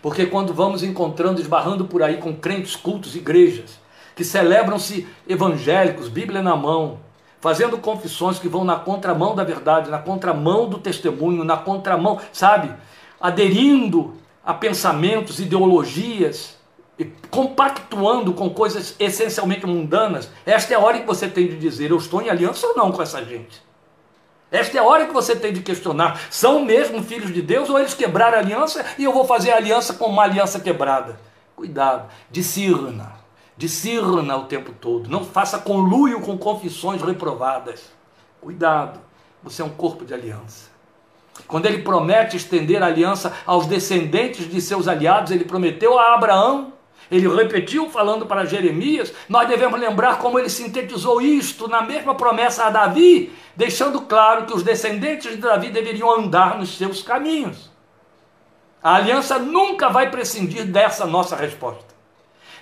porque 0.02 0.26
quando 0.26 0.54
vamos 0.54 0.84
encontrando, 0.84 1.42
esbarrando 1.42 1.86
por 1.86 2.02
aí 2.02 2.18
com 2.18 2.34
crentes, 2.34 2.76
cultos, 2.76 3.16
igrejas, 3.16 3.80
que 4.16 4.24
celebram-se 4.24 5.08
evangélicos, 5.28 6.10
Bíblia 6.10 6.42
na 6.42 6.56
mão, 6.56 7.00
fazendo 7.42 7.78
confissões 7.78 8.38
que 8.38 8.50
vão 8.50 8.64
na 8.64 8.78
contramão 8.78 9.36
da 9.36 9.44
verdade, 9.44 9.90
na 9.90 10.00
contramão 10.00 10.70
do 10.70 10.78
testemunho, 10.78 11.44
na 11.44 11.58
contramão, 11.58 12.20
sabe? 12.32 12.74
Aderindo 13.20 14.14
a 14.46 14.54
pensamentos, 14.54 15.40
ideologias, 15.40 16.58
compactuando 17.30 18.34
com 18.34 18.50
coisas 18.50 18.96
essencialmente 19.00 19.66
mundanas, 19.66 20.30
esta 20.46 20.74
é 20.74 20.76
a 20.76 20.80
hora 20.80 21.00
que 21.00 21.08
você 21.08 21.28
tem 21.28 21.48
de 21.48 21.58
dizer: 21.58 21.92
eu 21.92 21.98
estou 21.98 22.22
em 22.22 22.30
aliança 22.30 22.68
ou 22.68 22.76
não 22.76 22.92
com 22.92 23.02
essa 23.02 23.24
gente. 23.24 23.69
Esta 24.52 24.78
é 24.78 24.80
a 24.80 24.84
hora 24.84 25.06
que 25.06 25.14
você 25.14 25.36
tem 25.36 25.54
de 25.54 25.62
questionar: 25.62 26.20
são 26.30 26.64
mesmo 26.64 27.04
filhos 27.04 27.34
de 27.34 27.42
Deus 27.42 27.70
ou 27.70 27.80
eles 27.80 27.94
quebraram 27.94 28.38
a 28.38 28.42
aliança 28.42 28.86
e 28.98 29.04
eu 29.04 29.14
vou 29.14 29.26
fazer 29.26 29.52
a 29.52 29.58
aliança 29.58 29.94
com 29.94 30.06
uma 30.06 30.24
aliança 30.24 30.60
quebrada? 30.60 31.20
Cuidado, 31.56 32.10
discirna, 32.32 33.12
discirna 33.58 34.38
o 34.38 34.46
tempo 34.46 34.72
todo. 34.72 35.10
Não 35.10 35.26
faça 35.26 35.60
conluio 35.60 36.22
com 36.22 36.38
confissões 36.38 37.02
reprovadas. 37.02 37.92
Cuidado, 38.42 39.00
você 39.44 39.62
é 39.62 39.66
um 39.66 39.70
corpo 39.70 40.06
de 40.06 40.14
aliança. 40.14 40.70
Quando 41.48 41.66
ele 41.66 41.82
promete 41.82 42.38
estender 42.38 42.82
a 42.82 42.88
aliança 42.88 43.34
aos 43.46 43.66
descendentes 43.66 44.50
de 44.50 44.62
seus 44.62 44.88
aliados, 44.88 45.32
ele 45.32 45.46
prometeu 45.46 45.98
a 45.98 46.16
Abraão, 46.16 46.74
ele 47.12 47.28
repetiu 47.28 47.90
falando 47.90 48.26
para 48.26 48.46
Jeremias, 48.46 49.14
nós 49.28 49.48
devemos 49.48 49.80
lembrar 49.80 50.20
como 50.20 50.38
ele 50.38 50.50
sintetizou 50.50 51.22
isto 51.22 51.68
na 51.68 51.82
mesma 51.82 52.14
promessa 52.16 52.66
a 52.66 52.70
Davi, 52.70 53.34
deixando 53.56 54.02
claro 54.02 54.46
que 54.46 54.54
os 54.54 54.64
descendentes 54.64 55.32
de 55.32 55.38
Davi 55.38 55.70
deveriam 55.70 56.12
andar 56.12 56.58
nos 56.58 56.78
seus 56.78 57.02
caminhos. 57.02 57.70
A 58.82 58.96
aliança 58.96 59.38
nunca 59.38 59.90
vai 59.90 60.10
prescindir 60.10 60.66
dessa 60.66 61.06
nossa 61.06 61.36
resposta. 61.36 61.94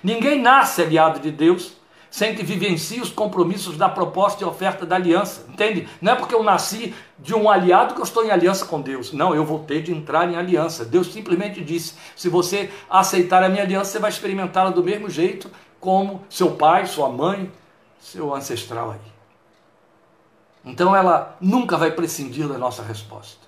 Ninguém 0.02 0.40
nasce 0.40 0.82
aliado 0.82 1.20
de 1.20 1.30
Deus 1.30 1.77
sem 2.18 2.34
que 2.34 2.42
vivencie 2.42 3.00
os 3.00 3.10
compromissos 3.10 3.76
da 3.76 3.88
proposta 3.88 4.42
e 4.42 4.46
oferta 4.46 4.84
da 4.84 4.96
aliança. 4.96 5.46
Entende? 5.48 5.88
Não 6.02 6.12
é 6.12 6.16
porque 6.16 6.34
eu 6.34 6.42
nasci 6.42 6.92
de 7.16 7.32
um 7.32 7.48
aliado 7.48 7.94
que 7.94 8.00
eu 8.00 8.04
estou 8.04 8.24
em 8.24 8.30
aliança 8.32 8.66
com 8.66 8.80
Deus. 8.80 9.12
Não, 9.12 9.32
eu 9.36 9.44
vou 9.44 9.60
ter 9.60 9.82
de 9.82 9.92
entrar 9.92 10.28
em 10.28 10.34
aliança. 10.34 10.84
Deus 10.84 11.12
simplesmente 11.12 11.62
disse: 11.62 11.94
se 12.16 12.28
você 12.28 12.72
aceitar 12.90 13.44
a 13.44 13.48
minha 13.48 13.62
aliança, 13.62 13.92
você 13.92 13.98
vai 14.00 14.10
experimentá-la 14.10 14.70
do 14.70 14.82
mesmo 14.82 15.08
jeito 15.08 15.48
como 15.78 16.24
seu 16.28 16.56
pai, 16.56 16.86
sua 16.86 17.08
mãe, 17.08 17.52
seu 18.00 18.34
ancestral 18.34 18.90
aí. 18.90 19.12
Então 20.64 20.96
ela 20.96 21.36
nunca 21.40 21.76
vai 21.76 21.92
prescindir 21.92 22.48
da 22.48 22.58
nossa 22.58 22.82
resposta. 22.82 23.46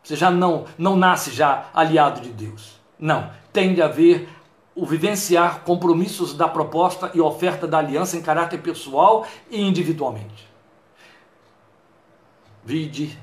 Você 0.00 0.14
já 0.14 0.30
não, 0.30 0.66
não 0.78 0.94
nasce 0.94 1.32
já 1.32 1.64
aliado 1.74 2.20
de 2.20 2.28
Deus. 2.28 2.76
Não, 2.96 3.28
tem 3.52 3.74
de 3.74 3.82
haver 3.82 4.28
o 4.76 4.84
vivenciar 4.84 5.62
compromissos 5.64 6.34
da 6.34 6.46
proposta 6.46 7.10
e 7.14 7.20
oferta 7.20 7.66
da 7.66 7.78
aliança 7.78 8.16
em 8.16 8.22
caráter 8.22 8.60
pessoal 8.60 9.26
e 9.50 9.60
individualmente. 9.60 10.46
Vide 12.62 13.18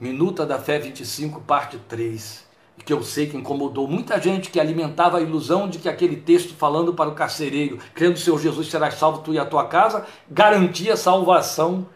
Minuta 0.00 0.44
da 0.44 0.58
Fé 0.58 0.80
25, 0.80 1.42
parte 1.42 1.78
3, 1.88 2.44
que 2.84 2.92
eu 2.92 3.04
sei 3.04 3.28
que 3.28 3.36
incomodou 3.36 3.86
muita 3.86 4.20
gente 4.20 4.50
que 4.50 4.58
alimentava 4.58 5.18
a 5.18 5.20
ilusão 5.20 5.68
de 5.68 5.78
que 5.78 5.88
aquele 5.88 6.16
texto 6.16 6.54
falando 6.54 6.92
para 6.92 7.08
o 7.08 7.14
carcereiro, 7.14 7.78
crendo 7.94 8.18
Senhor 8.18 8.40
Jesus 8.40 8.68
serás 8.68 8.94
salvo 8.94 9.20
tu 9.20 9.32
e 9.32 9.38
a 9.38 9.44
tua 9.44 9.68
casa, 9.68 10.04
garantia 10.28 10.96
salvação 10.96 11.86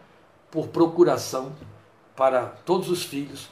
por 0.49 0.67
procuração 0.69 1.51
para 2.15 2.43
todos 2.63 2.89
os 2.89 3.03
filhos, 3.03 3.49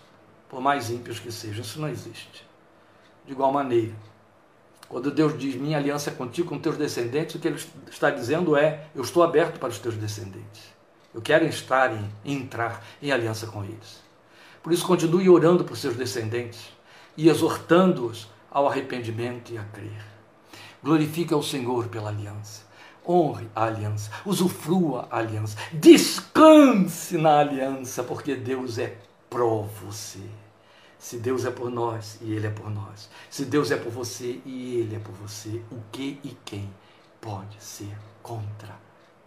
por 0.48 0.62
mais 0.62 0.90
ímpios 0.90 1.20
que 1.20 1.34
sejam. 1.34 1.62
Isso 1.62 1.82
não 1.82 1.90
existe. 1.90 2.48
De 3.26 3.34
igual 3.34 3.52
maneira, 3.52 3.94
quando 4.88 5.12
Deus 5.12 5.38
diz 5.38 5.56
minha 5.56 5.78
aliança 5.78 6.10
é 6.10 6.14
contigo, 6.14 6.50
com 6.50 6.60
teus 6.60 6.78
descendentes, 6.78 7.36
o 7.36 7.40
que 7.40 7.48
ele 7.48 7.60
está 7.90 8.10
dizendo 8.10 8.56
é: 8.56 8.88
eu 8.96 9.02
estou 9.02 9.24
aberto 9.24 9.60
para 9.60 9.70
os 9.70 9.80
teus 9.80 9.96
descendentes. 9.96 10.64
Eu 11.14 11.22
quero 11.22 11.46
estar 11.46 11.92
em 11.94 12.10
entrar 12.24 12.84
em 13.02 13.12
aliança 13.12 13.48
com 13.48 13.64
eles. 13.64 14.04
Por 14.62 14.74
isso, 14.74 14.86
continue 14.86 15.30
orando 15.30 15.64
por 15.64 15.78
seus 15.78 15.96
descendentes 15.96 16.70
e 17.16 17.30
exortando-os 17.30 18.28
ao 18.52 18.68
arrependimento 18.68 19.52
e 19.52 19.58
a 19.58 19.64
crer. 19.64 20.06
Glorifique 20.84 21.34
ao 21.34 21.42
Senhor 21.42 21.88
pela 21.88 22.10
aliança. 22.10 22.64
Honre 23.08 23.48
a 23.56 23.66
aliança, 23.66 24.10
usufrua 24.26 25.08
a 25.12 25.20
aliança, 25.20 25.56
descanse 25.72 27.18
na 27.18 27.40
aliança, 27.40 28.04
porque 28.04 28.36
Deus 28.36 28.80
é 28.80 28.98
pró 29.30 29.68
você. 29.84 30.20
Se 31.06 31.18
Deus 31.18 31.46
é 31.46 31.52
por 31.52 31.70
nós 31.70 32.18
e 32.20 32.34
Ele 32.34 32.48
é 32.48 32.50
por 32.50 32.68
nós, 32.68 33.12
se 33.30 33.46
Deus 33.46 33.70
é 33.70 33.78
por 33.78 33.92
você 33.92 34.42
e 34.44 34.78
Ele 34.78 34.96
é 34.96 35.00
por 35.00 35.14
você, 35.14 35.62
o 35.70 35.80
que 35.92 36.20
e 36.24 36.36
quem 36.44 36.68
pode 37.22 37.64
ser 37.64 37.96
contra? 38.24 38.76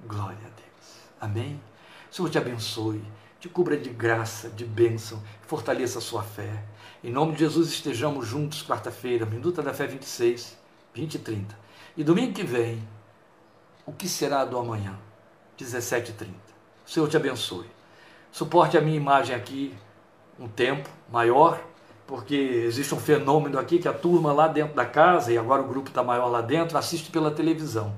Glória 0.05 0.39
a 0.39 0.51
Deus. 0.61 0.99
Amém? 1.21 1.63
O 2.11 2.13
Senhor 2.17 2.29
te 2.31 2.37
abençoe, 2.37 3.01
te 3.39 3.49
cubra 3.49 3.77
de 3.77 3.91
graça, 3.91 4.51
de 4.51 4.65
bênção, 4.65 5.23
fortaleça 5.43 6.01
a 6.01 6.03
sua 6.03 6.25
fé. 6.25 6.65
Em 7.05 7.13
nome 7.13 7.35
de 7.35 7.39
Jesus 7.45 7.69
estejamos 7.69 8.27
juntos 8.27 8.61
quarta-feira, 8.67 9.25
Minuta 9.25 9.63
da 9.63 9.73
Fé 9.73 9.87
26, 9.87 10.59
20 10.93 11.15
e 11.15 11.19
30. 11.21 11.59
E 11.97 12.03
domingo 12.03 12.33
que 12.33 12.43
vem, 12.43 12.83
o 13.87 13.93
que 13.93 14.09
será 14.09 14.45
do 14.45 14.59
amanhã? 14.59 14.99
17 15.57 16.11
e 16.11 16.15
30. 16.15 16.35
O 16.85 16.91
Senhor 16.91 17.09
te 17.09 17.17
abençoe. 17.17 17.71
Suporte 18.33 18.77
a 18.77 18.81
minha 18.81 18.97
imagem 18.97 19.37
aqui 19.37 19.79
um 20.39 20.49
tempo 20.49 20.89
maior, 21.11 21.61
porque 22.07 22.35
existe 22.35 22.95
um 22.95 22.99
fenômeno 22.99 23.59
aqui 23.59 23.79
que 23.79 23.89
a 23.89 23.93
turma 23.93 24.33
lá 24.33 24.49
dentro 24.49 24.75
da 24.75 24.85
casa, 24.85 25.33
e 25.33 25.39
agora 25.39 25.63
o 25.63 25.67
grupo 25.67 25.89
está 25.89 26.03
maior 26.03 26.29
lá 26.29 26.41
dentro, 26.41 26.79
assiste 26.79 27.11
pela 27.11 27.31
televisão. 27.31 27.93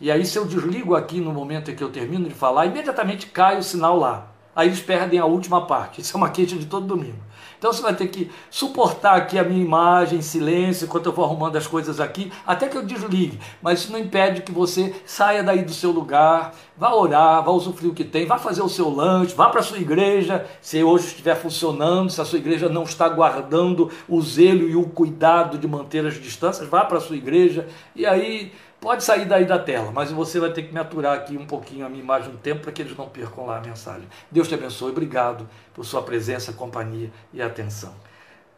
E 0.00 0.10
aí, 0.10 0.24
se 0.24 0.38
eu 0.38 0.46
desligo 0.46 0.96
aqui 0.96 1.20
no 1.20 1.32
momento 1.32 1.70
em 1.70 1.76
que 1.76 1.84
eu 1.84 1.90
termino 1.90 2.26
de 2.26 2.34
falar, 2.34 2.66
imediatamente 2.66 3.26
cai 3.26 3.58
o 3.58 3.62
sinal 3.62 3.98
lá. 3.98 4.28
Aí 4.56 4.68
eles 4.68 4.80
perdem 4.80 5.18
a 5.18 5.26
última 5.26 5.66
parte. 5.66 6.00
Isso 6.00 6.16
é 6.16 6.18
uma 6.18 6.30
queixa 6.30 6.56
de 6.56 6.66
todo 6.66 6.86
domingo. 6.86 7.18
Então 7.60 7.74
você 7.74 7.82
vai 7.82 7.94
ter 7.94 8.08
que 8.08 8.30
suportar 8.48 9.16
aqui 9.16 9.38
a 9.38 9.44
minha 9.44 9.62
imagem, 9.62 10.22
silêncio, 10.22 10.86
enquanto 10.86 11.04
eu 11.04 11.12
vou 11.12 11.26
arrumando 11.26 11.56
as 11.56 11.66
coisas 11.66 12.00
aqui, 12.00 12.32
até 12.46 12.66
que 12.66 12.74
eu 12.74 12.82
desligue. 12.82 13.38
Mas 13.60 13.80
isso 13.80 13.92
não 13.92 13.98
impede 13.98 14.40
que 14.40 14.50
você 14.50 14.94
saia 15.04 15.42
daí 15.42 15.62
do 15.62 15.74
seu 15.74 15.90
lugar, 15.90 16.54
vá 16.74 16.94
orar, 16.94 17.44
vá 17.44 17.50
usufruir 17.50 17.92
o 17.92 17.94
que 17.94 18.02
tem, 18.02 18.24
vá 18.24 18.38
fazer 18.38 18.62
o 18.62 18.68
seu 18.68 18.88
lanche, 18.88 19.34
vá 19.34 19.50
para 19.50 19.60
a 19.60 19.62
sua 19.62 19.76
igreja, 19.76 20.46
se 20.62 20.82
hoje 20.82 21.08
estiver 21.08 21.34
funcionando, 21.34 22.08
se 22.08 22.18
a 22.18 22.24
sua 22.24 22.38
igreja 22.38 22.66
não 22.66 22.84
está 22.84 23.06
guardando 23.10 23.90
o 24.08 24.22
zelo 24.22 24.66
e 24.66 24.74
o 24.74 24.84
cuidado 24.84 25.58
de 25.58 25.68
manter 25.68 26.06
as 26.06 26.14
distâncias, 26.14 26.66
vá 26.66 26.82
para 26.86 26.96
a 26.96 27.00
sua 27.02 27.16
igreja 27.16 27.68
e 27.94 28.06
aí 28.06 28.52
Pode 28.80 29.04
sair 29.04 29.26
daí 29.26 29.44
da 29.44 29.58
tela, 29.58 29.92
mas 29.92 30.10
você 30.10 30.40
vai 30.40 30.52
ter 30.52 30.62
que 30.62 30.72
me 30.72 30.80
aturar 30.80 31.14
aqui 31.14 31.36
um 31.36 31.46
pouquinho 31.46 31.84
a 31.84 31.88
minha 31.88 32.02
imagem 32.02 32.30
um 32.30 32.36
tempo 32.38 32.62
para 32.62 32.72
que 32.72 32.80
eles 32.80 32.96
não 32.96 33.08
percam 33.08 33.44
lá 33.44 33.58
a 33.58 33.60
mensagem. 33.60 34.08
Deus 34.30 34.48
te 34.48 34.54
abençoe, 34.54 34.90
obrigado 34.90 35.46
por 35.74 35.84
sua 35.84 36.02
presença, 36.02 36.52
companhia 36.54 37.12
e 37.30 37.42
atenção. 37.42 37.94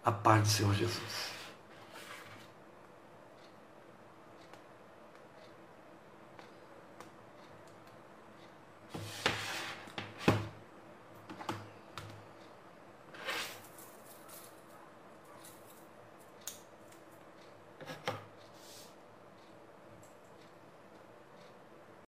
A 0.04 0.12
paz 0.12 0.42
do 0.42 0.48
Senhor 0.48 0.74
Jesus. 0.74 1.31